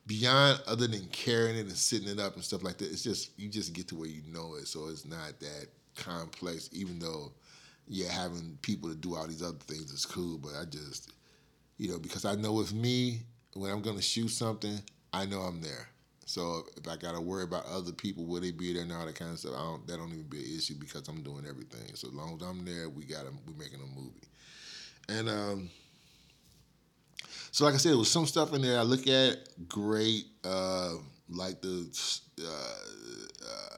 beyond 0.05 0.61
other 0.67 0.86
than 0.86 1.07
carrying 1.07 1.57
it 1.57 1.61
and 1.61 1.71
sitting 1.71 2.07
it 2.07 2.19
up 2.19 2.36
and 2.36 2.43
stuff 2.43 2.63
like 2.63 2.77
that. 2.77 2.91
It's 2.91 3.03
just 3.03 3.38
you 3.38 3.49
just 3.49 3.73
get 3.73 3.88
to 3.89 3.95
where 3.95 4.07
you 4.07 4.21
know 4.31 4.55
it, 4.55 4.67
so 4.67 4.88
it's 4.88 5.05
not 5.05 5.39
that 5.39 5.67
complex. 5.95 6.69
Even 6.71 6.99
though 6.99 7.31
yeah, 7.88 8.11
having 8.11 8.57
people 8.61 8.89
to 8.89 8.95
do 8.95 9.15
all 9.15 9.27
these 9.27 9.43
other 9.43 9.57
things 9.57 9.91
is 9.91 10.05
cool, 10.05 10.38
but 10.38 10.51
I 10.59 10.65
just, 10.65 11.11
you 11.77 11.89
know, 11.89 11.99
because 11.99 12.25
I 12.25 12.36
know 12.36 12.53
with 12.53 12.73
me, 12.73 13.21
when 13.53 13.71
I'm 13.71 13.81
gonna 13.81 14.01
shoot 14.01 14.29
something, 14.29 14.79
I 15.11 15.25
know 15.25 15.41
I'm 15.41 15.61
there. 15.61 15.89
So 16.26 16.65
if 16.76 16.88
I 16.88 16.97
gotta 16.97 17.21
worry 17.21 17.43
about 17.43 17.65
other 17.67 17.91
people, 17.91 18.26
will 18.26 18.41
they 18.41 18.51
be 18.51 18.73
there 18.73 18.97
all 18.97 19.05
that 19.05 19.15
kind 19.15 19.32
of 19.32 19.39
stuff, 19.39 19.53
I 19.55 19.61
don't, 19.61 19.88
that 19.88 19.97
don't 19.97 20.11
even 20.11 20.23
be 20.23 20.39
an 20.39 20.57
issue 20.57 20.73
because 20.80 21.07
I'm 21.07 21.21
doing 21.21 21.45
everything. 21.47 21.95
So 21.95 22.07
as 22.07 22.13
long 22.13 22.36
as 22.36 22.47
I'm 22.47 22.65
there, 22.65 22.89
we 22.89 23.05
got 23.05 23.26
we 23.45 23.53
making 23.53 23.80
a 23.80 23.99
movie. 23.99 24.28
And 25.07 25.30
um, 25.30 25.69
so 27.51 27.65
like 27.65 27.76
I 27.76 27.78
said, 27.78 27.91
there 27.91 27.99
was 27.99 28.11
some 28.11 28.26
stuff 28.26 28.53
in 28.53 28.63
there 28.63 28.80
I 28.80 28.82
look 28.82 29.07
at 29.07 29.38
great, 29.69 30.26
uh, 30.43 30.95
like 31.30 31.61
the 31.61 31.88
uh, 32.41 32.47
uh, 33.47 33.76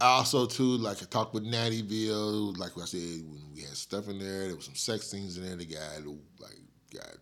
also 0.00 0.46
too, 0.46 0.76
like 0.76 1.02
I 1.02 1.06
talked 1.06 1.34
with 1.34 1.44
Nattyville, 1.44 2.56
like 2.56 2.72
I 2.80 2.84
said, 2.84 3.00
when 3.00 3.42
we 3.52 3.62
had 3.62 3.76
stuff 3.76 4.08
in 4.08 4.20
there, 4.20 4.46
there 4.46 4.56
was 4.56 4.64
some 4.64 4.76
sex 4.76 5.10
scenes 5.10 5.36
in 5.36 5.44
there. 5.44 5.56
The 5.56 5.66
guy 5.66 5.98
like 6.38 6.60
got 6.92 7.16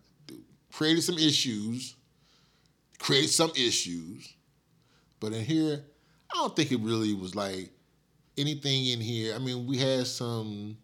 created 0.70 1.02
some 1.02 1.18
issues, 1.18 1.96
created 2.98 3.30
some 3.30 3.50
issues, 3.56 4.34
but 5.22 5.32
in 5.32 5.44
here, 5.44 5.80
I 6.32 6.34
don't 6.34 6.56
think 6.56 6.72
it 6.72 6.80
really 6.80 7.14
was 7.14 7.36
like 7.36 7.70
anything 8.36 8.88
in 8.88 9.00
here. 9.00 9.36
I 9.36 9.38
mean, 9.38 9.68
we 9.68 9.78
had 9.78 10.08
some 10.08 10.76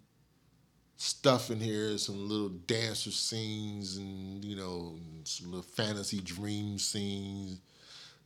stuff 0.96 1.50
in 1.50 1.58
here, 1.58 1.98
some 1.98 2.28
little 2.28 2.50
dancer 2.50 3.10
scenes, 3.10 3.96
and 3.96 4.44
you 4.44 4.54
know, 4.54 4.94
some 5.24 5.50
little 5.50 5.64
fantasy 5.64 6.20
dream 6.20 6.78
scenes. 6.78 7.58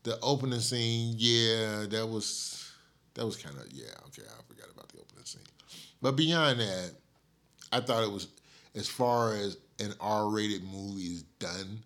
The 0.02 0.18
opening 0.20 0.60
scene, 0.60 1.14
yeah, 1.16 1.86
that 1.88 2.06
was 2.06 2.70
that 3.14 3.24
was 3.24 3.38
kind 3.38 3.56
of 3.56 3.72
yeah 3.72 3.84
okay 4.08 4.22
I 4.28 4.42
forgot 4.46 4.70
about 4.70 4.90
the 4.90 4.98
opening 4.98 5.24
scene, 5.24 5.42
but 6.02 6.14
beyond 6.14 6.60
that, 6.60 6.90
I 7.72 7.80
thought 7.80 8.04
it 8.04 8.12
was 8.12 8.28
as 8.74 8.86
far 8.86 9.34
as 9.34 9.56
an 9.80 9.94
R-rated 9.98 10.62
movie 10.62 11.04
is 11.04 11.22
done 11.38 11.82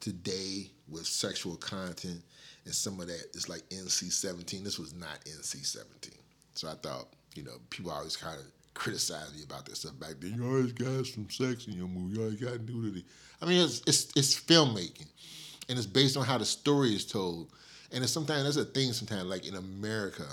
today 0.00 0.70
with 0.88 1.06
sexual 1.06 1.56
content 1.56 2.22
and 2.64 2.74
some 2.74 3.00
of 3.00 3.06
that 3.08 3.26
is 3.34 3.48
like 3.48 3.62
NC-17. 3.70 4.64
This 4.64 4.78
was 4.78 4.94
not 4.94 5.24
NC-17, 5.24 6.10
so 6.54 6.68
I 6.68 6.74
thought 6.74 7.08
you 7.34 7.42
know 7.42 7.56
people 7.70 7.90
always 7.90 8.16
kind 8.16 8.38
of 8.38 8.46
criticize 8.74 9.34
me 9.34 9.42
about 9.44 9.66
this 9.66 9.80
stuff 9.80 9.98
back 9.98 10.14
then. 10.20 10.34
You 10.34 10.46
always 10.46 10.72
got 10.72 11.06
some 11.06 11.28
sex 11.30 11.66
in 11.66 11.74
your 11.74 11.88
movie. 11.88 12.16
You 12.16 12.22
always 12.22 12.40
got 12.40 12.60
nudity. 12.60 13.04
I 13.40 13.46
mean, 13.46 13.62
it's 13.62 13.82
it's 13.86 14.12
it's 14.16 14.38
filmmaking, 14.38 15.08
and 15.68 15.78
it's 15.78 15.86
based 15.86 16.16
on 16.16 16.24
how 16.24 16.38
the 16.38 16.44
story 16.44 16.94
is 16.94 17.06
told. 17.06 17.50
And 17.92 18.02
it's 18.02 18.12
sometimes 18.12 18.44
that's 18.44 18.56
a 18.56 18.64
thing. 18.64 18.92
Sometimes, 18.92 19.24
like 19.24 19.46
in 19.46 19.56
America, 19.56 20.26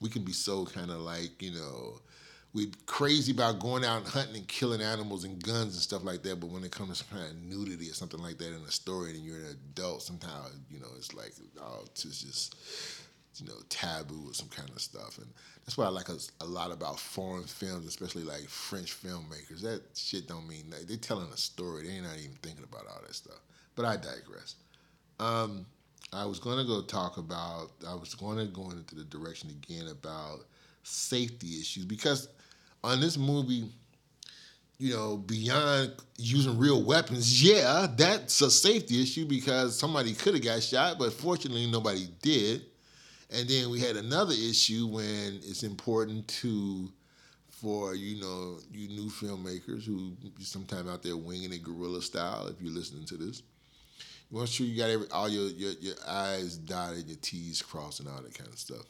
we 0.00 0.10
can 0.10 0.22
be 0.22 0.32
so 0.32 0.66
kind 0.66 0.90
of 0.90 0.98
like 0.98 1.40
you 1.40 1.52
know 1.52 2.00
we 2.56 2.70
crazy 2.86 3.32
about 3.32 3.60
going 3.60 3.84
out 3.84 3.98
and 3.98 4.06
hunting 4.08 4.36
and 4.36 4.48
killing 4.48 4.80
animals 4.80 5.24
and 5.24 5.42
guns 5.42 5.74
and 5.74 5.82
stuff 5.82 6.02
like 6.02 6.22
that. 6.22 6.40
But 6.40 6.48
when 6.48 6.64
it 6.64 6.72
comes 6.72 6.88
to 6.88 7.04
some 7.04 7.18
kind 7.18 7.30
of 7.30 7.42
nudity 7.42 7.90
or 7.90 7.92
something 7.92 8.20
like 8.20 8.38
that 8.38 8.48
in 8.48 8.62
a 8.66 8.70
story, 8.70 9.10
and 9.10 9.22
you're 9.22 9.36
an 9.36 9.58
adult, 9.74 10.02
sometimes 10.02 10.54
you 10.70 10.80
know 10.80 10.86
it's 10.96 11.12
like 11.12 11.34
oh, 11.60 11.82
it's 11.84 12.02
just 12.02 12.56
you 13.38 13.46
know 13.46 13.56
taboo 13.68 14.30
or 14.30 14.32
some 14.32 14.48
kind 14.48 14.70
of 14.70 14.80
stuff. 14.80 15.18
And 15.18 15.26
that's 15.66 15.76
what 15.76 15.86
I 15.86 15.90
like 15.90 16.08
a, 16.08 16.16
a 16.40 16.46
lot 16.46 16.72
about 16.72 16.98
foreign 16.98 17.44
films, 17.44 17.86
especially 17.86 18.22
like 18.22 18.48
French 18.48 18.98
filmmakers. 18.98 19.60
That 19.60 19.82
shit 19.94 20.26
don't 20.26 20.48
mean. 20.48 20.72
They're 20.88 20.96
telling 20.96 21.28
a 21.34 21.36
story. 21.36 21.86
They're 21.86 22.00
not 22.00 22.16
even 22.18 22.38
thinking 22.42 22.64
about 22.64 22.86
all 22.88 23.02
that 23.06 23.14
stuff. 23.14 23.40
But 23.74 23.84
I 23.84 23.96
digress. 23.96 24.54
Um, 25.20 25.66
I 26.10 26.24
was 26.24 26.38
going 26.38 26.56
to 26.58 26.64
go 26.64 26.80
talk 26.82 27.18
about, 27.18 27.72
I 27.86 27.94
was 27.94 28.14
going 28.14 28.38
to 28.38 28.46
go 28.46 28.70
into 28.70 28.94
the 28.94 29.04
direction 29.04 29.50
again 29.50 29.88
about 29.88 30.46
safety 30.82 31.60
issues 31.60 31.84
because 31.84 32.28
on 32.84 33.00
this 33.00 33.16
movie, 33.16 33.68
you 34.78 34.94
know, 34.94 35.16
beyond 35.16 35.92
using 36.18 36.58
real 36.58 36.82
weapons, 36.82 37.42
yeah, 37.42 37.86
that's 37.96 38.40
a 38.40 38.50
safety 38.50 39.02
issue 39.02 39.26
because 39.26 39.78
somebody 39.78 40.12
could 40.12 40.34
have 40.34 40.42
got 40.42 40.62
shot, 40.62 40.98
but 40.98 41.12
fortunately 41.12 41.66
nobody 41.70 42.08
did. 42.22 42.62
And 43.30 43.48
then 43.48 43.70
we 43.70 43.80
had 43.80 43.96
another 43.96 44.34
issue 44.34 44.86
when 44.86 45.40
it's 45.42 45.62
important 45.62 46.28
to, 46.28 46.92
for 47.48 47.94
you 47.94 48.20
know, 48.20 48.58
you 48.70 48.88
new 48.88 49.10
filmmakers 49.10 49.84
who 49.84 50.12
sometimes 50.38 50.88
out 50.88 51.02
there 51.02 51.16
winging 51.16 51.52
it 51.52 51.62
guerrilla 51.62 52.02
style. 52.02 52.46
If 52.46 52.60
you're 52.60 52.72
listening 52.72 53.04
to 53.06 53.16
this, 53.16 53.42
you 54.30 54.36
want 54.36 54.48
to 54.48 54.54
sure 54.54 54.66
you 54.66 54.76
got 54.76 54.90
every, 54.90 55.08
all 55.10 55.28
your, 55.28 55.48
your, 55.48 55.72
your 55.80 55.94
I's 56.06 56.56
dotted, 56.56 57.08
your 57.08 57.18
T's 57.20 57.62
crossed, 57.62 58.00
and 58.00 58.08
all 58.08 58.20
that 58.22 58.34
kind 58.34 58.50
of 58.50 58.58
stuff. 58.58 58.84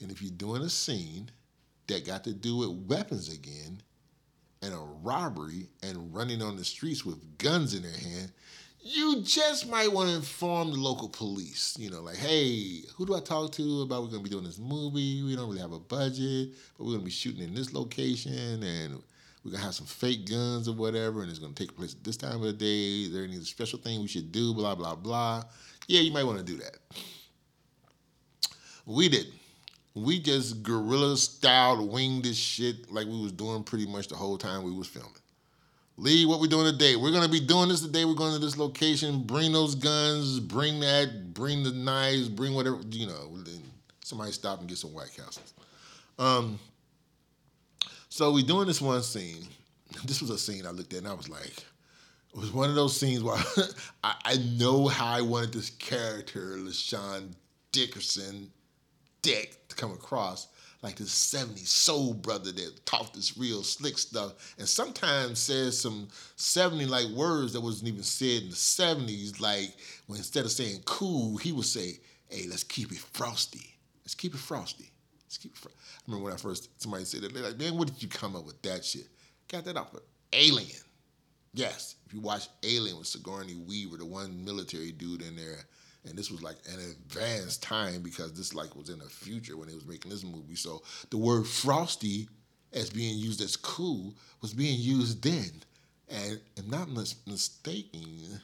And 0.00 0.10
if 0.10 0.22
you're 0.22 0.30
doing 0.32 0.62
a 0.62 0.68
scene 0.68 1.30
that 1.88 2.06
got 2.06 2.24
to 2.24 2.32
do 2.32 2.56
with 2.56 2.70
weapons 2.88 3.32
again, 3.32 3.80
and 4.62 4.74
a 4.74 4.78
robbery, 5.02 5.68
and 5.82 6.14
running 6.14 6.42
on 6.42 6.56
the 6.56 6.64
streets 6.64 7.04
with 7.04 7.38
guns 7.38 7.74
in 7.74 7.82
their 7.82 7.92
hand, 7.92 8.32
you 8.80 9.22
just 9.22 9.68
might 9.68 9.92
want 9.92 10.08
to 10.08 10.16
inform 10.16 10.70
the 10.70 10.78
local 10.78 11.08
police. 11.08 11.76
You 11.78 11.90
know, 11.90 12.00
like, 12.00 12.16
hey, 12.16 12.82
who 12.94 13.04
do 13.04 13.14
I 13.14 13.20
talk 13.20 13.52
to 13.52 13.82
about 13.82 14.02
we're 14.02 14.10
gonna 14.10 14.22
be 14.22 14.30
doing 14.30 14.44
this 14.44 14.58
movie? 14.58 15.22
We 15.22 15.34
don't 15.36 15.48
really 15.48 15.60
have 15.60 15.72
a 15.72 15.80
budget, 15.80 16.50
but 16.76 16.84
we're 16.84 16.92
gonna 16.92 17.04
be 17.04 17.10
shooting 17.10 17.42
in 17.42 17.54
this 17.54 17.72
location, 17.72 18.62
and 18.62 19.02
we're 19.44 19.52
gonna 19.52 19.64
have 19.64 19.74
some 19.74 19.86
fake 19.86 20.28
guns 20.28 20.68
or 20.68 20.74
whatever, 20.74 21.22
and 21.22 21.30
it's 21.30 21.38
gonna 21.38 21.52
take 21.52 21.76
place 21.76 21.94
at 21.94 22.04
this 22.04 22.16
time 22.16 22.36
of 22.36 22.42
the 22.42 22.52
day. 22.52 23.02
Is 23.02 23.12
there 23.12 23.24
any 23.24 23.36
special 23.40 23.78
thing 23.78 24.00
we 24.00 24.08
should 24.08 24.32
do? 24.32 24.54
Blah 24.54 24.74
blah 24.74 24.94
blah. 24.94 25.44
Yeah, 25.88 26.00
you 26.00 26.12
might 26.12 26.24
want 26.24 26.38
to 26.38 26.44
do 26.44 26.56
that. 26.58 26.78
We 28.84 29.08
did. 29.08 29.26
We 29.96 30.20
just 30.20 30.62
guerrilla 30.62 31.16
styled 31.16 31.90
winged 31.90 32.24
this 32.26 32.36
shit 32.36 32.92
like 32.92 33.06
we 33.06 33.18
was 33.18 33.32
doing 33.32 33.64
pretty 33.64 33.86
much 33.86 34.08
the 34.08 34.14
whole 34.14 34.36
time 34.36 34.62
we 34.62 34.70
was 34.70 34.86
filming. 34.86 35.10
Lee, 35.96 36.26
what 36.26 36.38
we 36.38 36.48
doing 36.48 36.70
today? 36.70 36.96
We're 36.96 37.12
gonna 37.12 37.30
be 37.30 37.40
doing 37.40 37.70
this 37.70 37.80
today. 37.80 38.04
We're 38.04 38.12
going 38.12 38.34
to 38.34 38.38
this 38.38 38.58
location. 38.58 39.22
Bring 39.22 39.52
those 39.52 39.74
guns. 39.74 40.38
Bring 40.38 40.80
that. 40.80 41.32
Bring 41.32 41.62
the 41.62 41.70
knives. 41.70 42.28
Bring 42.28 42.52
whatever 42.52 42.78
you 42.90 43.06
know. 43.06 43.38
Somebody 44.04 44.32
stop 44.32 44.60
and 44.60 44.68
get 44.68 44.76
some 44.76 44.92
White 44.92 45.14
Castles. 45.16 45.54
Um, 46.18 46.58
so 48.10 48.30
we 48.32 48.42
doing 48.42 48.66
this 48.66 48.80
one 48.80 49.02
scene. 49.02 49.46
This 50.04 50.20
was 50.20 50.28
a 50.28 50.36
scene 50.38 50.66
I 50.66 50.70
looked 50.70 50.92
at 50.92 50.98
and 50.98 51.08
I 51.08 51.14
was 51.14 51.30
like, 51.30 51.46
it 52.34 52.38
was 52.38 52.52
one 52.52 52.68
of 52.68 52.74
those 52.74 53.00
scenes 53.00 53.22
where 53.22 53.38
I, 54.04 54.14
I 54.24 54.36
know 54.58 54.88
how 54.88 55.06
I 55.06 55.22
wanted 55.22 55.54
this 55.54 55.70
character, 55.70 56.56
LaShawn 56.58 57.32
Dickerson, 57.72 58.50
Dick, 59.26 59.68
to 59.68 59.76
come 59.76 59.92
across 59.92 60.48
like 60.82 60.96
this 60.96 61.10
70s 61.10 61.66
soul 61.66 62.14
brother 62.14 62.52
that 62.52 62.86
talked 62.86 63.14
this 63.14 63.36
real 63.36 63.62
slick 63.62 63.98
stuff 63.98 64.54
and 64.58 64.68
sometimes 64.68 65.38
says 65.38 65.78
some 65.78 66.08
70 66.36 66.86
like 66.86 67.08
words 67.08 67.52
that 67.54 67.60
wasn't 67.60 67.88
even 67.88 68.02
said 68.02 68.42
in 68.42 68.50
the 68.50 68.54
70s. 68.54 69.40
Like 69.40 69.74
when 70.06 70.18
instead 70.18 70.44
of 70.44 70.52
saying 70.52 70.82
cool, 70.84 71.38
he 71.38 71.52
would 71.52 71.64
say, 71.64 71.98
hey, 72.28 72.46
let's 72.48 72.64
keep 72.64 72.92
it 72.92 72.98
frosty. 72.98 73.76
Let's 74.04 74.14
keep 74.14 74.34
it 74.34 74.40
frosty. 74.40 74.90
Let's 75.24 75.38
keep 75.38 75.52
it 75.52 75.58
frosty 75.58 75.76
remember 76.06 76.24
when 76.24 76.32
I 76.32 76.36
first 76.36 76.80
somebody 76.80 77.04
said 77.04 77.22
that 77.22 77.34
they're 77.34 77.42
like, 77.42 77.58
man, 77.58 77.76
what 77.76 77.88
did 77.88 78.02
you 78.02 78.08
come 78.08 78.36
up 78.36 78.44
with 78.44 78.60
that 78.62 78.84
shit? 78.84 79.08
Got 79.48 79.64
that 79.64 79.76
off 79.76 79.94
of 79.94 80.02
Alien. 80.32 80.70
Yes, 81.54 81.96
if 82.06 82.12
you 82.12 82.20
watch 82.20 82.48
Alien 82.62 82.98
with 82.98 83.06
Sigourney 83.06 83.54
Weaver, 83.54 83.96
the 83.96 84.04
one 84.04 84.44
military 84.44 84.92
dude 84.92 85.22
in 85.22 85.36
there, 85.36 85.64
and 86.06 86.16
this 86.16 86.30
was 86.30 86.42
like 86.42 86.56
an 86.72 86.78
advanced 86.78 87.62
time 87.62 88.02
because 88.02 88.32
this 88.32 88.54
like 88.54 88.74
was 88.76 88.88
in 88.88 88.98
the 88.98 89.06
future 89.06 89.56
when 89.56 89.68
they 89.68 89.74
was 89.74 89.86
making 89.86 90.10
this 90.10 90.24
movie. 90.24 90.56
So 90.56 90.82
the 91.10 91.18
word 91.18 91.46
frosty 91.46 92.28
as 92.72 92.90
being 92.90 93.18
used 93.18 93.40
as 93.40 93.56
cool 93.56 94.14
was 94.42 94.52
being 94.52 94.78
used 94.78 95.22
then. 95.22 95.62
And 96.08 96.40
if 96.56 96.66
not 96.66 96.88
mis- 96.88 97.16
mistaken, 97.26 98.40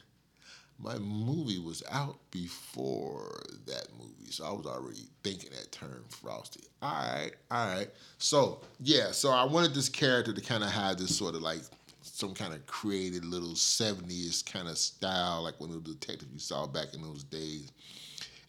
my 0.79 0.97
movie 0.97 1.59
was 1.59 1.83
out 1.89 2.17
before 2.31 3.41
that 3.67 3.87
movie, 3.97 4.31
so 4.31 4.45
I 4.45 4.51
was 4.51 4.65
already 4.65 5.07
thinking 5.23 5.51
that 5.51 5.71
term 5.71 6.03
frosty. 6.09 6.63
All 6.81 6.91
right, 6.91 7.31
all 7.51 7.67
right. 7.67 7.89
So 8.17 8.61
yeah, 8.81 9.11
so 9.11 9.31
I 9.31 9.45
wanted 9.45 9.73
this 9.73 9.87
character 9.87 10.33
to 10.33 10.41
kind 10.41 10.63
of 10.63 10.71
have 10.71 10.97
this 10.97 11.15
sort 11.15 11.35
of 11.35 11.41
like 11.41 11.61
some 12.13 12.35
kind 12.35 12.53
of 12.53 12.63
created 12.67 13.25
little 13.25 13.55
70s 13.55 14.45
kind 14.45 14.67
of 14.67 14.77
style, 14.77 15.41
like 15.41 15.59
one 15.59 15.71
of 15.71 15.83
the 15.83 15.93
detectives 15.93 16.31
you 16.31 16.37
saw 16.37 16.67
back 16.67 16.93
in 16.93 17.01
those 17.01 17.23
days. 17.23 17.71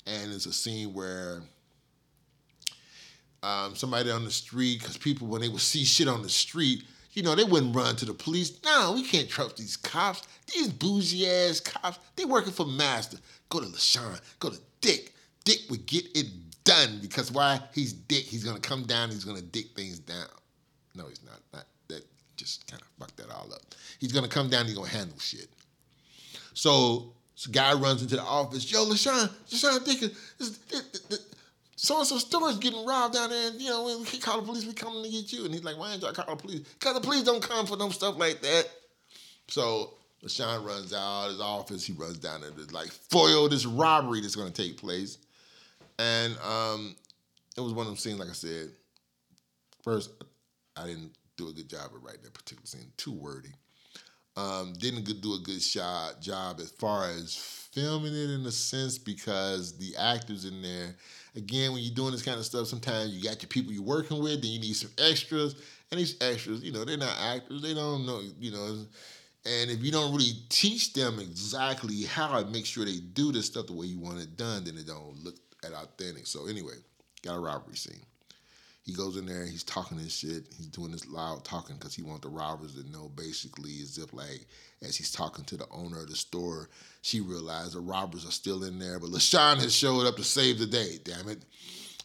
And 0.06 0.30
it's 0.34 0.44
a 0.44 0.52
scene 0.52 0.92
where 0.92 1.40
um, 3.42 3.74
somebody 3.74 4.10
on 4.10 4.22
the 4.22 4.30
street, 4.30 4.80
because 4.80 4.98
people, 4.98 5.28
when 5.28 5.40
they 5.40 5.48
would 5.48 5.62
see 5.62 5.82
shit 5.82 6.08
on 6.08 6.20
the 6.20 6.28
street, 6.28 6.84
you 7.12 7.22
know, 7.22 7.34
they 7.34 7.44
wouldn't 7.44 7.74
run 7.74 7.96
to 7.96 8.04
the 8.04 8.12
police. 8.12 8.60
No, 8.66 8.92
we 8.92 9.02
can't 9.02 9.30
trust 9.30 9.56
these 9.56 9.78
cops. 9.78 10.28
These 10.52 10.68
bougie 10.68 11.26
ass 11.26 11.60
cops, 11.60 11.98
they 12.16 12.26
working 12.26 12.52
for 12.52 12.66
master. 12.66 13.16
Go 13.48 13.60
to 13.60 13.66
LaShawn, 13.66 14.20
go 14.40 14.50
to 14.50 14.58
Dick. 14.82 15.14
Dick 15.44 15.60
would 15.70 15.86
get 15.86 16.04
it 16.14 16.26
done 16.64 16.98
because 17.00 17.32
why? 17.32 17.60
He's 17.72 17.94
Dick. 17.94 18.24
He's 18.24 18.44
gonna 18.44 18.60
come 18.60 18.82
down, 18.82 19.08
he's 19.08 19.24
gonna 19.24 19.40
dick 19.40 19.74
things 19.74 20.00
down. 20.00 20.28
No, 20.94 21.06
he's 21.08 21.24
not. 21.24 21.40
Not 21.54 21.64
just 22.36 22.66
kind 22.66 22.82
of 22.82 22.88
fucked 22.98 23.16
that 23.16 23.30
all 23.30 23.52
up. 23.52 23.62
He's 23.98 24.12
gonna 24.12 24.28
come 24.28 24.48
down, 24.48 24.66
he's 24.66 24.74
gonna 24.74 24.88
handle 24.88 25.18
shit. 25.18 25.48
So, 26.54 27.12
so 27.34 27.50
guy 27.50 27.72
runs 27.74 28.02
into 28.02 28.16
the 28.16 28.22
office, 28.22 28.70
yo, 28.70 28.84
LaShawn, 28.84 29.28
LaShawn 29.50 29.84
Dick, 29.84 30.00
this, 30.38 30.58
this, 30.68 31.00
this, 31.08 31.26
so 31.76 31.98
and 31.98 32.06
so 32.06 32.18
store 32.18 32.48
is 32.48 32.58
getting 32.58 32.84
robbed 32.86 33.14
down 33.14 33.30
there, 33.30 33.50
and 33.50 33.60
you 33.60 33.68
know, 33.68 33.84
we 33.84 34.18
call 34.18 34.40
the 34.40 34.46
police, 34.46 34.64
we 34.64 34.72
coming 34.72 35.02
to 35.02 35.10
get 35.10 35.32
you. 35.32 35.44
And 35.44 35.52
he's 35.52 35.64
like, 35.64 35.76
why 35.76 35.92
ain't 35.92 36.02
y'all 36.02 36.12
call 36.12 36.34
the 36.36 36.40
police? 36.40 36.60
Because 36.60 36.94
the 36.94 37.00
police 37.00 37.24
don't 37.24 37.42
come 37.42 37.66
for 37.66 37.76
them 37.76 37.90
stuff 37.90 38.16
like 38.16 38.40
that. 38.40 38.68
So 39.48 39.94
LaShawn 40.24 40.64
runs 40.64 40.92
out 40.92 41.26
of 41.26 41.32
his 41.32 41.40
office, 41.40 41.84
he 41.84 41.92
runs 41.92 42.18
down 42.18 42.40
there 42.40 42.50
to 42.50 42.74
like 42.74 42.88
foil 42.88 43.48
this 43.48 43.66
robbery 43.66 44.20
that's 44.20 44.36
gonna 44.36 44.50
take 44.50 44.76
place. 44.78 45.18
And 45.98 46.36
um, 46.38 46.96
it 47.56 47.60
was 47.60 47.72
one 47.72 47.86
of 47.86 47.92
them 47.92 47.96
scenes, 47.96 48.18
like 48.18 48.30
I 48.30 48.32
said, 48.32 48.70
first, 49.82 50.10
I 50.76 50.86
didn't 50.86 51.12
do 51.36 51.48
a 51.48 51.52
good 51.52 51.68
job 51.68 51.90
of 51.94 52.02
writing 52.02 52.22
that 52.22 52.34
particular 52.34 52.66
scene, 52.66 52.92
too 52.96 53.12
wordy. 53.12 53.52
Um, 54.36 54.72
didn't 54.78 55.04
do 55.20 55.34
a 55.34 55.38
good 55.38 55.62
shot, 55.62 56.20
job 56.20 56.58
as 56.60 56.70
far 56.70 57.08
as 57.08 57.36
filming 57.36 58.12
it 58.12 58.30
in 58.30 58.44
a 58.46 58.50
sense 58.50 58.98
because 58.98 59.78
the 59.78 59.94
actors 59.96 60.44
in 60.44 60.60
there 60.60 60.96
again, 61.36 61.72
when 61.72 61.82
you're 61.82 61.94
doing 61.94 62.12
this 62.12 62.22
kind 62.22 62.38
of 62.38 62.44
stuff, 62.44 62.66
sometimes 62.66 63.10
you 63.10 63.22
got 63.22 63.42
your 63.42 63.48
people 63.48 63.72
you're 63.72 63.82
working 63.82 64.22
with, 64.22 64.42
then 64.42 64.50
you 64.50 64.60
need 64.60 64.74
some 64.74 64.90
extras. 64.98 65.54
And 65.90 66.00
these 66.00 66.16
extras, 66.20 66.62
you 66.62 66.72
know, 66.72 66.84
they're 66.84 66.96
not 66.96 67.16
actors. 67.20 67.62
They 67.62 67.74
don't 67.74 68.06
know, 68.06 68.22
you 68.38 68.50
know. 68.50 68.86
And 69.46 69.70
if 69.70 69.82
you 69.82 69.92
don't 69.92 70.12
really 70.12 70.32
teach 70.48 70.94
them 70.94 71.18
exactly 71.18 72.02
how 72.04 72.40
to 72.40 72.46
make 72.46 72.66
sure 72.66 72.84
they 72.84 72.98
do 73.12 73.30
this 73.30 73.46
stuff 73.46 73.66
the 73.66 73.74
way 73.74 73.86
you 73.86 73.98
want 73.98 74.18
it 74.18 74.36
done, 74.36 74.64
then 74.64 74.76
it 74.76 74.86
don't 74.86 75.22
look 75.22 75.36
at 75.64 75.72
authentic. 75.72 76.26
So 76.26 76.46
anyway, 76.46 76.74
got 77.22 77.36
a 77.36 77.40
robbery 77.40 77.76
scene. 77.76 78.00
He 78.84 78.92
goes 78.92 79.16
in 79.16 79.24
there, 79.24 79.46
he's 79.46 79.64
talking 79.64 79.96
this 79.96 80.14
shit. 80.14 80.44
He's 80.54 80.66
doing 80.66 80.92
this 80.92 81.08
loud 81.08 81.42
talking 81.42 81.76
because 81.76 81.94
he 81.94 82.02
wants 82.02 82.20
the 82.20 82.28
robbers 82.28 82.74
to 82.74 82.90
know 82.90 83.10
basically 83.16 83.80
as 83.82 83.96
if 83.96 84.12
like 84.12 84.46
as 84.82 84.94
he's 84.94 85.10
talking 85.10 85.44
to 85.46 85.56
the 85.56 85.66
owner 85.70 86.02
of 86.02 86.10
the 86.10 86.16
store, 86.16 86.68
she 87.00 87.22
realized 87.22 87.72
the 87.72 87.80
robbers 87.80 88.26
are 88.26 88.30
still 88.30 88.62
in 88.64 88.78
there, 88.78 89.00
but 89.00 89.08
LaShawn 89.08 89.56
has 89.56 89.74
showed 89.74 90.06
up 90.06 90.16
to 90.16 90.24
save 90.24 90.58
the 90.58 90.66
day, 90.66 90.98
damn 91.02 91.30
it. 91.30 91.46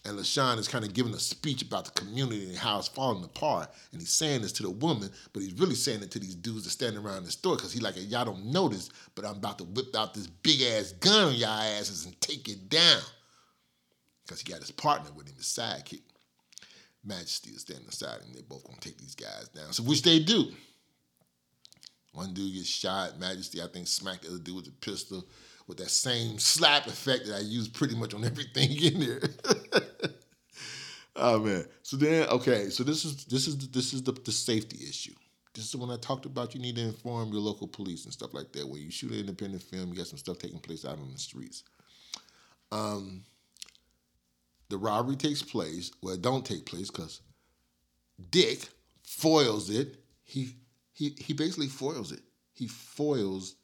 And 0.05 0.17
LaShawn 0.17 0.57
is 0.57 0.69
kind 0.69 0.85
of 0.85 0.93
giving 0.93 1.13
a 1.13 1.19
speech 1.19 1.61
about 1.61 1.83
the 1.83 1.91
community 1.91 2.47
and 2.47 2.57
how 2.57 2.79
it's 2.79 2.87
falling 2.87 3.25
apart. 3.25 3.69
And 3.91 3.99
he's 3.99 4.11
saying 4.11 4.41
this 4.41 4.53
to 4.53 4.63
the 4.63 4.69
woman, 4.69 5.09
but 5.33 5.43
he's 5.43 5.59
really 5.59 5.75
saying 5.75 6.01
it 6.01 6.11
to 6.11 6.19
these 6.19 6.35
dudes 6.35 6.63
that 6.63 6.69
standing 6.69 7.03
around 7.03 7.25
the 7.25 7.31
store 7.31 7.57
because 7.57 7.73
he 7.73 7.81
like, 7.81 7.95
y'all 7.97 8.23
don't 8.23 8.45
notice, 8.45 8.89
but 9.15 9.25
I'm 9.25 9.35
about 9.35 9.57
to 9.57 9.65
whip 9.65 9.93
out 9.97 10.13
this 10.13 10.27
big 10.27 10.61
ass 10.61 10.93
gun 10.93 11.27
on 11.27 11.35
y'all 11.35 11.61
asses 11.61 12.05
and 12.05 12.19
take 12.21 12.47
it 12.47 12.69
down. 12.69 13.01
Because 14.25 14.39
he 14.39 14.49
got 14.49 14.61
his 14.61 14.71
partner 14.71 15.11
with 15.13 15.27
him, 15.27 15.35
his 15.35 15.47
sidekick. 15.47 16.01
Majesty 17.09 17.49
is 17.49 17.61
standing 17.61 17.87
aside 17.87 18.21
and 18.25 18.33
they 18.33 18.41
both 18.41 18.63
gonna 18.63 18.79
take 18.79 18.97
these 18.97 19.15
guys 19.15 19.49
down. 19.49 19.73
So 19.73 19.83
which 19.83 20.03
they 20.03 20.19
do. 20.19 20.51
One 22.13 22.33
dude 22.33 22.53
gets 22.53 22.67
shot, 22.67 23.19
Majesty, 23.19 23.61
I 23.61 23.67
think, 23.67 23.87
smacked 23.87 24.23
the 24.23 24.29
other 24.29 24.39
dude 24.39 24.55
with 24.55 24.67
a 24.67 24.71
pistol 24.71 25.25
with 25.67 25.77
that 25.77 25.89
same 25.89 26.39
slap 26.39 26.87
effect 26.87 27.27
that 27.27 27.35
I 27.35 27.39
use 27.39 27.67
pretty 27.67 27.95
much 27.95 28.13
on 28.13 28.23
everything 28.31 28.71
in 28.81 28.99
there. 28.99 29.21
oh 31.15 31.39
man. 31.39 31.65
So 31.83 31.97
then 31.97 32.27
okay, 32.29 32.69
so 32.69 32.83
this 32.83 33.05
is 33.05 33.25
this 33.25 33.47
is 33.47 33.57
this 33.69 33.93
is 33.93 34.03
the, 34.03 34.11
the 34.11 34.31
safety 34.31 34.79
issue. 34.87 35.13
This 35.53 35.65
is 35.65 35.71
the 35.71 35.77
one 35.77 35.91
I 35.91 35.97
talked 35.97 36.25
about. 36.25 36.53
You 36.53 36.61
need 36.61 36.75
to 36.75 36.83
inform 36.83 37.31
your 37.31 37.41
local 37.41 37.67
police 37.67 38.05
and 38.05 38.13
stuff 38.13 38.33
like 38.33 38.51
that. 38.53 38.67
When 38.67 38.81
you 38.81 38.91
shoot 38.91 39.11
an 39.11 39.19
independent 39.19 39.63
film, 39.63 39.89
you 39.89 39.95
got 39.95 40.07
some 40.07 40.19
stuff 40.19 40.37
taking 40.37 40.59
place 40.59 40.85
out 40.85 40.99
on 40.99 41.11
the 41.11 41.19
streets. 41.19 41.63
Um, 42.71 43.23
the 44.69 44.77
robbery 44.77 45.15
takes 45.15 45.41
place. 45.41 45.91
Well, 46.01 46.13
it 46.13 46.21
don't 46.21 46.45
take 46.45 46.65
place 46.65 46.89
because 46.89 47.21
Dick 48.31 48.67
foils 49.03 49.69
it. 49.69 49.95
He 50.23 50.55
he 50.93 51.15
he 51.17 51.33
basically 51.33 51.67
foils 51.67 52.11
it. 52.11 52.21
He 52.53 52.67
foils. 52.67 53.55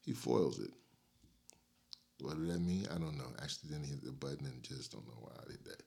He 0.00 0.12
foils 0.12 0.60
it. 0.60 0.70
What 2.20 2.36
did 2.38 2.48
that 2.48 2.60
mean? 2.60 2.86
I 2.90 2.98
don't 2.98 3.18
know. 3.18 3.32
Actually, 3.42 3.70
didn't 3.70 3.88
hit 3.88 4.04
the 4.04 4.12
button 4.12 4.46
and 4.46 4.62
just 4.62 4.92
don't 4.92 5.06
know 5.06 5.18
why 5.20 5.32
I 5.42 5.50
did 5.50 5.64
that. 5.64 5.82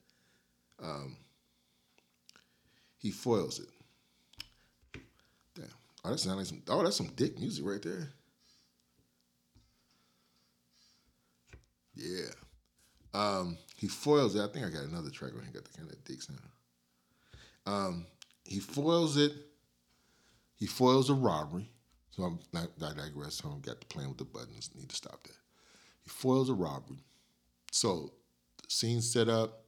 Um, 0.84 1.18
he 2.98 3.12
foils 3.12 3.60
it. 3.60 5.00
Damn. 5.56 5.66
Oh, 6.04 6.12
that 6.12 6.20
sounds 6.20 6.38
like 6.38 6.46
some. 6.46 6.62
Oh, 6.68 6.84
that's 6.84 6.98
some 6.98 7.12
dick 7.16 7.40
music 7.40 7.66
right 7.66 7.82
there. 7.82 8.10
Yeah. 11.98 12.32
Um, 13.14 13.58
he 13.76 13.88
foils 13.88 14.36
it. 14.36 14.42
I 14.42 14.48
think 14.48 14.66
I 14.66 14.70
got 14.70 14.84
another 14.84 15.10
track 15.10 15.34
where 15.34 15.44
he 15.44 15.52
got 15.52 15.66
the 15.66 15.78
kind 15.78 15.90
of 15.90 16.04
dick 16.04 16.22
sound. 16.22 16.40
Um, 17.66 18.06
he 18.46 18.60
foils 18.60 19.18
it. 19.18 19.34
He 20.56 20.66
foils 20.66 21.10
a 21.10 21.14
robbery. 21.14 21.70
So 22.12 22.24
I'm 22.24 22.40
not 22.54 22.70
I 22.82 22.94
digress. 22.94 23.36
So 23.36 23.50
I 23.50 23.60
got 23.60 23.82
to 23.82 23.88
playing 23.88 24.10
with 24.10 24.18
the 24.18 24.26
buttons. 24.26 24.72
Need 24.76 24.90
to 24.90 24.96
stop 24.96 25.24
that. 25.24 25.36
He 26.04 26.10
foils 26.10 26.50
a 26.50 26.54
robbery. 26.54 27.04
So 27.72 28.14
scene 28.68 29.02
set 29.02 29.30
up, 29.30 29.64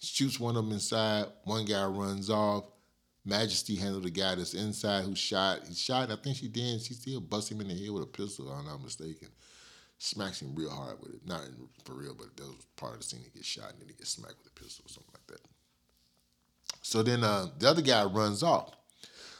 shoots 0.00 0.38
one 0.38 0.56
of 0.56 0.64
them 0.64 0.72
inside, 0.72 1.26
one 1.44 1.64
guy 1.64 1.84
runs 1.84 2.30
off. 2.30 2.64
Majesty 3.24 3.76
handled 3.76 4.04
the 4.04 4.10
guy 4.10 4.34
that's 4.36 4.54
inside 4.54 5.04
who 5.04 5.14
shot. 5.14 5.60
He 5.68 5.74
shot, 5.74 6.10
I 6.10 6.16
think 6.16 6.36
she 6.36 6.48
did. 6.48 6.80
She 6.80 6.94
still 6.94 7.20
bust 7.20 7.50
him 7.50 7.60
in 7.60 7.68
the 7.68 7.74
head 7.74 7.90
with 7.90 8.04
a 8.04 8.06
pistol, 8.06 8.50
if 8.50 8.58
I'm 8.58 8.64
not 8.64 8.82
mistaken. 8.82 9.28
Smacks 9.98 10.40
him 10.40 10.54
real 10.54 10.70
hard 10.70 11.00
with 11.00 11.14
it. 11.14 11.26
Not 11.26 11.44
in, 11.44 11.54
for 11.84 11.94
real, 11.94 12.14
but 12.16 12.36
that 12.36 12.46
was 12.46 12.66
part 12.76 12.94
of 12.94 13.00
the 13.00 13.04
scene. 13.04 13.20
He 13.24 13.30
gets 13.30 13.46
shot 13.46 13.72
and 13.72 13.80
then 13.80 13.88
he 13.88 13.94
gets 13.94 14.10
smacked 14.10 14.38
with 14.38 14.52
a 14.52 14.60
pistol 14.60 14.84
or 14.86 14.88
something 14.88 15.12
like 15.12 15.26
that. 15.26 15.40
So 16.82 17.02
then 17.02 17.24
uh, 17.24 17.48
the 17.58 17.68
other 17.68 17.82
guy 17.82 18.04
runs 18.04 18.42
off. 18.42 18.74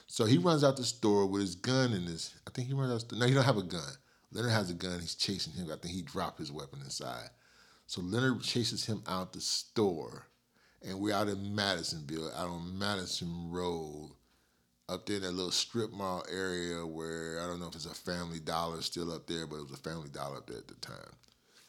So 0.06 0.24
he 0.24 0.38
runs 0.38 0.64
out 0.64 0.76
the 0.76 0.84
store 0.84 1.26
with 1.26 1.42
his 1.42 1.54
gun 1.54 1.92
in 1.92 2.02
his. 2.02 2.34
I 2.46 2.50
think 2.50 2.66
he 2.68 2.74
runs 2.74 2.92
out. 2.92 3.08
The, 3.08 3.16
no, 3.16 3.26
he 3.26 3.34
don't 3.34 3.44
have 3.44 3.58
a 3.58 3.62
gun. 3.62 3.92
Leonard 4.32 4.52
has 4.52 4.70
a 4.70 4.74
gun. 4.74 5.00
He's 5.00 5.14
chasing 5.14 5.52
him. 5.52 5.70
I 5.72 5.76
think 5.76 5.94
he 5.94 6.02
dropped 6.02 6.38
his 6.38 6.52
weapon 6.52 6.80
inside. 6.82 7.28
So 7.86 8.00
Leonard 8.00 8.42
chases 8.42 8.84
him 8.84 9.02
out 9.06 9.32
the 9.32 9.40
store, 9.40 10.26
and 10.82 11.00
we're 11.00 11.14
out 11.14 11.28
in 11.28 11.54
Madisonville, 11.54 12.32
out 12.36 12.48
on 12.48 12.78
Madison 12.78 13.50
Road, 13.50 14.10
up 14.88 15.06
there 15.06 15.16
in 15.16 15.22
that 15.22 15.32
little 15.32 15.50
strip 15.50 15.92
mall 15.92 16.24
area 16.30 16.86
where 16.86 17.40
I 17.42 17.46
don't 17.46 17.60
know 17.60 17.68
if 17.68 17.74
it's 17.74 17.86
a 17.86 17.94
Family 17.94 18.40
Dollar 18.40 18.80
still 18.80 19.12
up 19.12 19.26
there, 19.26 19.46
but 19.46 19.56
it 19.56 19.68
was 19.68 19.72
a 19.72 19.88
Family 19.88 20.08
Dollar 20.08 20.38
up 20.38 20.46
there 20.46 20.58
at 20.58 20.68
the 20.68 20.74
time. 20.76 21.12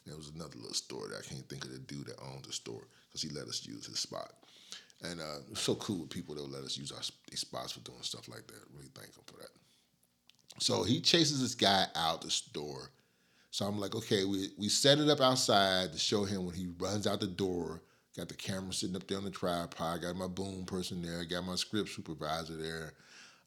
And 0.05 0.13
it 0.13 0.17
was 0.17 0.31
another 0.33 0.55
little 0.55 0.73
store 0.73 1.07
that 1.09 1.19
I 1.19 1.27
can't 1.27 1.47
think 1.49 1.65
of 1.65 1.71
the 1.71 1.79
dude 1.79 2.07
that 2.07 2.21
owned 2.21 2.45
the 2.45 2.53
store 2.53 2.87
because 3.07 3.21
he 3.21 3.29
let 3.29 3.47
us 3.47 3.65
use 3.65 3.85
his 3.85 3.99
spot. 3.99 4.31
And 5.03 5.19
uh, 5.19 5.39
it 5.45 5.49
was 5.49 5.59
so 5.59 5.75
cool 5.75 6.01
with 6.01 6.09
people 6.09 6.35
that 6.35 6.41
would 6.41 6.51
let 6.51 6.63
us 6.63 6.77
use 6.77 6.91
our 6.91 7.01
spots 7.35 7.73
for 7.73 7.79
doing 7.81 8.01
stuff 8.01 8.27
like 8.27 8.47
that. 8.47 8.59
Really 8.73 8.87
thank 8.93 9.07
thankful 9.07 9.23
for 9.27 9.37
that. 9.37 9.49
So 10.59 10.83
he 10.83 10.99
chases 10.99 11.41
this 11.41 11.55
guy 11.55 11.85
out 11.95 12.21
the 12.21 12.29
store. 12.29 12.91
So 13.51 13.65
I'm 13.65 13.79
like, 13.79 13.95
okay, 13.95 14.25
we, 14.25 14.49
we 14.57 14.69
set 14.69 14.99
it 14.99 15.09
up 15.09 15.21
outside 15.21 15.93
to 15.93 15.99
show 15.99 16.23
him 16.23 16.45
when 16.45 16.55
he 16.55 16.67
runs 16.77 17.07
out 17.07 17.19
the 17.19 17.27
door. 17.27 17.81
Got 18.19 18.27
the 18.27 18.33
camera 18.33 18.73
sitting 18.73 18.97
up 18.97 19.07
there 19.07 19.17
on 19.17 19.23
the 19.23 19.31
tripod. 19.31 20.01
Got 20.01 20.17
my 20.17 20.27
boom 20.27 20.65
person 20.65 21.01
there. 21.01 21.23
Got 21.23 21.45
my 21.45 21.55
script 21.55 21.87
supervisor 21.87 22.57
there. 22.57 22.91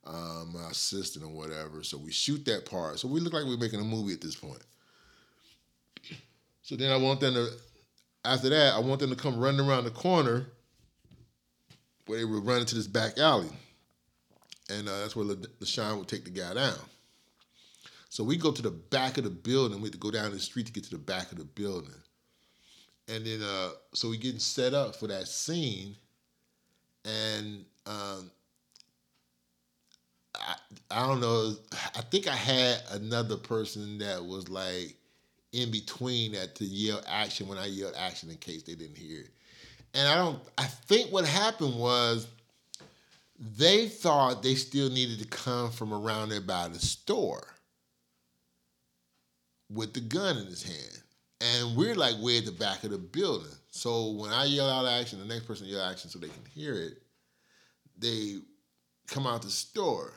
Um, 0.07 0.55
my 0.55 0.71
assistant 0.71 1.27
or 1.27 1.29
whatever. 1.29 1.83
So 1.83 1.99
we 1.99 2.11
shoot 2.11 2.43
that 2.47 2.65
part. 2.65 2.99
So 2.99 3.07
we 3.07 3.21
look 3.21 3.35
like 3.35 3.45
we're 3.45 3.59
making 3.59 3.81
a 3.81 3.85
movie 3.85 4.15
at 4.15 4.23
this 4.23 4.35
point. 4.35 4.63
So 6.63 6.77
then 6.77 6.91
I 6.91 6.97
want 6.97 7.21
them 7.21 7.35
to, 7.35 7.49
after 8.25 8.49
that, 8.49 8.73
I 8.73 8.79
want 8.79 9.01
them 9.01 9.11
to 9.11 9.17
come 9.17 9.39
running 9.39 9.61
around 9.61 9.85
the 9.85 9.91
corner 9.91 10.47
where 12.07 12.21
they 12.21 12.25
would 12.25 12.47
run 12.47 12.61
into 12.61 12.75
this 12.75 12.87
back 12.87 13.19
alley. 13.19 13.51
And 14.71 14.89
uh, 14.89 15.01
that's 15.01 15.15
where 15.15 15.27
LaShawn 15.27 15.99
would 15.99 16.09
take 16.09 16.25
the 16.25 16.31
guy 16.31 16.55
down. 16.55 16.79
So 18.09 18.25
we 18.25 18.39
go 18.39 18.51
to 18.51 18.63
the 18.63 18.71
back 18.71 19.19
of 19.19 19.25
the 19.25 19.31
building. 19.31 19.83
We 19.83 19.89
have 19.89 19.93
to 19.93 19.99
go 19.99 20.11
down 20.11 20.31
the 20.31 20.41
street 20.41 20.65
to 20.65 20.73
get 20.73 20.85
to 20.85 20.91
the 20.93 20.97
back 20.97 21.31
of 21.31 21.37
the 21.37 21.45
building. 21.45 21.93
And 23.09 23.27
then, 23.27 23.43
uh, 23.43 23.71
so 23.93 24.09
we 24.09 24.17
getting 24.17 24.39
set 24.39 24.75
up 24.75 24.97
for 24.97 25.07
that 25.09 25.29
scene. 25.29 25.97
And 27.05 27.65
um, 27.87 28.31
I, 30.35 30.55
I 30.91 31.07
don't 31.07 31.21
know. 31.21 31.55
I 31.97 32.01
think 32.03 32.29
I 32.29 32.37
had 32.37 32.83
another 32.93 33.37
person 33.37 33.99
that 33.99 34.25
was 34.25 34.49
like 34.49 34.97
in 35.53 35.71
between 35.71 36.33
that 36.33 36.55
to 36.57 36.65
yell 36.65 37.03
action 37.07 37.49
when 37.49 37.59
I 37.59 37.67
yelled 37.67 37.95
action 37.97 38.31
in 38.31 38.37
case 38.37 38.63
they 38.63 38.75
didn't 38.75 38.99
hear 38.99 39.21
it. 39.21 39.31
And 39.95 40.09
I 40.09 40.15
don't. 40.15 40.39
I 40.57 40.65
think 40.65 41.13
what 41.13 41.27
happened 41.27 41.79
was 41.79 42.27
they 43.59 43.89
thought 43.89 44.43
they 44.43 44.55
still 44.55 44.89
needed 44.89 45.19
to 45.19 45.27
come 45.27 45.71
from 45.71 45.93
around 45.93 46.31
there 46.31 46.41
by 46.41 46.69
the 46.69 46.79
store 46.79 47.47
with 49.71 49.93
the 49.93 50.01
gun 50.01 50.39
in 50.39 50.47
his 50.47 50.63
hand. 50.63 51.02
And 51.43 51.77
we're 51.77 51.97
like 51.97 52.15
way 52.21 52.39
at 52.39 52.45
the 52.45 52.53
back 52.53 52.85
of 52.85 52.91
the 52.91 52.99
building. 52.99 53.51
So 53.71 54.13
when 54.13 54.31
I 54.31 54.45
yell 54.45 54.71
out 54.71 54.87
action, 54.87 55.19
the 55.19 55.25
next 55.25 55.47
person 55.47 55.67
yell 55.67 55.83
action 55.83 56.09
so 56.09 56.19
they 56.19 56.29
can 56.29 56.45
hear 56.55 56.75
it, 56.75 57.03
they 57.99 58.37
come 59.09 59.27
out 59.27 59.43
the 59.43 59.51
store. 59.51 60.13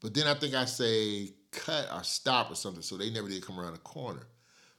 But 0.00 0.14
then 0.14 0.26
I 0.26 0.34
think 0.34 0.54
I 0.54 0.66
say 0.66 1.30
cut 1.50 1.88
or 1.92 2.04
stop 2.04 2.50
or 2.50 2.54
something, 2.54 2.82
so 2.82 2.96
they 2.96 3.10
never 3.10 3.28
did 3.28 3.44
come 3.44 3.58
around 3.58 3.72
the 3.72 3.78
corner. 3.78 4.26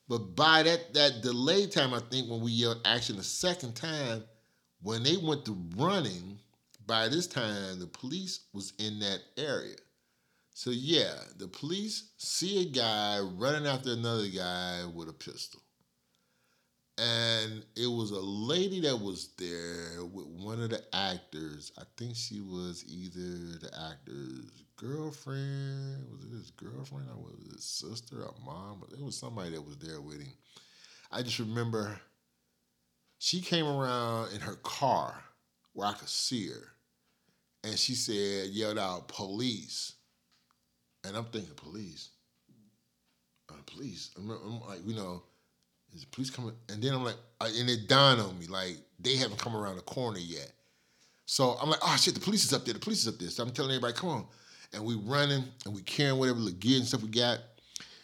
But 0.08 0.36
by 0.36 0.64
that 0.64 0.94
that 0.94 1.22
delay 1.22 1.68
time, 1.68 1.94
I 1.94 2.00
think 2.00 2.30
when 2.30 2.42
we 2.42 2.52
yelled 2.52 2.82
action 2.86 3.18
the 3.18 3.24
second 3.24 3.76
time, 3.76 4.24
when 4.82 5.04
they 5.04 5.18
went 5.18 5.46
to 5.46 5.58
running, 5.76 6.38
by 6.86 7.08
this 7.08 7.28
time 7.28 7.80
the 7.80 7.88
police 7.88 8.42
was 8.54 8.74
in 8.78 9.00
that 9.00 9.20
area. 9.38 9.76
So 10.58 10.70
yeah, 10.70 11.14
the 11.38 11.50
police 11.50 12.12
see 12.16 12.62
a 12.62 12.66
guy 12.66 13.20
running 13.20 13.68
after 13.68 13.92
another 13.92 14.30
guy 14.30 14.86
with 14.86 15.10
a 15.10 15.14
pistol. 15.14 15.60
And 16.98 17.66
it 17.76 17.88
was 17.88 18.12
a 18.12 18.22
lady 18.22 18.80
that 18.80 18.98
was 18.98 19.32
there 19.38 20.06
with 20.06 20.28
one 20.28 20.62
of 20.62 20.70
the 20.70 20.82
actors. 20.96 21.74
I 21.78 21.84
think 21.98 22.16
she 22.16 22.40
was 22.40 22.86
either 22.88 23.60
the 23.60 23.70
actor's 23.92 24.64
girlfriend. 24.78 26.06
Was 26.10 26.24
it 26.24 26.32
his 26.32 26.52
girlfriend 26.52 27.10
or 27.10 27.18
was 27.18 27.36
it 27.46 27.56
his 27.56 27.66
sister 27.66 28.24
or 28.24 28.34
mom? 28.46 28.78
But 28.80 28.98
it 28.98 29.04
was 29.04 29.18
somebody 29.18 29.50
that 29.50 29.62
was 29.62 29.76
there 29.76 30.00
with 30.00 30.22
him. 30.22 30.32
I 31.12 31.22
just 31.22 31.40
remember 31.40 32.00
she 33.20 33.42
came 33.42 33.68
around 33.68 34.32
in 34.34 34.40
her 34.40 34.56
car 34.64 35.22
where 35.74 35.90
I 35.90 35.94
could 35.94 36.08
see 36.08 36.48
her. 36.48 36.70
And 37.66 37.78
she 37.78 37.94
said, 37.94 38.52
yelled 38.52 38.80
out, 38.80 39.10
police. 39.10 39.95
And 41.08 41.16
I'm 41.16 41.26
thinking, 41.26 41.54
police? 41.56 42.10
Uh, 43.50 43.54
police? 43.66 44.12
I'm, 44.18 44.30
I'm, 44.30 44.62
like, 44.68 44.80
you 44.86 44.96
know, 44.96 45.24
is 45.94 46.02
the 46.02 46.08
police 46.08 46.30
coming? 46.30 46.54
And 46.70 46.82
then 46.82 46.94
I'm 46.94 47.04
like, 47.04 47.16
and 47.42 47.70
it 47.70 47.88
dawned 47.88 48.22
on 48.22 48.38
me, 48.40 48.48
like, 48.48 48.78
they 49.00 49.16
haven't 49.16 49.40
come 49.40 49.56
around 49.56 49.76
the 49.76 49.82
corner 49.82 50.20
yet. 50.20 50.52
So 51.26 51.58
I'm 51.62 51.70
like, 51.70 51.80
oh 51.82 51.96
shit, 51.98 52.14
the 52.14 52.20
police 52.20 52.46
is 52.46 52.54
up 52.54 52.66
there. 52.66 52.74
The 52.74 52.80
police 52.80 53.02
is 53.02 53.08
up 53.08 53.20
there. 53.20 53.30
So 53.30 53.44
I'm 53.44 53.52
telling 53.52 53.72
everybody, 53.72 53.94
come 53.94 54.10
on. 54.10 54.26
And 54.74 54.86
we 54.86 54.96
running 54.96 55.44
and 55.66 55.74
we 55.74 55.82
carrying 55.82 56.20
whatever 56.20 56.40
the 56.40 56.52
gear 56.52 56.78
and 56.78 56.88
stuff 56.88 57.02
we 57.02 57.10
got. 57.10 57.40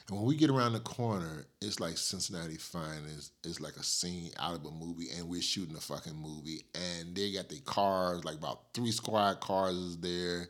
And 0.07 0.17
when 0.17 0.25
we 0.25 0.35
get 0.35 0.49
around 0.49 0.73
the 0.73 0.79
corner, 0.79 1.45
it's 1.61 1.79
like 1.79 1.97
Cincinnati 1.97 2.57
Finest. 2.57 3.31
It's 3.43 3.61
like 3.61 3.75
a 3.77 3.83
scene 3.83 4.31
out 4.39 4.55
of 4.55 4.65
a 4.65 4.71
movie, 4.71 5.07
and 5.15 5.29
we're 5.29 5.41
shooting 5.41 5.75
a 5.75 5.79
fucking 5.79 6.15
movie. 6.15 6.65
And 6.75 7.15
they 7.15 7.31
got 7.31 7.47
their 7.47 7.59
cars, 7.63 8.25
like 8.25 8.35
about 8.35 8.73
three 8.73 8.91
squad 8.91 9.39
cars 9.39 9.75
is 9.75 9.97
there. 9.99 10.49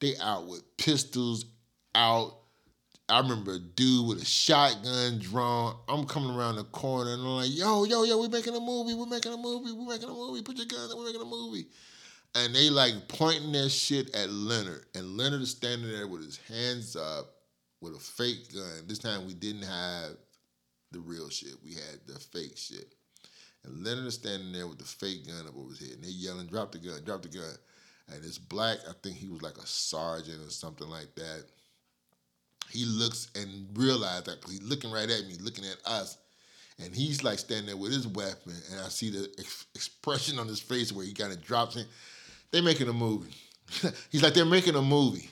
They 0.00 0.14
out 0.22 0.46
with 0.46 0.76
pistols 0.76 1.44
out. 1.94 2.38
I 3.08 3.20
remember 3.20 3.52
a 3.52 3.58
dude 3.58 4.08
with 4.08 4.22
a 4.22 4.24
shotgun 4.24 5.18
drawn. 5.18 5.76
I'm 5.88 6.06
coming 6.06 6.34
around 6.34 6.56
the 6.56 6.64
corner 6.64 7.12
and 7.12 7.20
I'm 7.20 7.36
like, 7.36 7.54
yo, 7.54 7.84
yo, 7.84 8.04
yo, 8.04 8.18
we're 8.18 8.28
making 8.28 8.56
a 8.56 8.60
movie. 8.60 8.94
We're 8.94 9.06
making 9.06 9.32
a 9.32 9.36
movie. 9.36 9.72
We're 9.72 9.92
making 9.92 10.08
a 10.08 10.12
movie. 10.12 10.42
Put 10.42 10.56
your 10.56 10.66
gun 10.66 10.88
We're 10.96 11.04
making 11.04 11.20
a 11.20 11.26
movie. 11.26 11.66
And 12.34 12.54
they 12.54 12.70
like 12.70 12.94
pointing 13.08 13.52
their 13.52 13.68
shit 13.68 14.14
at 14.16 14.30
Leonard. 14.30 14.86
And 14.94 15.18
Leonard 15.18 15.42
is 15.42 15.50
standing 15.50 15.90
there 15.90 16.08
with 16.08 16.24
his 16.24 16.38
hands 16.48 16.96
up 16.96 17.26
with 17.82 17.94
a 17.94 17.98
fake 17.98 18.54
gun. 18.54 18.86
This 18.86 18.98
time 18.98 19.26
we 19.26 19.34
didn't 19.34 19.62
have 19.62 20.12
the 20.90 21.00
real 21.00 21.28
shit. 21.28 21.56
We 21.62 21.74
had 21.74 22.00
the 22.06 22.18
fake 22.18 22.56
shit. 22.56 22.94
And 23.64 23.84
Leonard 23.84 24.06
is 24.06 24.14
standing 24.14 24.52
there 24.52 24.66
with 24.66 24.78
the 24.78 24.84
fake 24.84 25.26
gun 25.26 25.46
up 25.46 25.56
over 25.56 25.68
his 25.68 25.80
head. 25.80 25.96
And 25.96 26.04
they 26.04 26.08
yelling, 26.08 26.46
drop 26.46 26.72
the 26.72 26.78
gun, 26.78 27.04
drop 27.04 27.20
the 27.20 27.28
gun. 27.28 27.54
And 28.08 28.24
it's 28.24 28.38
black, 28.38 28.78
I 28.88 28.92
think 29.02 29.16
he 29.16 29.28
was 29.28 29.42
like 29.42 29.58
a 29.58 29.66
sergeant 29.66 30.40
or 30.46 30.50
something 30.50 30.88
like 30.88 31.14
that 31.16 31.44
he 32.74 32.84
looks 32.84 33.28
and 33.36 33.68
realizes 33.74 34.24
that 34.24 34.38
he's 34.48 34.62
looking 34.62 34.90
right 34.90 35.08
at 35.08 35.26
me, 35.26 35.34
looking 35.40 35.64
at 35.64 35.78
us, 35.86 36.18
and 36.82 36.94
he's 36.94 37.22
like 37.22 37.38
standing 37.38 37.66
there 37.66 37.76
with 37.76 37.92
his 37.92 38.08
weapon, 38.08 38.52
and 38.70 38.80
I 38.80 38.88
see 38.88 39.10
the 39.10 39.32
ex- 39.38 39.66
expression 39.74 40.38
on 40.38 40.48
his 40.48 40.60
face 40.60 40.92
where 40.92 41.06
he 41.06 41.12
kind 41.12 41.32
of 41.32 41.42
drops 41.42 41.76
in. 41.76 41.86
They're 42.50 42.62
making 42.62 42.88
a 42.88 42.92
movie. 42.92 43.34
he's 44.10 44.22
like 44.22 44.34
they're 44.34 44.44
making 44.44 44.74
a 44.74 44.82
movie. 44.82 45.30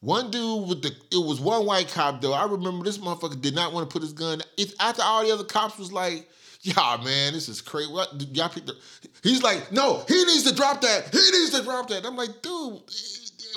One 0.00 0.30
dude 0.30 0.68
with 0.68 0.82
the 0.82 0.92
it 1.10 1.26
was 1.26 1.40
one 1.40 1.64
white 1.64 1.88
cop 1.88 2.20
though. 2.20 2.34
I 2.34 2.44
remember 2.44 2.84
this 2.84 2.98
motherfucker 2.98 3.40
did 3.40 3.54
not 3.54 3.72
want 3.72 3.88
to 3.88 3.92
put 3.92 4.02
his 4.02 4.12
gun. 4.12 4.42
It's 4.58 4.74
after 4.78 5.02
all 5.02 5.24
the 5.24 5.32
other 5.32 5.44
cops 5.44 5.78
was 5.78 5.90
like, 5.90 6.28
"Yeah, 6.60 7.00
man, 7.02 7.32
this 7.32 7.48
is 7.48 7.62
crazy." 7.62 7.90
What 7.90 8.12
y'all 8.36 8.50
picked 8.50 8.68
up? 8.68 8.76
He's 9.22 9.42
like, 9.42 9.72
"No, 9.72 10.04
he 10.06 10.24
needs 10.26 10.42
to 10.42 10.54
drop 10.54 10.82
that. 10.82 11.08
He 11.10 11.30
needs 11.30 11.50
to 11.50 11.62
drop 11.62 11.88
that." 11.88 12.04
I'm 12.04 12.16
like, 12.16 12.42
dude 12.42 12.82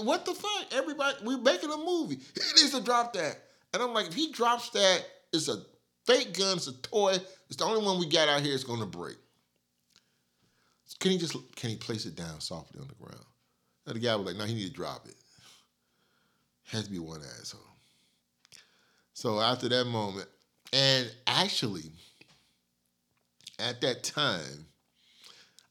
what 0.03 0.25
the 0.25 0.33
fuck? 0.33 0.65
Everybody, 0.71 1.17
we're 1.23 1.37
making 1.37 1.71
a 1.71 1.77
movie. 1.77 2.15
He 2.15 2.61
needs 2.61 2.71
to 2.71 2.81
drop 2.81 3.13
that. 3.13 3.37
And 3.73 3.83
I'm 3.83 3.93
like, 3.93 4.07
if 4.07 4.13
he 4.13 4.31
drops 4.31 4.69
that, 4.71 5.05
it's 5.33 5.47
a 5.47 5.61
fake 6.05 6.37
gun, 6.37 6.57
it's 6.57 6.67
a 6.67 6.73
toy. 6.73 7.17
It's 7.47 7.57
the 7.57 7.65
only 7.65 7.85
one 7.85 7.99
we 7.99 8.07
got 8.07 8.29
out 8.29 8.41
here. 8.41 8.53
It's 8.53 8.63
gonna 8.63 8.85
break. 8.85 9.17
Can 10.99 11.11
he 11.11 11.17
just 11.17 11.35
can 11.55 11.69
he 11.69 11.75
place 11.75 12.05
it 12.05 12.15
down 12.15 12.39
softly 12.39 12.81
on 12.81 12.87
the 12.87 12.95
ground? 12.95 13.25
And 13.85 13.95
the 13.95 13.99
guy 13.99 14.15
was 14.15 14.25
like, 14.25 14.35
no, 14.35 14.45
he 14.45 14.53
need 14.53 14.67
to 14.67 14.73
drop 14.73 15.07
it. 15.07 15.15
Has 16.65 16.85
to 16.85 16.91
be 16.91 16.99
one 16.99 17.21
asshole. 17.39 17.61
So 19.13 19.39
after 19.39 19.69
that 19.69 19.85
moment, 19.85 20.27
and 20.73 21.09
actually, 21.25 21.91
at 23.59 23.79
that 23.81 24.03
time, 24.03 24.65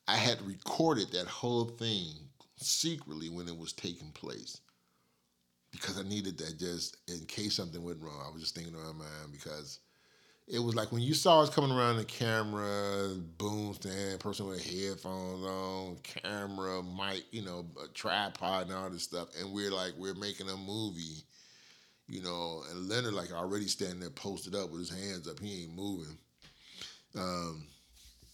I 0.09 0.17
had 0.17 0.41
recorded 0.43 1.13
that 1.13 1.27
whole 1.27 1.67
thing 1.67 2.13
secretly 2.59 3.29
when 3.29 3.49
it 3.49 3.57
was 3.57 3.73
taking 3.73 4.11
place 4.13 4.61
because 5.73 5.99
I 5.99 6.03
needed 6.03 6.39
that 6.39 6.59
just 6.59 6.97
in 7.09 7.25
case 7.27 7.55
something 7.55 7.83
went 7.83 8.01
wrong. 8.01 8.23
I 8.27 8.33
was 8.33 8.43
just 8.43 8.55
thinking 8.55 8.75
around 8.75 8.99
my 8.99 9.05
mind 9.05 9.33
because 9.33 9.81
it 10.49 10.61
was 10.61 10.75
like 10.75 10.93
when 10.93 11.03
you 11.03 11.13
saw 11.15 11.43
us 11.43 11.51
coming 11.51 11.73
around 11.73 11.97
the 11.97 12.05
camera, 12.05 13.15
boom 13.37 13.75
stand, 13.75 14.21
person 14.21 14.47
with 14.47 14.65
headphones 14.65 15.45
on, 15.45 15.97
camera, 16.03 16.83
mic, 16.83 17.25
you 17.33 17.43
know, 17.43 17.67
a 17.83 17.89
tripod 17.89 18.69
and 18.69 18.77
all 18.77 18.89
this 18.89 19.03
stuff, 19.03 19.29
and 19.39 19.53
we're 19.53 19.73
like 19.73 19.93
we're 19.99 20.15
making 20.15 20.49
a 20.49 20.57
movie, 20.57 21.25
you 22.09 22.23
know, 22.23 22.63
and 22.71 22.89
Leonard 22.89 23.15
like 23.15 23.33
already 23.33 23.67
standing 23.67 24.01
there 24.01 24.11
posted 24.11 24.55
up 24.55 24.71
with 24.71 24.81
his 24.81 24.91
hands 24.91 25.29
up, 25.29 25.41
he 25.41 25.65
ain't 25.65 25.75
moving. 25.75 26.17
Um, 27.19 27.67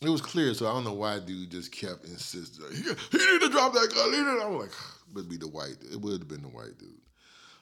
it 0.02 0.08
was 0.08 0.20
clear, 0.20 0.52
so 0.54 0.66
I 0.66 0.72
don't 0.72 0.84
know 0.84 0.92
why 0.92 1.18
dude 1.20 1.50
just 1.50 1.70
kept 1.70 2.04
insisting. 2.04 2.64
He, 2.72 2.82
he 3.18 3.32
need 3.32 3.40
to 3.42 3.48
drop 3.50 3.72
that 3.72 3.92
gun. 3.94 4.12
He 4.12 4.20
need 4.20 4.42
I'm 4.42 4.58
like, 4.58 4.72
would 5.14 5.28
be 5.28 5.36
the 5.36 5.48
white. 5.48 5.76
It 5.92 6.00
would 6.00 6.20
have 6.20 6.28
been 6.28 6.42
the 6.42 6.48
white 6.48 6.76
dude. 6.78 7.00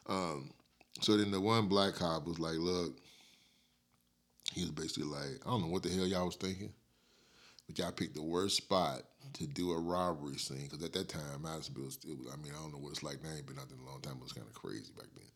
Um, 0.06 0.50
so 1.00 1.16
then 1.16 1.30
the 1.30 1.40
one 1.40 1.68
black 1.68 1.94
cop 1.94 2.26
was 2.26 2.38
like, 2.38 2.56
look, 2.56 2.96
he 4.52 4.62
was 4.62 4.70
basically 4.70 5.04
like, 5.04 5.46
I 5.46 5.50
don't 5.50 5.62
know 5.62 5.68
what 5.68 5.82
the 5.82 5.90
hell 5.90 6.06
y'all 6.06 6.26
was 6.26 6.36
thinking, 6.36 6.72
but 7.66 7.78
y'all 7.78 7.92
picked 7.92 8.14
the 8.14 8.22
worst 8.22 8.56
spot 8.56 9.02
to 9.34 9.46
do 9.46 9.72
a 9.72 9.78
robbery 9.78 10.38
scene 10.38 10.64
because 10.68 10.84
at 10.84 10.92
that 10.94 11.08
time 11.08 11.42
Madisonville, 11.42 11.84
it 11.84 12.18
was, 12.18 12.32
I 12.32 12.36
mean, 12.42 12.52
I 12.56 12.62
don't 12.62 12.72
know 12.72 12.78
what 12.78 12.92
it's 12.92 13.02
like 13.02 13.22
now. 13.22 13.30
Ain't 13.30 13.46
been 13.46 13.58
out 13.58 13.66
a 13.70 13.90
long 13.90 14.00
time. 14.00 14.16
It 14.16 14.22
was 14.22 14.32
kind 14.32 14.46
of 14.46 14.54
crazy 14.54 14.92
back 14.96 15.08
then. 15.14 15.26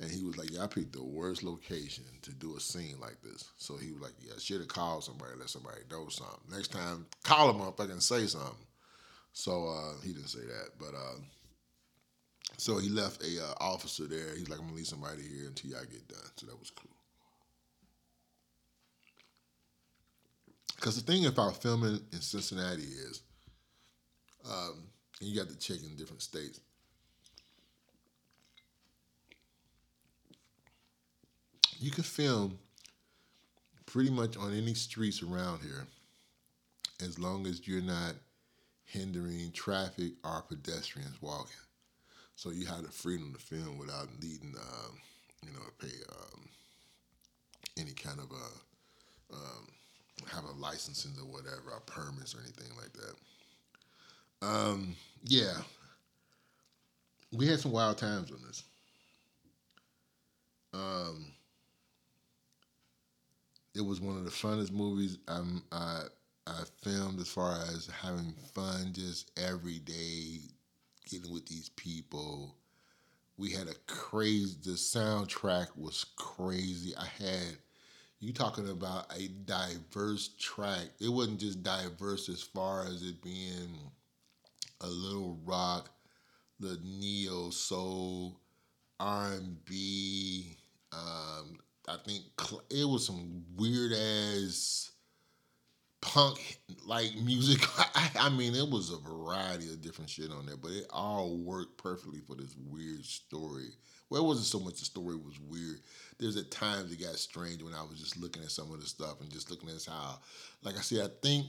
And 0.00 0.10
he 0.10 0.24
was 0.24 0.38
like, 0.38 0.50
"Yeah, 0.50 0.64
I 0.64 0.66
picked 0.66 0.94
the 0.94 1.04
worst 1.04 1.42
location 1.42 2.04
to 2.22 2.32
do 2.32 2.56
a 2.56 2.60
scene 2.60 2.98
like 3.00 3.20
this." 3.22 3.44
So 3.58 3.76
he 3.76 3.92
was 3.92 4.00
like, 4.00 4.14
"Yeah, 4.18 4.32
should 4.38 4.60
have 4.60 4.68
called 4.68 5.04
somebody, 5.04 5.32
let 5.38 5.50
somebody 5.50 5.80
know 5.90 6.08
something. 6.08 6.50
Next 6.50 6.68
time, 6.68 7.06
call 7.22 7.50
him 7.50 7.60
up 7.60 7.78
and 7.80 8.02
say 8.02 8.26
something." 8.26 8.66
So 9.34 9.68
uh, 9.68 10.00
he 10.02 10.12
didn't 10.12 10.28
say 10.28 10.40
that, 10.40 10.70
but 10.78 10.94
uh, 10.94 11.20
so 12.56 12.78
he 12.78 12.88
left 12.88 13.22
a 13.22 13.44
uh, 13.44 13.54
officer 13.60 14.06
there. 14.06 14.34
He's 14.36 14.48
like, 14.48 14.58
"I'm 14.58 14.66
gonna 14.66 14.76
leave 14.76 14.86
somebody 14.86 15.22
here 15.22 15.46
until 15.46 15.70
y'all 15.70 15.84
get 15.84 16.08
done." 16.08 16.30
So 16.36 16.46
that 16.46 16.58
was 16.58 16.70
cool. 16.70 16.90
Because 20.76 20.96
the 20.96 21.12
thing 21.12 21.26
about 21.26 21.62
filming 21.62 22.00
in 22.10 22.20
Cincinnati 22.22 22.82
is, 22.82 23.22
um, 24.50 24.84
you 25.20 25.38
got 25.38 25.50
to 25.50 25.58
check 25.58 25.82
in 25.82 25.94
different 25.94 26.22
states 26.22 26.60
you 31.80 31.90
can 31.90 32.04
film 32.04 32.58
pretty 33.86 34.10
much 34.10 34.36
on 34.36 34.54
any 34.54 34.74
streets 34.74 35.22
around 35.22 35.60
here 35.62 35.86
as 37.02 37.18
long 37.18 37.46
as 37.46 37.66
you're 37.66 37.80
not 37.80 38.14
hindering 38.84 39.50
traffic 39.52 40.12
or 40.22 40.42
pedestrians 40.42 41.20
walking. 41.22 41.56
So 42.36 42.50
you 42.50 42.66
have 42.66 42.82
the 42.82 42.90
freedom 42.90 43.32
to 43.32 43.38
film 43.38 43.78
without 43.78 44.08
needing 44.22 44.54
um, 44.58 44.98
you 45.44 45.52
know, 45.52 45.60
pay 45.78 45.88
um, 46.10 46.48
any 47.78 47.92
kind 47.92 48.18
of 48.18 48.30
a 48.30 49.34
um, 49.34 49.68
have 50.30 50.44
a 50.44 50.52
licensing 50.60 51.12
or 51.18 51.26
whatever, 51.26 51.72
or 51.72 51.80
permits 51.86 52.34
or 52.34 52.40
anything 52.40 52.70
like 52.76 52.92
that. 52.92 54.46
Um, 54.46 54.96
yeah, 55.24 55.54
we 57.32 57.46
had 57.46 57.60
some 57.60 57.72
wild 57.72 57.98
times 57.98 58.30
on 58.30 58.38
this. 58.46 58.64
Um, 60.74 61.32
it 63.74 63.80
was 63.82 64.00
one 64.00 64.16
of 64.16 64.24
the 64.24 64.30
funnest 64.30 64.72
movies 64.72 65.18
I'm, 65.28 65.62
I 65.72 66.02
I 66.46 66.62
filmed 66.82 67.20
as 67.20 67.28
far 67.28 67.52
as 67.74 67.88
having 68.02 68.34
fun 68.54 68.92
just 68.92 69.30
every 69.38 69.78
day, 69.78 70.40
getting 71.08 71.32
with 71.32 71.46
these 71.46 71.68
people. 71.70 72.56
We 73.36 73.50
had 73.52 73.68
a 73.68 73.74
crazy. 73.86 74.56
The 74.62 74.72
soundtrack 74.72 75.68
was 75.76 76.06
crazy. 76.16 76.94
I 76.96 77.06
had 77.06 77.58
you 78.20 78.32
talking 78.32 78.68
about 78.68 79.12
a 79.16 79.28
diverse 79.28 80.30
track. 80.38 80.88
It 81.00 81.08
wasn't 81.08 81.40
just 81.40 81.62
diverse 81.62 82.28
as 82.28 82.42
far 82.42 82.84
as 82.84 83.02
it 83.02 83.22
being 83.22 83.78
a 84.80 84.88
little 84.88 85.38
rock, 85.44 85.90
the 86.58 86.78
neo 86.84 87.50
soul, 87.50 88.40
R 88.98 89.32
and 89.32 89.64
B. 89.64 90.56
Um, 90.92 91.58
I 91.90 91.96
think 92.06 92.24
it 92.70 92.88
was 92.88 93.06
some 93.06 93.44
weird 93.56 93.92
ass 93.92 94.92
punk 96.00 96.60
like 96.86 97.14
music. 97.16 97.66
I, 97.94 98.10
I, 98.20 98.28
mean, 98.30 98.54
it 98.54 98.68
was 98.68 98.90
a 98.90 98.96
variety 98.98 99.70
of 99.72 99.82
different 99.82 100.08
shit 100.08 100.30
on 100.30 100.46
there, 100.46 100.56
but 100.56 100.70
it 100.70 100.86
all 100.90 101.36
worked 101.36 101.82
perfectly 101.82 102.20
for 102.20 102.36
this 102.36 102.54
weird 102.68 103.04
story. 103.04 103.70
Well, 104.08 104.22
it 104.22 104.26
wasn't 104.26 104.46
so 104.46 104.60
much 104.60 104.78
the 104.78 104.84
story 104.84 105.16
was 105.16 105.38
weird. 105.48 105.80
There's 106.18 106.36
at 106.36 106.50
times 106.50 106.92
it 106.92 107.00
got 107.00 107.14
strange 107.14 107.62
when 107.62 107.74
I 107.74 107.82
was 107.82 107.98
just 107.98 108.16
looking 108.16 108.42
at 108.42 108.50
some 108.50 108.72
of 108.72 108.80
the 108.80 108.86
stuff 108.86 109.20
and 109.20 109.30
just 109.30 109.50
looking 109.50 109.68
at 109.68 109.84
how, 109.84 110.18
like 110.62 110.76
I 110.76 110.80
said, 110.80 111.04
I 111.04 111.10
think 111.22 111.46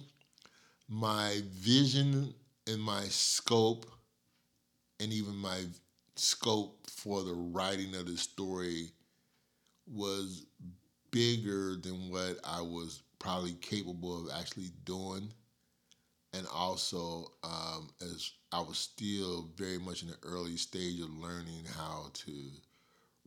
my 0.90 1.42
vision 1.54 2.34
and 2.68 2.82
my 2.82 3.04
scope, 3.06 3.86
and 5.00 5.12
even 5.12 5.36
my 5.36 5.62
scope 6.16 6.88
for 6.90 7.24
the 7.24 7.34
writing 7.34 7.96
of 7.96 8.06
the 8.06 8.18
story 8.18 8.92
was 9.92 10.46
bigger 11.12 11.76
than 11.76 12.10
what 12.10 12.40
I 12.44 12.62
was 12.62 13.04
probably 13.20 13.54
capable 13.54 14.26
of 14.26 14.32
actually 14.40 14.72
doing. 14.86 15.30
And 16.34 16.48
also, 16.54 17.32
um, 17.44 17.90
as 18.02 18.32
I 18.52 18.62
was 18.62 18.78
still 18.78 19.50
very 19.58 19.78
much 19.78 20.02
in 20.02 20.10
the 20.10 20.18
early 20.24 20.56
stage 20.56 21.02
of 21.02 21.10
learning 21.18 21.66
how 21.78 22.10
to 22.14 22.32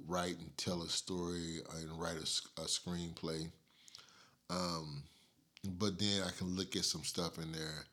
write 0.06 0.38
and 0.38 0.56
tell 0.56 0.82
a 0.82 0.88
story 0.88 1.58
and 1.80 2.00
write 2.00 2.16
a, 2.16 2.60
a 2.62 2.64
screenplay. 2.64 3.50
Um, 4.50 5.02
but 5.78 5.98
then 5.98 6.22
I 6.26 6.30
can 6.36 6.56
look 6.56 6.76
at 6.76 6.84
some 6.84 7.04
stuff 7.04 7.38
in 7.38 7.52
there 7.52 7.84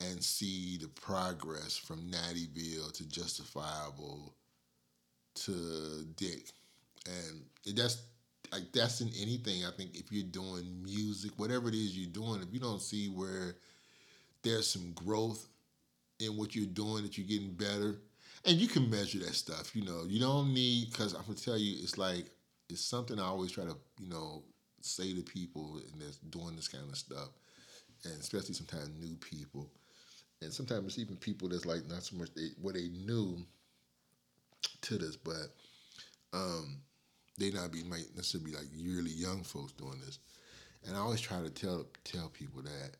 and 0.00 0.22
see 0.22 0.78
the 0.80 0.88
progress 0.88 1.76
from 1.76 2.10
Nattyville 2.10 2.92
to 2.92 3.08
Justifiable 3.08 4.34
to 5.34 6.06
Dick, 6.16 6.50
and 7.06 7.76
that's 7.76 8.02
like 8.52 8.72
that's 8.72 9.00
in 9.00 9.10
anything. 9.20 9.64
I 9.64 9.70
think 9.76 9.94
if 9.94 10.10
you're 10.10 10.24
doing 10.24 10.82
music, 10.82 11.32
whatever 11.36 11.68
it 11.68 11.74
is 11.74 11.96
you're 11.96 12.10
doing, 12.10 12.42
if 12.42 12.52
you 12.52 12.60
don't 12.60 12.82
see 12.82 13.08
where 13.08 13.56
there's 14.42 14.68
some 14.68 14.92
growth 14.92 15.46
in 16.18 16.36
what 16.36 16.54
you're 16.54 16.66
doing, 16.66 17.02
that 17.02 17.16
you're 17.16 17.26
getting 17.26 17.52
better, 17.52 18.00
and 18.44 18.56
you 18.56 18.66
can 18.66 18.90
measure 18.90 19.18
that 19.20 19.34
stuff. 19.34 19.74
You 19.74 19.84
know, 19.84 20.04
you 20.06 20.20
don't 20.20 20.52
need 20.52 20.90
because 20.90 21.14
I'm 21.14 21.22
gonna 21.22 21.34
tell 21.34 21.58
you, 21.58 21.76
it's 21.82 21.98
like 21.98 22.26
it's 22.68 22.80
something 22.80 23.18
I 23.18 23.24
always 23.24 23.52
try 23.52 23.64
to 23.64 23.76
you 23.98 24.08
know 24.08 24.42
say 24.80 25.14
to 25.14 25.22
people 25.22 25.80
and 25.92 26.00
that's 26.00 26.16
doing 26.18 26.56
this 26.56 26.68
kind 26.68 26.88
of 26.88 26.96
stuff, 26.96 27.28
and 28.04 28.20
especially 28.20 28.54
sometimes 28.54 28.90
new 28.98 29.16
people 29.16 29.70
and 30.42 30.52
sometimes 30.52 30.86
it's 30.86 30.98
even 30.98 31.16
people 31.16 31.48
that's 31.48 31.66
like 31.66 31.86
not 31.88 32.02
so 32.02 32.16
much 32.16 32.32
they 32.34 32.48
what 32.60 32.74
they 32.74 32.88
knew 32.88 33.44
to 34.82 34.96
this, 34.96 35.16
but 35.16 35.54
um, 36.32 36.78
they 37.40 37.50
not 37.50 37.72
be 37.72 37.82
might 37.82 38.14
necessarily 38.14 38.52
be 38.52 38.56
like 38.56 38.66
really 38.84 39.10
young 39.10 39.42
folks 39.42 39.72
doing 39.72 40.00
this. 40.04 40.18
And 40.86 40.96
I 40.96 41.00
always 41.00 41.20
try 41.20 41.40
to 41.40 41.50
tell 41.50 41.86
tell 42.04 42.28
people 42.28 42.62
that 42.62 42.96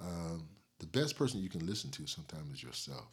um, 0.00 0.48
the 0.78 0.86
best 0.86 1.16
person 1.16 1.40
you 1.40 1.48
can 1.48 1.66
listen 1.66 1.90
to 1.92 2.06
sometimes 2.06 2.54
is 2.54 2.62
yourself. 2.62 3.06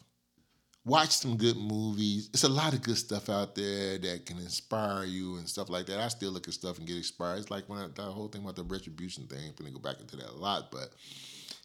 Watch 0.84 1.10
some 1.10 1.36
good 1.36 1.56
movies. 1.56 2.28
It's 2.34 2.42
a 2.42 2.48
lot 2.48 2.72
of 2.72 2.82
good 2.82 2.96
stuff 2.96 3.28
out 3.28 3.54
there 3.54 3.98
that 3.98 4.26
can 4.26 4.38
inspire 4.38 5.04
you 5.04 5.36
and 5.36 5.48
stuff 5.48 5.70
like 5.70 5.86
that. 5.86 6.00
I 6.00 6.08
still 6.08 6.32
look 6.32 6.48
at 6.48 6.54
stuff 6.54 6.78
and 6.78 6.86
get 6.86 6.96
inspired. 6.96 7.38
It's 7.38 7.52
like 7.52 7.68
when 7.68 7.78
I, 7.78 7.86
the 7.94 8.02
whole 8.02 8.26
thing 8.26 8.42
about 8.42 8.56
the 8.56 8.64
retribution 8.64 9.26
thing. 9.28 9.38
I'm 9.46 9.54
gonna 9.56 9.70
go 9.70 9.78
back 9.78 10.00
into 10.00 10.16
that 10.16 10.30
a 10.30 10.36
lot, 10.36 10.72
but 10.72 10.90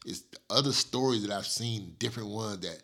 it's 0.06 0.22
other 0.50 0.72
stories 0.72 1.26
that 1.26 1.36
I've 1.36 1.46
seen, 1.46 1.96
different 1.98 2.28
ones 2.28 2.60
that 2.60 2.78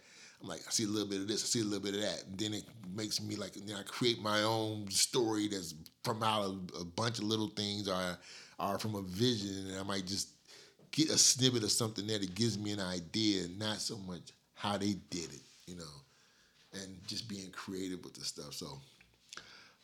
I'm 0.45 0.51
like, 0.51 0.61
I 0.69 0.71
see 0.71 0.85
a 0.85 0.89
little 0.89 1.09
bit 1.09 1.23
of 1.23 1.29
this, 1.29 1.43
I 1.43 1.47
see 1.47 1.61
a 1.61 1.65
little 1.65 1.81
bit 1.81 1.95
of 1.95 2.03
that. 2.03 2.25
And 2.27 2.39
then 2.39 2.53
it 2.53 2.65
makes 2.95 3.21
me 3.23 3.35
like, 3.35 3.55
then 3.55 3.77
I 3.77 3.83
create 3.83 4.21
my 4.21 4.43
own 4.43 4.91
story 4.91 5.49
that's 5.49 5.75
from 6.03 6.23
out 6.23 6.45
of 6.45 6.71
a 6.79 6.85
bunch 6.85 7.19
of 7.19 7.25
little 7.25 7.49
things 7.49 7.89
or, 7.89 8.19
or 8.61 8.79
from 8.79 8.95
a 8.95 9.03
vision. 9.03 9.71
And 9.71 9.81
I 9.81 9.83
might 9.83 10.07
just 10.07 10.29
get 10.93 11.09
a 11.09 11.17
snippet 11.17 11.63
of 11.63 11.73
something 11.73 12.07
there 12.07 12.19
that 12.19 12.35
gives 12.35 12.59
me 12.59 12.73
an 12.73 12.81
idea, 12.81 13.47
not 13.59 13.79
so 13.79 13.97
much 13.97 14.21
how 14.55 14.77
they 14.77 14.97
did 15.09 15.33
it, 15.33 15.41
you 15.67 15.77
know, 15.77 15.83
and 16.75 16.99
just 17.07 17.27
being 17.27 17.51
creative 17.51 18.05
with 18.05 18.13
the 18.13 18.25
stuff. 18.25 18.53
So, 18.53 18.79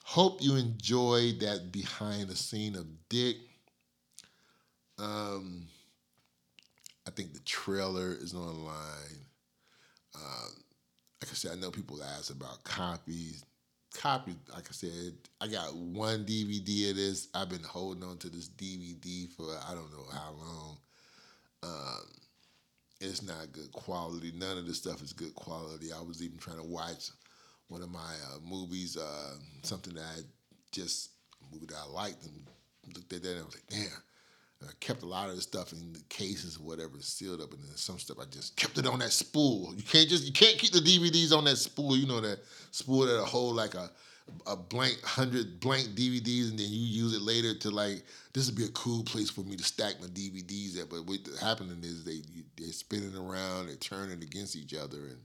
hope 0.05 0.43
you 0.43 0.57
enjoyed 0.57 1.41
that 1.41 1.73
behind 1.73 2.29
the 2.29 2.37
scene 2.37 2.77
of 2.77 2.87
Dick. 3.09 3.37
Um, 4.99 5.63
I 7.07 7.11
think 7.11 7.33
the 7.33 7.41
trailer 7.41 8.13
is 8.13 8.35
online. 8.35 9.25
Um, 10.15 10.51
like 11.23 11.31
I 11.31 11.35
said, 11.35 11.53
I 11.53 11.61
know 11.61 11.71
people 11.71 12.03
ask 12.03 12.31
about 12.33 12.63
copies. 12.65 13.45
Copies, 13.95 14.37
like 14.55 14.69
I 14.69 14.73
said, 14.73 15.15
I 15.41 15.49
got 15.49 15.75
one 15.75 16.25
DVD 16.25 16.91
of 16.91 16.97
this. 16.97 17.29
I've 17.35 17.49
been 17.49 17.63
holding 17.63 18.05
on 18.05 18.19
to 18.19 18.29
this 18.29 18.49
DVD 18.49 19.29
for 19.33 19.47
I 19.69 19.75
don't 19.75 19.91
know 19.91 20.05
how 20.13 20.33
long. 20.39 20.79
Um, 21.63 22.07
it's 23.01 23.23
not 23.23 23.53
good 23.53 23.73
quality. 23.73 24.33
None 24.37 24.59
of 24.59 24.67
this 24.67 24.79
stuff 24.79 25.03
is 25.03 25.13
good 25.13 25.35
quality. 25.35 25.89
I 25.93 26.03
was 26.03 26.23
even 26.23 26.39
trying 26.39 26.59
to 26.59 26.63
watch 26.63 27.11
one 27.69 27.83
of 27.83 27.91
my 27.91 28.15
uh, 28.33 28.39
movies, 28.49 28.97
uh, 28.97 29.35
something 29.63 29.95
that 29.95 30.05
I 30.05 30.21
just 30.71 31.11
movie 31.53 31.67
that 31.67 31.79
I 31.85 31.91
liked, 31.91 32.25
and 32.25 32.47
looked 32.95 33.13
at 33.13 33.23
that 33.23 33.31
and 33.33 33.41
I 33.41 33.45
was 33.45 33.55
like, 33.55 33.67
damn 33.69 34.03
I 34.63 34.73
kept 34.81 35.03
a 35.03 35.07
lot 35.07 35.31
of 35.31 35.37
the 35.37 35.43
stuff 35.43 35.73
in 35.73 35.95
the 35.95 36.03
cases 36.11 36.59
or 36.59 36.61
whatever 36.61 37.01
sealed 37.01 37.41
up, 37.41 37.53
and 37.53 37.63
then 37.63 37.77
some 37.77 37.99
stuff 37.99 38.19
I 38.21 38.25
just 38.31 38.57
kept 38.57 38.77
it 38.77 38.87
on 38.87 38.99
that 38.99 39.13
spool. 39.13 39.73
You 39.75 39.83
can't 39.83 40.09
just 40.09 40.27
you 40.27 40.33
can't 40.33 40.59
keep 40.59 40.73
the 40.73 40.81
DVDs 40.81 41.37
on 41.37 41.45
that 41.45 41.57
spool. 41.57 41.97
You 41.97 42.07
know 42.07 42.21
that 42.21 42.41
spool 42.71 43.07
that'll 43.07 43.25
hold 43.25 43.57
like 43.57 43.75
a 43.75 43.91
a 44.47 44.57
blank 44.57 45.03
hundred 45.03 45.61
blank 45.61 45.89
DVDs, 45.95 46.51
and 46.51 46.59
then 46.59 46.67
you 46.69 47.03
use 47.03 47.15
it 47.15 47.23
later 47.23 47.55
to 47.55 47.71
like 47.71 48.05
this 48.35 48.47
would 48.47 48.57
be 48.57 48.67
a 48.67 48.69
cool 48.69 49.03
place 49.03 49.31
for 49.31 49.41
me 49.41 49.57
to 49.57 49.65
stack 49.65 49.99
my 49.99 50.09
DVDs 50.09 50.79
at. 50.79 50.91
But 50.91 51.07
what's 51.07 51.41
happening 51.41 51.81
is 51.83 52.05
they 52.05 52.21
they're 52.59 52.73
spinning 52.73 53.17
around, 53.17 53.69
they're 53.69 53.77
turning 53.77 54.23
against 54.23 54.57
each 54.57 54.75
other, 54.75 54.99
and 54.99 55.21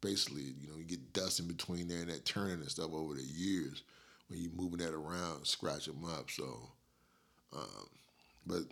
basically 0.00 0.54
you 0.58 0.68
know 0.68 0.78
you 0.78 0.84
get 0.84 1.12
dust 1.12 1.40
in 1.40 1.46
between 1.46 1.88
there 1.88 2.00
and 2.00 2.08
that 2.08 2.24
turning 2.24 2.54
and 2.54 2.70
stuff 2.70 2.90
over 2.94 3.12
the 3.12 3.22
years 3.22 3.82
when 4.28 4.40
you're 4.40 4.50
moving 4.52 4.78
that 4.78 4.94
around, 4.94 5.46
scratch 5.46 5.84
them 5.84 6.06
up. 6.06 6.30
So. 6.30 6.70
Um, 7.54 7.86
but 8.46 8.62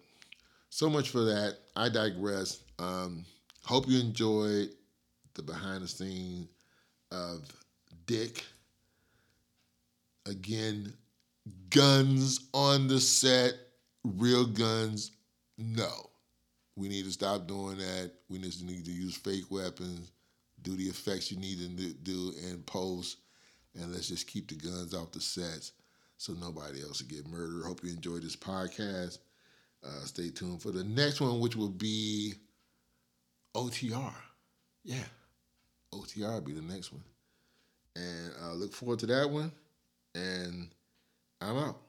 so 0.70 0.88
much 0.88 1.10
for 1.10 1.24
that. 1.24 1.58
I 1.76 1.88
digress. 1.88 2.62
Um, 2.78 3.24
hope 3.64 3.88
you 3.88 4.00
enjoyed 4.00 4.70
the 5.34 5.42
behind 5.42 5.82
the 5.82 5.88
scenes 5.88 6.48
of 7.10 7.50
Dick. 8.06 8.44
Again, 10.26 10.92
guns 11.70 12.40
on 12.52 12.88
the 12.88 13.00
set, 13.00 13.54
real 14.04 14.46
guns. 14.46 15.12
No, 15.58 16.10
we 16.76 16.88
need 16.88 17.04
to 17.04 17.12
stop 17.12 17.46
doing 17.46 17.78
that. 17.78 18.12
We 18.28 18.38
to 18.38 18.64
need 18.64 18.84
to 18.84 18.92
use 18.92 19.16
fake 19.16 19.50
weapons, 19.50 20.12
do 20.62 20.76
the 20.76 20.84
effects 20.84 21.30
you 21.30 21.38
need 21.38 21.58
to 21.58 21.92
do 21.92 22.32
in 22.48 22.62
post, 22.62 23.18
and 23.74 23.92
let's 23.92 24.08
just 24.08 24.26
keep 24.26 24.48
the 24.48 24.54
guns 24.54 24.94
off 24.94 25.12
the 25.12 25.20
sets 25.20 25.72
so 26.16 26.34
nobody 26.34 26.82
else 26.82 27.02
will 27.02 27.08
get 27.08 27.28
murdered. 27.28 27.64
Hope 27.64 27.82
you 27.82 27.90
enjoyed 27.90 28.22
this 28.22 28.36
podcast. 28.36 29.18
Uh, 29.82 30.04
stay 30.04 30.28
tuned 30.30 30.60
for 30.60 30.70
the 30.70 30.84
next 30.84 31.20
one, 31.20 31.40
which 31.40 31.56
will 31.56 31.70
be 31.70 32.34
OTR. 33.54 34.12
Yeah, 34.84 35.04
OTR 35.92 36.34
will 36.34 36.40
be 36.40 36.52
the 36.52 36.62
next 36.62 36.92
one. 36.92 37.02
And 37.96 38.32
I 38.42 38.50
uh, 38.50 38.54
look 38.54 38.72
forward 38.72 38.98
to 39.00 39.06
that 39.06 39.28
one. 39.28 39.52
And 40.14 40.68
I'm 41.40 41.56
out. 41.56 41.80